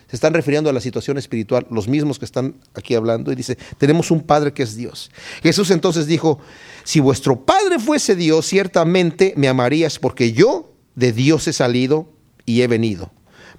Se 0.09 0.15
están 0.15 0.35
refiriendo 0.35 0.71
a 0.71 0.73
la 0.73 0.81
situación 0.81 1.19
espiritual, 1.19 1.67
los 1.69 1.89
mismos 1.89 2.21
que 2.21 2.25
están 2.25 2.55
aquí 2.75 2.95
hablando, 2.95 3.33
y 3.33 3.35
dice, 3.35 3.59
tenemos 3.77 4.13
un 4.13 4.21
Padre 4.21 4.53
que 4.53 4.63
es 4.63 4.77
Dios. 4.77 5.11
Jesús 5.43 5.73
entonces 5.73 6.07
dijo, 6.07 6.39
si 6.85 7.01
vuestro 7.01 7.45
Padre 7.45 7.81
fuese 7.81 8.15
Dios, 8.15 8.47
ciertamente 8.47 9.35
me 9.37 9.49
amarías, 9.49 9.99
porque 9.99 10.33
yo 10.33 10.73
de 10.95 11.13
Dios 11.13 11.49
he 11.49 11.53
salido 11.53 12.09
y 12.45 12.63
he 12.63 12.69
venido 12.69 13.11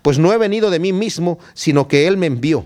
pues 0.01 0.19
no 0.19 0.31
he 0.33 0.37
venido 0.37 0.69
de 0.69 0.79
mí 0.79 0.93
mismo, 0.93 1.39
sino 1.53 1.87
que 1.87 2.07
Él 2.07 2.17
me 2.17 2.27
envió. 2.27 2.65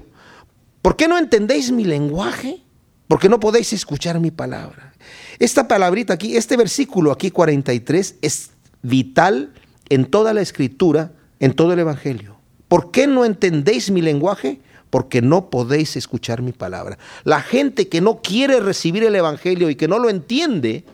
¿Por 0.82 0.96
qué 0.96 1.08
no 1.08 1.18
entendéis 1.18 1.72
mi 1.72 1.84
lenguaje? 1.84 2.62
Porque 3.08 3.30
no 3.30 3.40
podéis 3.40 3.74
escuchar 3.74 4.20
mi 4.20 4.32
palabra. 4.32 4.94
Esta 5.40 5.68
palabrita 5.68 6.14
aquí, 6.14 6.38
este 6.38 6.58
versículo 6.58 7.12
aquí 7.12 7.32
43 7.32 8.16
es 8.22 8.52
vital 8.82 9.54
en 9.90 10.06
toda 10.06 10.34
la 10.34 10.42
escritura, 10.42 11.12
en 11.40 11.54
todo 11.54 11.74
el 11.74 11.80
Evangelio. 11.80 12.38
¿Por 12.68 12.92
qué 12.92 13.08
no 13.08 13.26
entendéis 13.26 13.92
mi 13.92 14.02
lenguaje? 14.02 14.62
Porque 14.90 15.22
no 15.22 15.50
podéis 15.50 15.96
escuchar 15.98 16.42
mi 16.42 16.52
palabra. 16.52 16.98
La 17.24 17.42
gente 17.42 17.90
que 17.90 18.02
no 18.02 18.22
quiere 18.22 18.60
recibir 18.60 19.04
el 19.04 19.16
Evangelio 19.16 19.70
y 19.70 19.76
que 19.76 19.88
no 19.88 20.00
lo 20.00 20.10
entiende, 20.10 20.86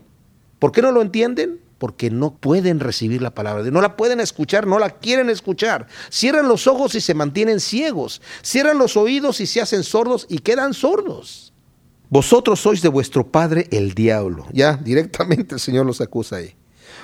¿por 0.60 0.72
qué 0.72 0.82
no 0.82 0.92
lo 0.92 1.02
entienden? 1.02 1.60
Porque 1.78 2.10
no 2.10 2.36
pueden 2.36 2.80
recibir 2.80 3.22
la 3.22 3.34
palabra, 3.34 3.64
no 3.64 3.82
la 3.82 3.96
pueden 3.96 4.20
escuchar, 4.20 4.68
no 4.68 4.80
la 4.80 4.90
quieren 4.90 5.30
escuchar. 5.30 5.88
Cierran 6.10 6.48
los 6.48 6.68
ojos 6.68 6.96
y 6.96 7.02
se 7.02 7.14
mantienen 7.14 7.60
ciegos, 7.60 8.22
cierran 8.42 8.78
los 8.78 8.98
oídos 8.98 9.40
y 9.40 9.48
se 9.48 9.62
hacen 9.62 9.84
sordos 9.84 10.26
y 10.30 10.40
quedan 10.40 10.74
sordos. 10.74 11.54
Vosotros 12.10 12.60
sois 12.62 12.82
de 12.82 12.90
vuestro 12.90 13.28
padre 13.28 13.68
el 13.72 13.94
diablo. 13.94 14.46
Ya 14.54 14.78
directamente 14.78 15.56
el 15.56 15.60
Señor 15.60 15.86
los 15.86 16.00
acusa 16.00 16.38
ahí. 16.38 16.56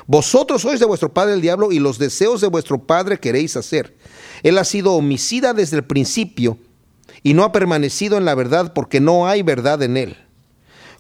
Vosotros 0.08 0.62
sois 0.62 0.80
de 0.80 0.86
vuestro 0.86 1.14
padre 1.14 1.34
el 1.34 1.42
diablo 1.42 1.72
y 1.72 1.80
los 1.80 1.98
deseos 1.98 2.42
de 2.42 2.48
vuestro 2.48 2.80
padre 2.80 3.20
queréis 3.20 3.56
hacer. 3.58 3.96
Él 4.44 4.58
ha 4.58 4.64
sido 4.64 4.94
homicida 4.94 5.54
desde 5.54 5.78
el 5.78 5.84
principio 5.84 6.58
y 7.22 7.34
no 7.34 7.44
ha 7.44 7.52
permanecido 7.52 8.18
en 8.18 8.26
la 8.26 8.36
verdad 8.36 8.74
porque 8.74 9.00
no 9.00 9.28
hay 9.28 9.44
verdad 9.44 9.82
en 9.84 9.98
él. 9.98 10.18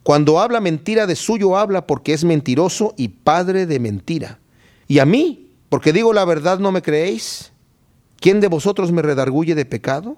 Cuando 0.04 0.40
habla 0.40 0.60
mentira 0.60 1.08
de 1.08 1.16
suyo 1.16 1.58
habla 1.58 1.88
porque 1.88 2.14
es 2.14 2.24
mentiroso 2.24 2.94
y 2.98 3.08
padre 3.08 3.66
de 3.66 3.80
mentira. 3.80 4.40
Y 4.88 5.00
a 5.00 5.06
mí, 5.06 5.52
porque 5.70 5.94
digo 5.94 6.14
la 6.14 6.26
verdad, 6.26 6.60
no 6.60 6.72
me 6.72 6.82
creéis. 6.82 7.52
¿Quién 8.20 8.42
de 8.42 8.48
vosotros 8.48 8.92
me 8.92 9.02
redarguye 9.02 9.56
de 9.56 9.66
pecado? 9.66 10.18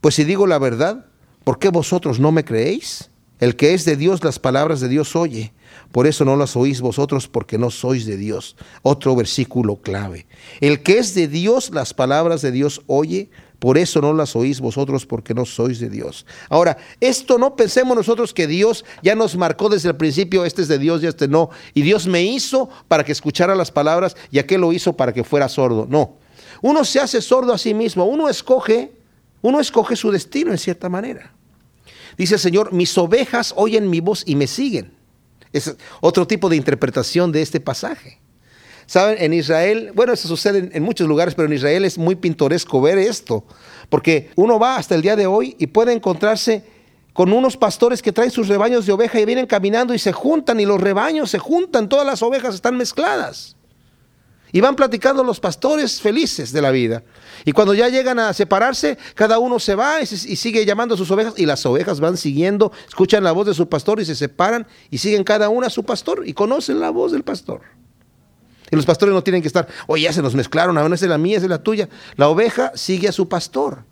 Pues 0.00 0.14
si 0.14 0.24
digo 0.24 0.46
la 0.46 0.58
verdad, 0.58 1.06
¿por 1.44 1.58
qué 1.58 1.68
vosotros 1.68 2.20
no 2.20 2.32
me 2.32 2.44
creéis? 2.44 3.10
El 3.40 3.56
que 3.56 3.74
es 3.74 3.84
de 3.84 3.96
Dios 3.96 4.22
las 4.22 4.38
palabras 4.38 4.80
de 4.80 4.88
Dios 4.88 5.16
oye. 5.16 5.52
Por 5.90 6.06
eso 6.06 6.24
no 6.24 6.36
las 6.36 6.56
oís 6.56 6.80
vosotros 6.80 7.28
porque 7.28 7.58
no 7.58 7.70
sois 7.70 8.06
de 8.06 8.16
Dios. 8.16 8.56
Otro 8.82 9.16
versículo 9.16 9.76
clave. 9.76 10.26
El 10.60 10.82
que 10.82 10.98
es 10.98 11.14
de 11.14 11.28
Dios, 11.28 11.70
las 11.70 11.94
palabras 11.94 12.42
de 12.42 12.52
Dios 12.52 12.82
oye, 12.86 13.30
por 13.64 13.78
eso 13.78 14.02
no 14.02 14.12
las 14.12 14.36
oís 14.36 14.60
vosotros 14.60 15.06
porque 15.06 15.32
no 15.32 15.46
sois 15.46 15.80
de 15.80 15.88
Dios. 15.88 16.26
Ahora, 16.50 16.76
esto 17.00 17.38
no 17.38 17.56
pensemos 17.56 17.96
nosotros 17.96 18.34
que 18.34 18.46
Dios 18.46 18.84
ya 19.02 19.14
nos 19.14 19.38
marcó 19.38 19.70
desde 19.70 19.88
el 19.88 19.96
principio, 19.96 20.44
este 20.44 20.60
es 20.60 20.68
de 20.68 20.76
Dios 20.76 21.02
y 21.02 21.06
este 21.06 21.28
no. 21.28 21.48
Y 21.72 21.80
Dios 21.80 22.06
me 22.06 22.22
hizo 22.22 22.68
para 22.88 23.04
que 23.04 23.12
escuchara 23.12 23.54
las 23.54 23.70
palabras 23.70 24.18
y 24.30 24.38
aquel 24.38 24.60
lo 24.60 24.74
hizo 24.74 24.92
para 24.92 25.14
que 25.14 25.24
fuera 25.24 25.48
sordo. 25.48 25.86
No. 25.88 26.18
Uno 26.60 26.84
se 26.84 27.00
hace 27.00 27.22
sordo 27.22 27.54
a 27.54 27.56
sí 27.56 27.72
mismo, 27.72 28.04
uno 28.04 28.28
escoge, 28.28 28.92
uno 29.40 29.60
escoge 29.60 29.96
su 29.96 30.10
destino 30.10 30.50
en 30.50 30.58
cierta 30.58 30.90
manera. 30.90 31.32
Dice 32.18 32.34
el 32.34 32.40
Señor, 32.40 32.70
mis 32.70 32.98
ovejas 32.98 33.54
oyen 33.56 33.88
mi 33.88 34.00
voz 34.00 34.24
y 34.26 34.36
me 34.36 34.46
siguen. 34.46 34.92
Es 35.54 35.74
otro 36.02 36.26
tipo 36.26 36.50
de 36.50 36.56
interpretación 36.56 37.32
de 37.32 37.40
este 37.40 37.60
pasaje. 37.60 38.20
Saben, 38.86 39.16
en 39.18 39.32
Israel, 39.32 39.92
bueno, 39.94 40.12
eso 40.12 40.28
sucede 40.28 40.70
en, 40.72 40.82
muchos 40.82 41.08
lugares, 41.08 41.34
pero 41.34 41.46
en 41.46 41.54
Israel 41.54 41.84
es 41.84 41.98
muy 41.98 42.16
pintoresco 42.16 42.80
ver 42.80 42.98
esto, 42.98 43.44
porque 43.88 44.30
uno 44.36 44.58
va 44.58 44.76
hasta 44.76 44.94
el 44.94 45.02
día 45.02 45.16
de 45.16 45.26
hoy 45.26 45.56
y 45.58 45.68
puede 45.68 45.92
encontrarse 45.92 46.64
con 47.12 47.32
unos 47.32 47.56
pastores 47.56 48.02
que 48.02 48.12
traen 48.12 48.30
sus 48.30 48.48
rebaños 48.48 48.86
de 48.86 48.92
oveja 48.92 49.20
y 49.20 49.24
vienen 49.24 49.46
caminando 49.46 49.94
y 49.94 49.98
se 49.98 50.12
juntan 50.12 50.60
y 50.60 50.66
los 50.66 50.80
rebaños 50.80 51.30
se 51.30 51.38
juntan, 51.38 51.88
todas 51.88 52.04
las 52.04 52.22
ovejas 52.22 52.54
están 52.54 52.76
mezcladas. 52.76 53.56
Y 54.52 54.60
van 54.60 54.76
platicando 54.76 55.24
los 55.24 55.40
pastores 55.40 56.00
felices 56.00 56.52
de 56.52 56.62
la 56.62 56.70
vida. 56.70 57.02
Y 57.44 57.50
cuando 57.50 57.74
ya 57.74 57.88
llegan 57.88 58.20
a 58.20 58.32
separarse, 58.32 58.98
cada 59.14 59.38
uno 59.40 59.58
se 59.58 59.74
va 59.74 60.00
y, 60.00 60.04
y, 60.04 60.36
sigue 60.36 60.64
llamando 60.64 60.94
a 60.94 60.98
sus 60.98 61.10
ovejas 61.10 61.34
y 61.36 61.44
las 61.44 61.66
ovejas 61.66 61.98
van 61.98 62.16
siguiendo, 62.16 62.70
escuchan 62.86 63.24
la 63.24 63.32
voz 63.32 63.46
de 63.46 63.54
su 63.54 63.68
pastor 63.68 64.00
y 64.00 64.04
se 64.04 64.14
separan 64.14 64.66
y 64.90 64.98
siguen 64.98 65.24
cada 65.24 65.48
una 65.48 65.66
a 65.68 65.70
su 65.70 65.82
pastor 65.82 66.22
y 66.24 66.34
conocen 66.34 66.78
la 66.78 66.90
voz 66.90 67.10
del 67.10 67.24
pastor. 67.24 67.62
Y 68.70 68.76
los 68.76 68.86
pastores 68.86 69.14
no 69.14 69.22
tienen 69.22 69.42
que 69.42 69.48
estar, 69.48 69.68
oye, 69.86 70.04
ya 70.04 70.12
se 70.12 70.22
nos 70.22 70.34
mezclaron, 70.34 70.76
a 70.78 70.94
es 70.94 71.02
la 71.02 71.18
mía, 71.18 71.36
es 71.36 71.42
la 71.44 71.62
tuya. 71.62 71.88
La 72.16 72.28
oveja 72.28 72.72
sigue 72.74 73.08
a 73.08 73.12
su 73.12 73.28
pastor. 73.28 73.84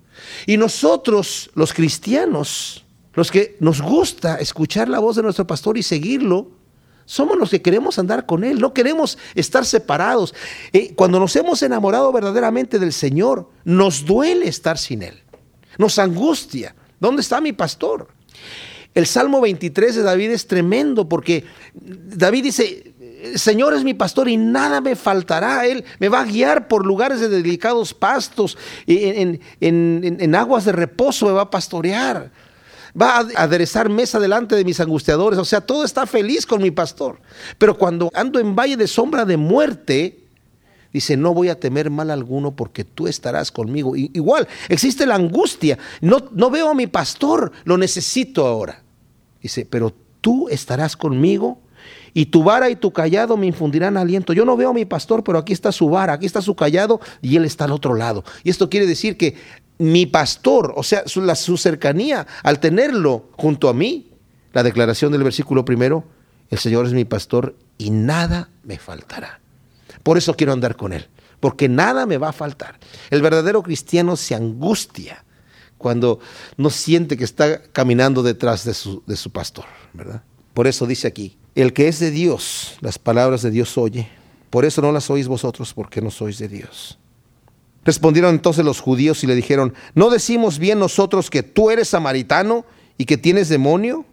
Y 0.46 0.56
nosotros, 0.56 1.50
los 1.54 1.72
cristianos, 1.72 2.84
los 3.14 3.30
que 3.30 3.56
nos 3.60 3.80
gusta 3.82 4.36
escuchar 4.36 4.88
la 4.88 4.98
voz 4.98 5.16
de 5.16 5.22
nuestro 5.22 5.46
pastor 5.46 5.76
y 5.76 5.82
seguirlo, 5.82 6.48
somos 7.04 7.36
los 7.36 7.50
que 7.50 7.62
queremos 7.62 7.98
andar 7.98 8.26
con 8.26 8.44
Él, 8.44 8.60
no 8.60 8.72
queremos 8.72 9.18
estar 9.34 9.64
separados. 9.64 10.34
Eh, 10.72 10.94
cuando 10.94 11.18
nos 11.18 11.34
hemos 11.36 11.62
enamorado 11.62 12.12
verdaderamente 12.12 12.78
del 12.78 12.92
Señor, 12.92 13.50
nos 13.64 14.04
duele 14.04 14.48
estar 14.48 14.78
sin 14.78 15.02
Él, 15.02 15.22
nos 15.78 15.98
angustia. 15.98 16.74
¿Dónde 17.00 17.22
está 17.22 17.40
mi 17.40 17.52
pastor? 17.52 18.08
El 18.94 19.06
Salmo 19.06 19.40
23 19.40 19.96
de 19.96 20.02
David 20.02 20.30
es 20.30 20.46
tremendo 20.46 21.08
porque 21.08 21.44
David 21.74 22.44
dice, 22.44 22.91
Señor 23.36 23.74
es 23.74 23.84
mi 23.84 23.94
pastor 23.94 24.28
y 24.28 24.36
nada 24.36 24.80
me 24.80 24.96
faltará. 24.96 25.66
Él 25.66 25.84
me 25.98 26.08
va 26.08 26.20
a 26.20 26.24
guiar 26.24 26.68
por 26.68 26.84
lugares 26.84 27.20
de 27.20 27.28
delicados 27.28 27.94
pastos, 27.94 28.58
en, 28.86 29.40
en, 29.60 30.34
aguas 30.34 30.64
de 30.64 30.72
reposo 30.72 31.26
me 31.26 31.32
va 31.32 31.42
a 31.42 31.50
pastorear. 31.50 32.30
Va 33.00 33.18
a 33.18 33.42
aderezar 33.42 33.88
mesa 33.88 34.18
delante 34.18 34.54
de 34.54 34.64
mis 34.64 34.80
angustiadores. 34.80 35.38
O 35.38 35.44
sea, 35.44 35.60
todo 35.60 35.84
está 35.84 36.06
feliz 36.06 36.44
con 36.44 36.60
mi 36.60 36.70
pastor. 36.70 37.20
Pero 37.58 37.78
cuando 37.78 38.10
ando 38.12 38.38
en 38.38 38.54
valle 38.54 38.76
de 38.76 38.86
sombra 38.86 39.24
de 39.24 39.36
muerte, 39.36 40.24
dice, 40.92 41.16
no 41.16 41.32
voy 41.32 41.48
a 41.48 41.58
temer 41.58 41.90
mal 41.90 42.10
alguno 42.10 42.54
porque 42.54 42.84
tú 42.84 43.06
estarás 43.06 43.50
conmigo. 43.50 43.96
igual, 43.96 44.46
existe 44.68 45.06
la 45.06 45.14
angustia. 45.14 45.78
No, 46.00 46.28
no 46.32 46.50
veo 46.50 46.68
a 46.68 46.74
mi 46.74 46.86
pastor, 46.86 47.52
lo 47.64 47.78
necesito 47.78 48.46
ahora. 48.46 48.82
Dice, 49.40 49.64
pero 49.64 49.94
tú 50.20 50.48
estarás 50.50 50.96
conmigo 50.96 51.61
y 52.14 52.26
tu 52.26 52.42
vara 52.42 52.70
y 52.70 52.76
tu 52.76 52.92
callado 52.92 53.36
me 53.36 53.46
infundirán 53.46 53.96
aliento. 53.96 54.32
Yo 54.32 54.44
no 54.44 54.56
veo 54.56 54.70
a 54.70 54.74
mi 54.74 54.84
pastor, 54.84 55.24
pero 55.24 55.38
aquí 55.38 55.52
está 55.52 55.72
su 55.72 55.88
vara, 55.88 56.14
aquí 56.14 56.26
está 56.26 56.42
su 56.42 56.54
callado 56.54 57.00
y 57.20 57.36
él 57.36 57.44
está 57.44 57.64
al 57.64 57.72
otro 57.72 57.94
lado. 57.94 58.24
Y 58.44 58.50
esto 58.50 58.68
quiere 58.68 58.86
decir 58.86 59.16
que 59.16 59.34
mi 59.78 60.06
pastor, 60.06 60.74
o 60.76 60.82
sea, 60.82 61.04
su, 61.06 61.56
cercanía, 61.56 62.26
al 62.42 62.60
tenerlo 62.60 63.28
junto 63.36 63.68
a 63.68 63.74
mí, 63.74 64.10
la 64.52 64.62
declaración 64.62 65.12
del 65.12 65.24
versículo 65.24 65.64
primero, 65.64 66.04
el 66.50 66.58
Señor 66.58 66.86
es 66.86 66.92
mi 66.92 67.04
pastor 67.04 67.56
y 67.78 67.90
nada 67.90 68.50
me 68.62 68.78
faltará. 68.78 69.40
Por 70.02 70.18
eso 70.18 70.34
quiero 70.34 70.52
andar 70.52 70.76
con 70.76 70.92
Él, 70.92 71.08
porque 71.40 71.68
nada 71.68 72.06
me 72.06 72.18
va 72.18 72.28
a 72.28 72.32
faltar. 72.32 72.78
El 73.10 73.22
verdadero 73.22 73.62
cristiano 73.62 74.16
se 74.16 74.34
angustia 74.34 75.24
cuando 75.78 76.20
no 76.56 76.70
siente 76.70 77.16
que 77.16 77.24
está 77.24 77.62
caminando 77.62 78.22
detrás 78.22 78.64
de 78.64 78.74
su, 78.74 79.02
de 79.06 79.16
su 79.16 79.30
pastor, 79.30 79.64
¿verdad? 79.94 80.22
Por 80.54 80.66
eso 80.66 80.86
dice 80.86 81.08
aquí, 81.08 81.36
el 81.54 81.72
que 81.72 81.88
es 81.88 81.98
de 81.98 82.10
Dios, 82.10 82.76
las 82.80 82.98
palabras 82.98 83.42
de 83.42 83.50
Dios 83.50 83.76
oye. 83.78 84.08
Por 84.50 84.64
eso 84.64 84.82
no 84.82 84.92
las 84.92 85.08
oís 85.08 85.28
vosotros, 85.28 85.72
porque 85.72 86.02
no 86.02 86.10
sois 86.10 86.38
de 86.38 86.48
Dios. 86.48 86.98
Respondieron 87.84 88.34
entonces 88.34 88.64
los 88.64 88.80
judíos 88.80 89.24
y 89.24 89.26
le 89.26 89.34
dijeron, 89.34 89.74
¿no 89.94 90.10
decimos 90.10 90.58
bien 90.58 90.78
nosotros 90.78 91.30
que 91.30 91.42
tú 91.42 91.70
eres 91.70 91.88
samaritano 91.88 92.64
y 92.96 93.06
que 93.06 93.16
tienes 93.16 93.48
demonio? 93.48 94.04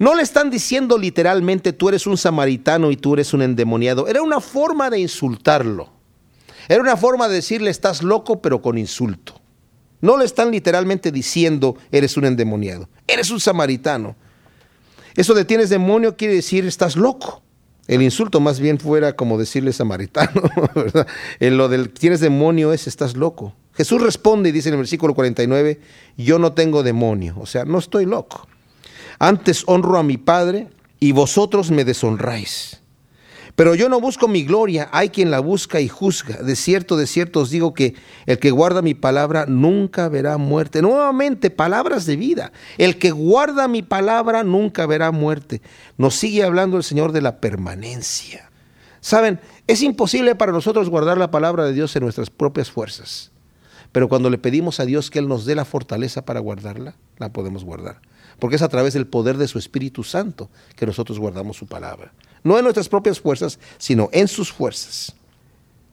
No 0.00 0.14
le 0.14 0.22
están 0.22 0.50
diciendo 0.50 0.98
literalmente 0.98 1.72
tú 1.72 1.88
eres 1.88 2.06
un 2.06 2.16
samaritano 2.16 2.90
y 2.90 2.96
tú 2.96 3.14
eres 3.14 3.34
un 3.34 3.42
endemoniado. 3.42 4.08
Era 4.08 4.22
una 4.22 4.40
forma 4.40 4.90
de 4.90 4.98
insultarlo. 4.98 5.90
Era 6.68 6.80
una 6.80 6.96
forma 6.96 7.28
de 7.28 7.34
decirle 7.34 7.70
estás 7.70 8.02
loco 8.02 8.40
pero 8.40 8.62
con 8.62 8.78
insulto. 8.78 9.40
No 10.00 10.16
le 10.16 10.24
están 10.24 10.50
literalmente 10.50 11.12
diciendo 11.12 11.76
eres 11.92 12.16
un 12.16 12.24
endemoniado. 12.24 12.88
Eres 13.06 13.30
un 13.30 13.38
samaritano. 13.38 14.16
Eso 15.16 15.34
de 15.34 15.44
tienes 15.44 15.70
demonio 15.70 16.16
quiere 16.16 16.34
decir 16.34 16.66
estás 16.66 16.96
loco. 16.96 17.42
El 17.88 18.02
insulto 18.02 18.40
más 18.40 18.60
bien 18.60 18.78
fuera 18.78 19.16
como 19.16 19.38
decirle 19.38 19.72
samaritano, 19.72 20.42
¿verdad? 20.74 21.06
En 21.40 21.56
lo 21.56 21.68
del 21.68 21.90
tienes 21.90 22.20
demonio 22.20 22.72
es 22.72 22.86
estás 22.86 23.16
loco. 23.16 23.54
Jesús 23.74 24.00
responde 24.00 24.50
y 24.50 24.52
dice 24.52 24.68
en 24.68 24.74
el 24.74 24.78
versículo 24.78 25.14
49, 25.14 25.80
yo 26.16 26.38
no 26.38 26.52
tengo 26.52 26.82
demonio, 26.82 27.36
o 27.40 27.46
sea, 27.46 27.64
no 27.64 27.78
estoy 27.78 28.04
loco. 28.04 28.46
Antes 29.18 29.64
honro 29.66 29.98
a 29.98 30.02
mi 30.02 30.18
Padre 30.18 30.68
y 31.00 31.12
vosotros 31.12 31.70
me 31.70 31.84
deshonráis. 31.84 32.81
Pero 33.54 33.74
yo 33.74 33.88
no 33.90 34.00
busco 34.00 34.28
mi 34.28 34.44
gloria, 34.44 34.88
hay 34.92 35.10
quien 35.10 35.30
la 35.30 35.40
busca 35.40 35.80
y 35.80 35.88
juzga. 35.88 36.36
De 36.36 36.56
cierto, 36.56 36.96
de 36.96 37.06
cierto 37.06 37.40
os 37.40 37.50
digo 37.50 37.74
que 37.74 37.94
el 38.24 38.38
que 38.38 38.50
guarda 38.50 38.80
mi 38.80 38.94
palabra 38.94 39.44
nunca 39.46 40.08
verá 40.08 40.38
muerte. 40.38 40.80
Nuevamente, 40.80 41.50
palabras 41.50 42.06
de 42.06 42.16
vida. 42.16 42.52
El 42.78 42.98
que 42.98 43.10
guarda 43.10 43.68
mi 43.68 43.82
palabra 43.82 44.42
nunca 44.42 44.86
verá 44.86 45.10
muerte. 45.10 45.60
Nos 45.98 46.14
sigue 46.14 46.42
hablando 46.42 46.78
el 46.78 46.82
Señor 46.82 47.12
de 47.12 47.20
la 47.20 47.40
permanencia. 47.40 48.50
Saben, 49.00 49.38
es 49.66 49.82
imposible 49.82 50.34
para 50.34 50.52
nosotros 50.52 50.88
guardar 50.88 51.18
la 51.18 51.30
palabra 51.30 51.64
de 51.64 51.74
Dios 51.74 51.94
en 51.94 52.04
nuestras 52.04 52.30
propias 52.30 52.70
fuerzas. 52.70 53.32
Pero 53.90 54.08
cuando 54.08 54.30
le 54.30 54.38
pedimos 54.38 54.80
a 54.80 54.86
Dios 54.86 55.10
que 55.10 55.18
Él 55.18 55.28
nos 55.28 55.44
dé 55.44 55.54
la 55.54 55.66
fortaleza 55.66 56.24
para 56.24 56.40
guardarla, 56.40 56.94
la 57.18 57.30
podemos 57.34 57.64
guardar. 57.64 58.00
Porque 58.38 58.56
es 58.56 58.62
a 58.62 58.70
través 58.70 58.94
del 58.94 59.06
poder 59.06 59.36
de 59.36 59.48
su 59.48 59.58
Espíritu 59.58 60.04
Santo 60.04 60.48
que 60.74 60.86
nosotros 60.86 61.18
guardamos 61.18 61.58
su 61.58 61.66
palabra 61.66 62.12
no 62.44 62.58
en 62.58 62.64
nuestras 62.64 62.88
propias 62.88 63.20
fuerzas, 63.20 63.58
sino 63.78 64.08
en 64.12 64.28
sus 64.28 64.52
fuerzas. 64.52 65.14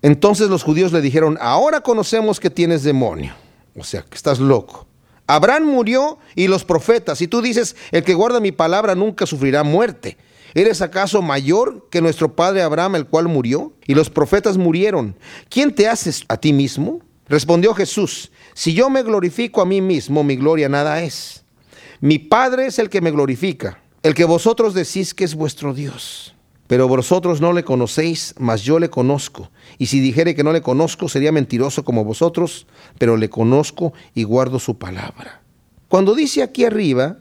Entonces 0.02 0.50
los 0.50 0.64
judíos 0.64 0.93
le 0.93 1.02
dijeron, 1.02 1.38
ahora 1.41 1.82
conocemos 1.82 2.39
que 2.39 2.50
tienes 2.50 2.84
demonio, 2.84 3.34
o 3.76 3.84
sea, 3.84 4.02
que 4.02 4.16
estás 4.16 4.39
loco. 4.39 4.88
Abraham 5.28 5.66
murió 5.66 6.18
y 6.36 6.47
los 6.47 6.64
profetas, 6.64 7.22
y 7.22 7.28
tú 7.28 7.41
dices, 7.41 7.76
el 7.91 8.04
que 8.04 8.14
guarda 8.14 8.39
mi 8.39 8.52
palabra 8.52 8.95
nunca 8.95 9.26
sufrirá 9.26 9.64
muerte. 9.64 10.18
¿Eres 10.56 10.82
acaso 10.82 11.22
mayor 11.22 11.88
que 11.91 12.02
nuestro 12.02 12.36
padre 12.36 12.64
Abraham, 12.64 12.95
el 12.95 13.06
cual 13.06 13.28
murió? 13.28 13.74
Y 13.86 13.93
los 13.93 14.10
profetas 14.10 14.58
murieron. 14.58 15.16
¿Quién 15.50 15.76
te 15.76 15.88
haces 15.88 16.24
a 16.28 16.38
ti 16.38 16.54
mismo? 16.54 17.02
Respondió 17.28 17.76
Jesús, 17.76 18.32
si 18.56 18.74
yo 18.74 18.89
me 18.89 19.04
glorifico 19.04 19.62
a 19.62 19.66
mí 19.66 19.82
mismo, 19.82 20.24
mi 20.24 20.36
gloria 20.36 20.68
nada 20.68 21.04
es. 21.04 21.43
Mi 22.02 22.18
Padre 22.18 22.66
es 22.66 22.80
el 22.80 22.89
que 22.89 23.02
me 23.02 23.12
glorifica, 23.12 23.80
el 24.02 24.16
que 24.16 24.26
vosotros 24.26 24.74
decís 24.74 25.14
que 25.14 25.26
es 25.26 25.36
vuestro 25.36 25.76
Dios. 25.76 26.34
Pero 26.70 26.88
vosotros 26.88 27.41
no 27.41 27.51
le 27.51 27.63
conocéis, 27.63 28.36
mas 28.38 28.61
yo 28.61 28.78
le 28.78 28.91
conozco. 28.91 29.49
Y 29.80 29.88
si 29.88 29.99
dijere 29.99 30.36
que 30.36 30.43
no 30.43 30.53
le 30.53 30.61
conozco, 30.61 31.09
sería 31.09 31.32
mentiroso 31.32 31.84
como 31.84 32.05
vosotros, 32.05 32.67
pero 32.99 33.17
le 33.17 33.28
conozco 33.28 33.91
y 34.13 34.22
guardo 34.22 34.59
su 34.59 34.78
palabra. 34.78 35.41
Cuando 35.88 36.13
dice 36.13 36.43
aquí 36.43 36.65
arriba, 36.65 37.17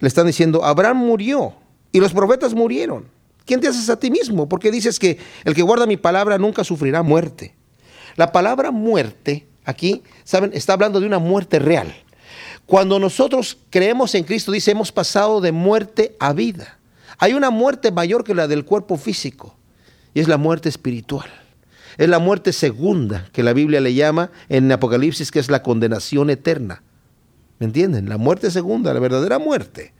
le 0.00 0.08
están 0.08 0.26
diciendo, 0.26 0.64
Abraham 0.64 0.96
murió 0.96 1.52
y 1.92 2.00
los 2.00 2.14
profetas 2.14 2.54
murieron. 2.54 3.04
¿Quién 3.44 3.60
te 3.60 3.68
haces 3.68 3.90
a 3.90 4.00
ti 4.00 4.10
mismo? 4.10 4.48
Porque 4.48 4.70
dices 4.70 4.98
que 4.98 5.18
el 5.44 5.54
que 5.54 5.60
guarda 5.60 5.84
mi 5.84 5.98
palabra 5.98 6.38
nunca 6.38 6.64
sufrirá 6.64 7.02
muerte. 7.02 7.54
La 8.14 8.32
palabra 8.32 8.70
muerte, 8.70 9.46
aquí, 9.66 10.04
¿saben? 10.24 10.52
Está 10.54 10.72
hablando 10.72 11.00
de 11.00 11.06
una 11.06 11.18
muerte 11.18 11.58
real. 11.58 11.94
Cuando 12.64 12.98
nosotros 12.98 13.58
creemos 13.68 14.14
en 14.14 14.24
Cristo, 14.24 14.52
dice, 14.52 14.70
hemos 14.70 14.90
pasado 14.90 15.42
de 15.42 15.52
muerte 15.52 16.16
a 16.18 16.32
vida. 16.32 16.75
Hay 17.18 17.34
una 17.34 17.50
muerte 17.50 17.90
mayor 17.90 18.24
que 18.24 18.34
la 18.34 18.48
del 18.48 18.64
cuerpo 18.64 18.96
físico 18.96 19.56
y 20.14 20.20
es 20.20 20.28
la 20.28 20.36
muerte 20.36 20.68
espiritual. 20.68 21.28
Es 21.98 22.08
la 22.08 22.18
muerte 22.18 22.52
segunda 22.52 23.28
que 23.32 23.42
la 23.42 23.52
Biblia 23.52 23.80
le 23.80 23.94
llama 23.94 24.30
en 24.48 24.70
Apocalipsis, 24.70 25.30
que 25.30 25.38
es 25.38 25.50
la 25.50 25.62
condenación 25.62 26.28
eterna. 26.30 26.82
¿Me 27.58 27.66
entienden? 27.66 28.08
La 28.08 28.18
muerte 28.18 28.50
segunda, 28.50 28.92
la 28.92 29.00
verdadera 29.00 29.38
muerte. 29.38 29.94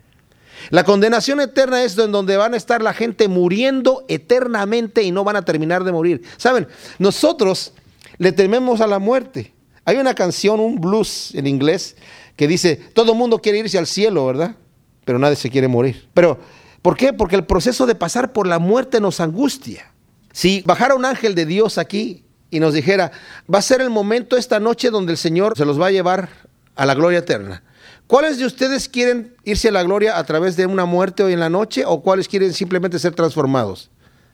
La 0.70 0.84
condenación 0.84 1.40
eterna 1.40 1.82
es 1.82 1.96
en 1.96 2.12
donde 2.12 2.36
van 2.36 2.54
a 2.54 2.56
estar 2.56 2.82
la 2.82 2.92
gente 2.92 3.28
muriendo 3.28 4.04
eternamente 4.08 5.02
y 5.02 5.10
no 5.10 5.24
van 5.24 5.36
a 5.36 5.42
terminar 5.42 5.84
de 5.84 5.92
morir. 5.92 6.22
Saben, 6.36 6.66
nosotros 6.98 7.72
le 8.18 8.32
tememos 8.32 8.80
a 8.80 8.86
la 8.86 8.98
muerte. 8.98 9.54
Hay 9.84 9.96
una 9.96 10.14
canción, 10.14 10.60
un 10.60 10.80
blues 10.80 11.34
en 11.34 11.46
inglés, 11.46 11.96
que 12.34 12.48
dice, 12.48 12.76
todo 12.76 13.12
el 13.12 13.18
mundo 13.18 13.38
quiere 13.38 13.58
irse 13.58 13.78
al 13.78 13.86
cielo, 13.86 14.26
¿verdad? 14.26 14.56
Pero 15.04 15.18
nadie 15.18 15.36
se 15.36 15.50
quiere 15.50 15.68
morir. 15.68 16.08
Pero, 16.12 16.38
¿por 16.86 16.96
qué? 16.96 17.12
Porque 17.12 17.34
el 17.34 17.44
proceso 17.44 17.84
de 17.84 17.96
pasar 17.96 18.32
por 18.32 18.46
la 18.46 18.60
muerte 18.60 19.00
nos 19.00 19.18
angustia. 19.18 19.92
Si 20.32 20.62
bajara 20.64 20.94
un 20.94 21.04
ángel 21.04 21.34
de 21.34 21.44
Dios 21.44 21.78
aquí 21.78 22.24
y 22.48 22.60
nos 22.60 22.74
dijera, 22.74 23.10
va 23.52 23.58
a 23.58 23.62
ser 23.62 23.80
el 23.80 23.90
momento 23.90 24.36
esta 24.36 24.60
noche 24.60 24.90
donde 24.90 25.10
el 25.10 25.18
Señor 25.18 25.54
se 25.56 25.64
los 25.64 25.80
va 25.80 25.88
a 25.88 25.90
llevar 25.90 26.28
a 26.76 26.86
la 26.86 26.94
gloria 26.94 27.18
eterna. 27.18 27.64
¿Cuáles 28.06 28.38
de 28.38 28.46
ustedes 28.46 28.88
quieren 28.88 29.34
irse 29.42 29.66
a 29.66 29.72
la 29.72 29.82
gloria 29.82 30.16
a 30.16 30.22
través 30.22 30.56
de 30.56 30.66
una 30.66 30.84
muerte 30.84 31.24
hoy 31.24 31.32
en 31.32 31.40
la 31.40 31.50
noche 31.50 31.82
o 31.84 32.02
cuáles 32.02 32.28
quieren 32.28 32.52
simplemente 32.52 33.00
ser 33.00 33.16
transformados? 33.16 33.90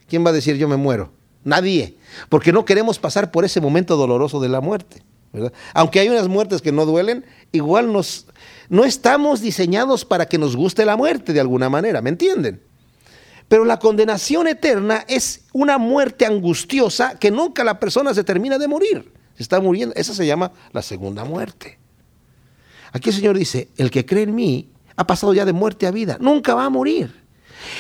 ¿Quién 0.07 0.23
va 0.23 0.29
a 0.29 0.35
decir 0.35 0.59
yo 0.59 0.69
me 0.69 0.77
muero? 0.77 1.11
Nadie, 1.45 1.97
porque 2.29 2.53
no 2.53 2.67
queremos 2.67 2.99
pasar 2.99 3.31
por 3.31 3.47
ese 3.47 3.63
momento 3.63 3.97
doloroso 3.97 4.41
de 4.41 4.51
la 4.51 4.61
muerte. 4.61 5.03
Aunque 5.75 6.01
hay 6.01 6.09
unas 6.09 6.29
muertes 6.29 6.61
que 6.61 6.73
no 6.73 6.85
duelen, 6.85 7.25
igual 7.53 7.93
nos, 7.93 8.27
no 8.69 8.85
estamos 8.85 9.41
diseñados 9.41 10.05
para 10.05 10.27
que 10.27 10.39
nos 10.39 10.57
guste 10.57 10.85
la 10.85 10.97
muerte 10.97 11.33
de 11.33 11.41
alguna 11.41 11.71
manera, 11.71 12.03
¿me 12.03 12.11
entienden? 12.11 12.63
Pero 13.49 13.65
la 13.65 13.79
condenación 13.79 14.47
eterna 14.47 15.05
es 15.09 15.45
una 15.53 15.79
muerte 15.79 16.25
angustiosa 16.25 17.19
que 17.19 17.31
nunca 17.31 17.65
la 17.65 17.79
persona 17.79 18.15
se 18.15 18.25
termina 18.25 18.59
de 18.59 18.69
morir. 18.69 19.13
Se 19.37 19.43
está 19.43 19.61
muriendo. 19.61 19.95
Esa 19.95 20.15
se 20.15 20.27
llama 20.27 20.53
la 20.73 20.83
segunda 20.83 21.25
muerte. 21.25 21.79
Aquí 22.93 23.11
el 23.11 23.17
Señor 23.17 23.37
dice, 23.37 23.69
el 23.77 23.91
que 23.91 24.07
cree 24.07 24.25
en 24.25 24.35
mí 24.35 24.71
ha 24.97 25.07
pasado 25.07 25.35
ya 25.35 25.45
de 25.45 25.53
muerte 25.53 25.87
a 25.87 25.91
vida, 25.91 26.17
nunca 26.21 26.55
va 26.55 26.65
a 26.65 26.71
morir. 26.71 27.22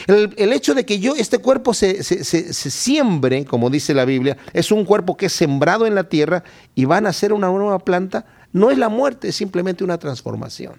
El, 0.07 0.53
hecho 0.53 0.74
de 0.74 0.85
que 0.85 0.99
yo, 0.99 1.14
este 1.16 1.39
cuerpo 1.39 1.74
se, 1.74 2.03
se, 2.03 2.53
siembre, 2.53 3.45
como 3.45 3.70
dice 3.70 3.95
la 3.95 4.05
Biblia, 4.05 4.37
es 4.53 4.72
un 4.72 4.85
cuerpo 4.85 5.16
que 5.16 5.26
es 5.26 5.33
sembrado 5.33 5.87
en 5.87 5.95
la 5.95 6.05
tierra 6.05 6.45
y 6.74 6.85
van 6.85 7.07
a 7.07 7.12
ser 7.12 7.33
una 7.33 7.49
nueva 7.49 7.78
planta, 7.78 8.26
no 8.53 8.70
es 8.70 8.78
la 8.78 8.89
muerte, 8.89 9.28
es 9.28 9.37
simplemente 9.37 9.85
una 9.85 9.99
transformación. 9.99 10.74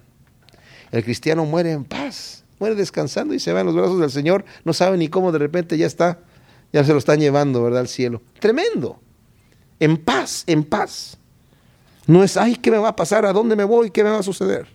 El 0.92 1.04
cristiano 1.04 1.46
muere 1.46 1.72
en 1.72 1.86
paz, 1.86 2.44
muere 2.60 2.76
descansando 2.76 3.34
y 3.34 3.40
se 3.40 3.52
va 3.52 3.62
en 3.62 3.68
los 3.68 3.76
brazos 3.76 4.00
del 4.00 4.12
Señor, 4.12 4.46
no 4.64 4.74
sabe 4.74 4.98
ni 4.98 5.08
cómo 5.08 5.32
de 5.32 5.40
repente 5.40 5.78
ya 5.78 5.88
está, 5.88 6.20
ya 6.72 6.84
se 6.84 6.92
lo 6.92 7.00
están 7.00 7.20
llevando, 7.20 7.64
¿verdad? 7.64 7.82
Al 7.82 7.88
cielo. 7.88 8.22
Tremendo. 8.40 9.00
En 9.80 9.98
paz, 9.98 10.44
en 10.48 10.64
paz. 10.64 11.18
No 12.06 12.24
es, 12.24 12.38
ay, 12.38 12.56
¿qué 12.56 12.70
me 12.70 12.78
va 12.78 12.90
a 12.90 12.96
pasar? 12.96 13.26
¿A 13.26 13.34
dónde 13.34 13.56
me 13.56 13.64
voy? 13.64 13.92
¿Qué 13.92 14.04
me 14.04 14.10
va 14.10 14.20
a 14.20 14.24
suceder? 14.24 14.68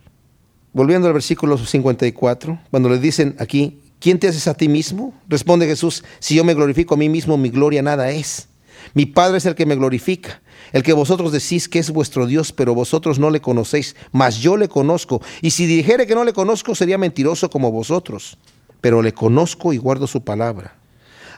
Volviendo 0.73 1.07
al 1.07 1.13
versículo 1.13 1.57
54, 1.57 2.59
cuando 2.69 2.89
le 2.89 2.99
dicen 2.99 3.35
aquí, 3.39 3.79
¿quién 3.99 4.19
te 4.19 4.27
haces 4.27 4.47
a 4.47 4.53
ti 4.53 4.67
mismo? 4.67 5.13
Responde 5.27 5.65
Jesús, 5.67 6.03
si 6.19 6.35
yo 6.35 6.43
me 6.43 6.53
glorifico 6.53 6.93
a 6.93 6.97
mí 6.97 7.09
mismo, 7.09 7.37
mi 7.37 7.49
gloria 7.49 7.81
nada 7.81 8.09
es. 8.11 8.47
Mi 8.93 9.05
Padre 9.05 9.37
es 9.37 9.45
el 9.45 9.55
que 9.55 9.65
me 9.65 9.75
glorifica, 9.75 10.41
el 10.71 10.83
que 10.83 10.93
vosotros 10.93 11.31
decís 11.31 11.69
que 11.69 11.79
es 11.79 11.91
vuestro 11.91 12.25
Dios, 12.25 12.51
pero 12.51 12.73
vosotros 12.73 13.19
no 13.19 13.29
le 13.29 13.41
conocéis, 13.41 13.95
mas 14.11 14.37
yo 14.37 14.57
le 14.57 14.67
conozco. 14.67 15.21
Y 15.41 15.51
si 15.51 15.65
dijere 15.65 16.07
que 16.07 16.15
no 16.15 16.23
le 16.23 16.33
conozco, 16.33 16.75
sería 16.75 16.97
mentiroso 16.97 17.49
como 17.49 17.71
vosotros, 17.71 18.37
pero 18.81 19.01
le 19.01 19.13
conozco 19.13 19.73
y 19.73 19.77
guardo 19.77 20.07
su 20.07 20.23
palabra. 20.23 20.75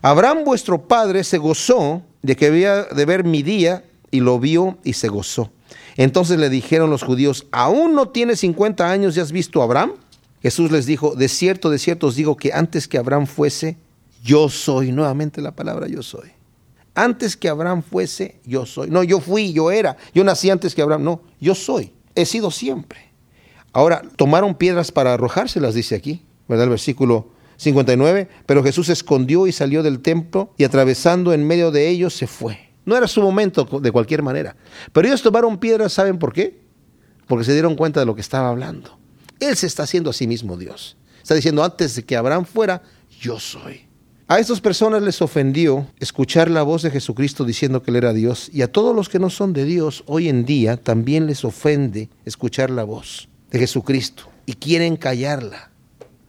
Abraham 0.01 0.43
vuestro 0.45 0.87
Padre 0.87 1.23
se 1.23 1.37
gozó 1.37 2.01
de 2.21 2.35
que 2.35 2.47
había 2.47 2.83
de 2.83 3.05
ver 3.05 3.23
mi 3.23 3.43
día 3.43 3.83
y 4.09 4.19
lo 4.19 4.39
vio 4.39 4.77
y 4.83 4.93
se 4.93 5.09
gozó. 5.09 5.51
Entonces 5.97 6.39
le 6.39 6.49
dijeron 6.49 6.89
los 6.89 7.03
judíos, 7.03 7.47
¿aún 7.51 7.93
no 7.93 8.09
tienes 8.09 8.39
50 8.39 8.89
años 8.89 9.15
y 9.15 9.19
has 9.19 9.31
visto 9.31 9.61
a 9.61 9.65
Abraham? 9.65 9.93
Jesús 10.41 10.71
les 10.71 10.85
dijo, 10.85 11.15
de 11.15 11.27
cierto, 11.27 11.69
de 11.69 11.77
cierto 11.77 12.07
os 12.07 12.15
digo 12.15 12.35
que 12.35 12.51
antes 12.53 12.87
que 12.87 12.97
Abraham 12.97 13.27
fuese, 13.27 13.77
yo 14.23 14.49
soy. 14.49 14.91
Nuevamente 14.91 15.41
la 15.41 15.51
palabra 15.51 15.87
yo 15.87 16.01
soy. 16.01 16.31
Antes 16.93 17.37
que 17.37 17.47
Abraham 17.47 17.83
fuese, 17.83 18.39
yo 18.45 18.65
soy. 18.65 18.89
No, 18.89 19.03
yo 19.03 19.19
fui, 19.19 19.53
yo 19.53 19.71
era. 19.71 19.97
Yo 20.13 20.23
nací 20.23 20.49
antes 20.49 20.75
que 20.75 20.81
Abraham. 20.81 21.03
No, 21.03 21.21
yo 21.39 21.55
soy. 21.55 21.93
He 22.15 22.25
sido 22.25 22.51
siempre. 22.51 23.11
Ahora, 23.71 24.01
tomaron 24.17 24.55
piedras 24.55 24.91
para 24.91 25.13
arrojárselas, 25.13 25.73
dice 25.73 25.95
aquí, 25.95 26.25
¿verdad? 26.47 26.65
El 26.65 26.71
versículo 26.71 27.29
59. 27.57 28.27
Pero 28.45 28.63
Jesús 28.63 28.87
se 28.87 28.93
escondió 28.93 29.47
y 29.47 29.51
salió 29.51 29.83
del 29.83 30.01
templo 30.01 30.53
y 30.57 30.65
atravesando 30.65 31.33
en 31.33 31.47
medio 31.47 31.71
de 31.71 31.87
ellos 31.87 32.13
se 32.13 32.27
fue. 32.27 32.71
No 32.83 32.97
era 32.97 33.07
su 33.07 33.21
momento 33.21 33.63
de 33.63 33.91
cualquier 33.91 34.23
manera. 34.23 34.55
Pero 34.91 35.07
ellos 35.07 35.21
tomaron 35.21 35.59
piedras, 35.59 35.93
¿saben 35.93 36.17
por 36.17 36.33
qué? 36.33 36.59
Porque 37.27 37.45
se 37.45 37.53
dieron 37.53 37.75
cuenta 37.75 37.99
de 37.99 38.05
lo 38.05 38.15
que 38.15 38.21
estaba 38.21 38.49
hablando. 38.49 39.00
Él 39.41 39.57
se 39.57 39.67
está 39.67 39.83
haciendo 39.83 40.11
a 40.11 40.13
sí 40.13 40.27
mismo 40.27 40.55
Dios. 40.55 40.95
Está 41.21 41.35
diciendo, 41.35 41.63
antes 41.63 41.95
de 41.95 42.03
que 42.03 42.15
Abraham 42.15 42.45
fuera, 42.45 42.83
yo 43.19 43.39
soy. 43.39 43.87
A 44.27 44.39
estas 44.39 44.61
personas 44.61 45.01
les 45.01 45.21
ofendió 45.21 45.87
escuchar 45.99 46.49
la 46.49 46.63
voz 46.63 46.83
de 46.83 46.91
Jesucristo 46.91 47.43
diciendo 47.43 47.83
que 47.83 47.91
Él 47.91 47.97
era 47.97 48.13
Dios. 48.13 48.49
Y 48.53 48.61
a 48.61 48.71
todos 48.71 48.95
los 48.95 49.09
que 49.09 49.19
no 49.19 49.29
son 49.29 49.51
de 49.51 49.65
Dios, 49.65 50.03
hoy 50.05 50.29
en 50.29 50.45
día 50.45 50.77
también 50.77 51.25
les 51.25 51.43
ofende 51.43 52.09
escuchar 52.23 52.69
la 52.69 52.83
voz 52.83 53.27
de 53.49 53.59
Jesucristo. 53.59 54.29
Y 54.45 54.53
quieren 54.53 54.95
callarla. 54.95 55.71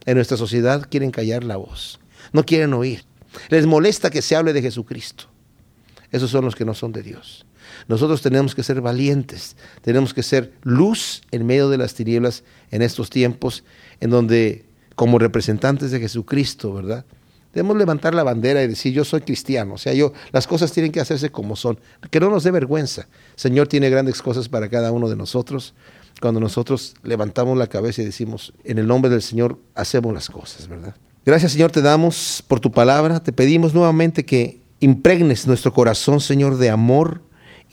En 0.05 0.15
nuestra 0.15 0.35
sociedad 0.35 0.85
quieren 0.89 1.11
callar 1.11 1.43
la 1.43 1.55
voz. 1.55 1.99
No 2.33 2.45
quieren 2.45 2.73
oír. 2.73 3.05
Les 3.49 3.65
molesta 3.65 4.09
que 4.09 4.21
se 4.21 4.35
hable 4.35 4.53
de 4.53 4.61
Jesucristo. 4.61 5.25
Esos 6.11 6.29
son 6.29 6.45
los 6.45 6.55
que 6.55 6.65
no 6.65 6.73
son 6.73 6.91
de 6.91 7.03
Dios. 7.03 7.45
Nosotros 7.87 8.21
tenemos 8.21 8.55
que 8.55 8.63
ser 8.63 8.81
valientes, 8.81 9.55
tenemos 9.81 10.13
que 10.13 10.23
ser 10.23 10.53
luz 10.63 11.21
en 11.31 11.45
medio 11.45 11.69
de 11.69 11.77
las 11.77 11.93
tinieblas 11.93 12.43
en 12.71 12.81
estos 12.81 13.09
tiempos, 13.09 13.63
en 13.99 14.09
donde 14.09 14.65
como 14.95 15.19
representantes 15.19 15.91
de 15.91 15.99
Jesucristo, 15.99 16.73
¿verdad? 16.73 17.05
Debemos 17.53 17.77
levantar 17.77 18.15
la 18.15 18.23
bandera 18.23 18.63
y 18.63 18.67
decir, 18.67 18.93
yo 18.93 19.05
soy 19.05 19.21
cristiano, 19.21 19.75
o 19.75 19.77
sea, 19.77 19.93
yo, 19.93 20.13
las 20.31 20.47
cosas 20.47 20.71
tienen 20.71 20.91
que 20.91 20.99
hacerse 20.99 21.31
como 21.31 21.55
son, 21.55 21.79
que 22.09 22.19
no 22.19 22.29
nos 22.29 22.43
dé 22.43 22.51
vergüenza. 22.51 23.07
Señor 23.35 23.67
tiene 23.67 23.89
grandes 23.91 24.21
cosas 24.23 24.49
para 24.49 24.69
cada 24.69 24.91
uno 24.91 25.07
de 25.07 25.15
nosotros. 25.15 25.75
Cuando 26.19 26.39
nosotros 26.39 26.95
levantamos 27.03 27.57
la 27.57 27.67
cabeza 27.67 28.01
y 28.01 28.05
decimos, 28.05 28.53
en 28.63 28.79
el 28.79 28.87
nombre 28.87 29.11
del 29.11 29.21
Señor 29.21 29.59
hacemos 29.75 30.13
las 30.13 30.29
cosas, 30.29 30.67
¿verdad? 30.67 30.95
Gracias 31.25 31.53
Señor 31.53 31.71
te 31.71 31.81
damos 31.81 32.43
por 32.47 32.59
tu 32.59 32.71
palabra, 32.71 33.21
te 33.21 33.31
pedimos 33.31 33.73
nuevamente 33.73 34.25
que 34.25 34.59
impregnes 34.79 35.47
nuestro 35.47 35.73
corazón, 35.73 36.19
Señor, 36.19 36.57
de 36.57 36.69
amor 36.69 37.21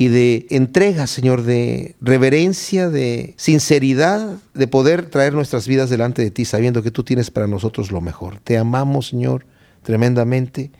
y 0.01 0.09
de 0.09 0.46
entrega, 0.48 1.07
Señor, 1.07 1.42
de 1.42 1.94
reverencia, 2.01 2.88
de 2.88 3.34
sinceridad, 3.36 4.38
de 4.55 4.66
poder 4.66 5.11
traer 5.11 5.34
nuestras 5.34 5.68
vidas 5.68 5.90
delante 5.90 6.22
de 6.22 6.30
ti, 6.30 6.46
sabiendo 6.46 6.82
que 6.82 6.90
tú 6.90 7.05
tienes 7.05 7.30
para 7.30 7.46
nosotros 7.46 7.92
lo 7.92 8.01
mejor. 8.01 8.40
Te 8.40 8.57
amamos, 8.57 9.09
Señor, 9.09 9.44
tremendamente 9.82 10.70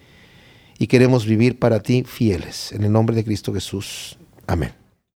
y 0.79 0.87
queremos 0.87 1.27
vivir 1.27 1.59
para 1.59 1.81
ti 1.81 2.03
fieles. 2.03 2.73
En 2.73 2.83
el 2.83 2.93
nombre 2.93 3.15
de 3.15 3.23
Cristo 3.23 3.53
Jesús. 3.53 4.17
Amén. 4.47 4.80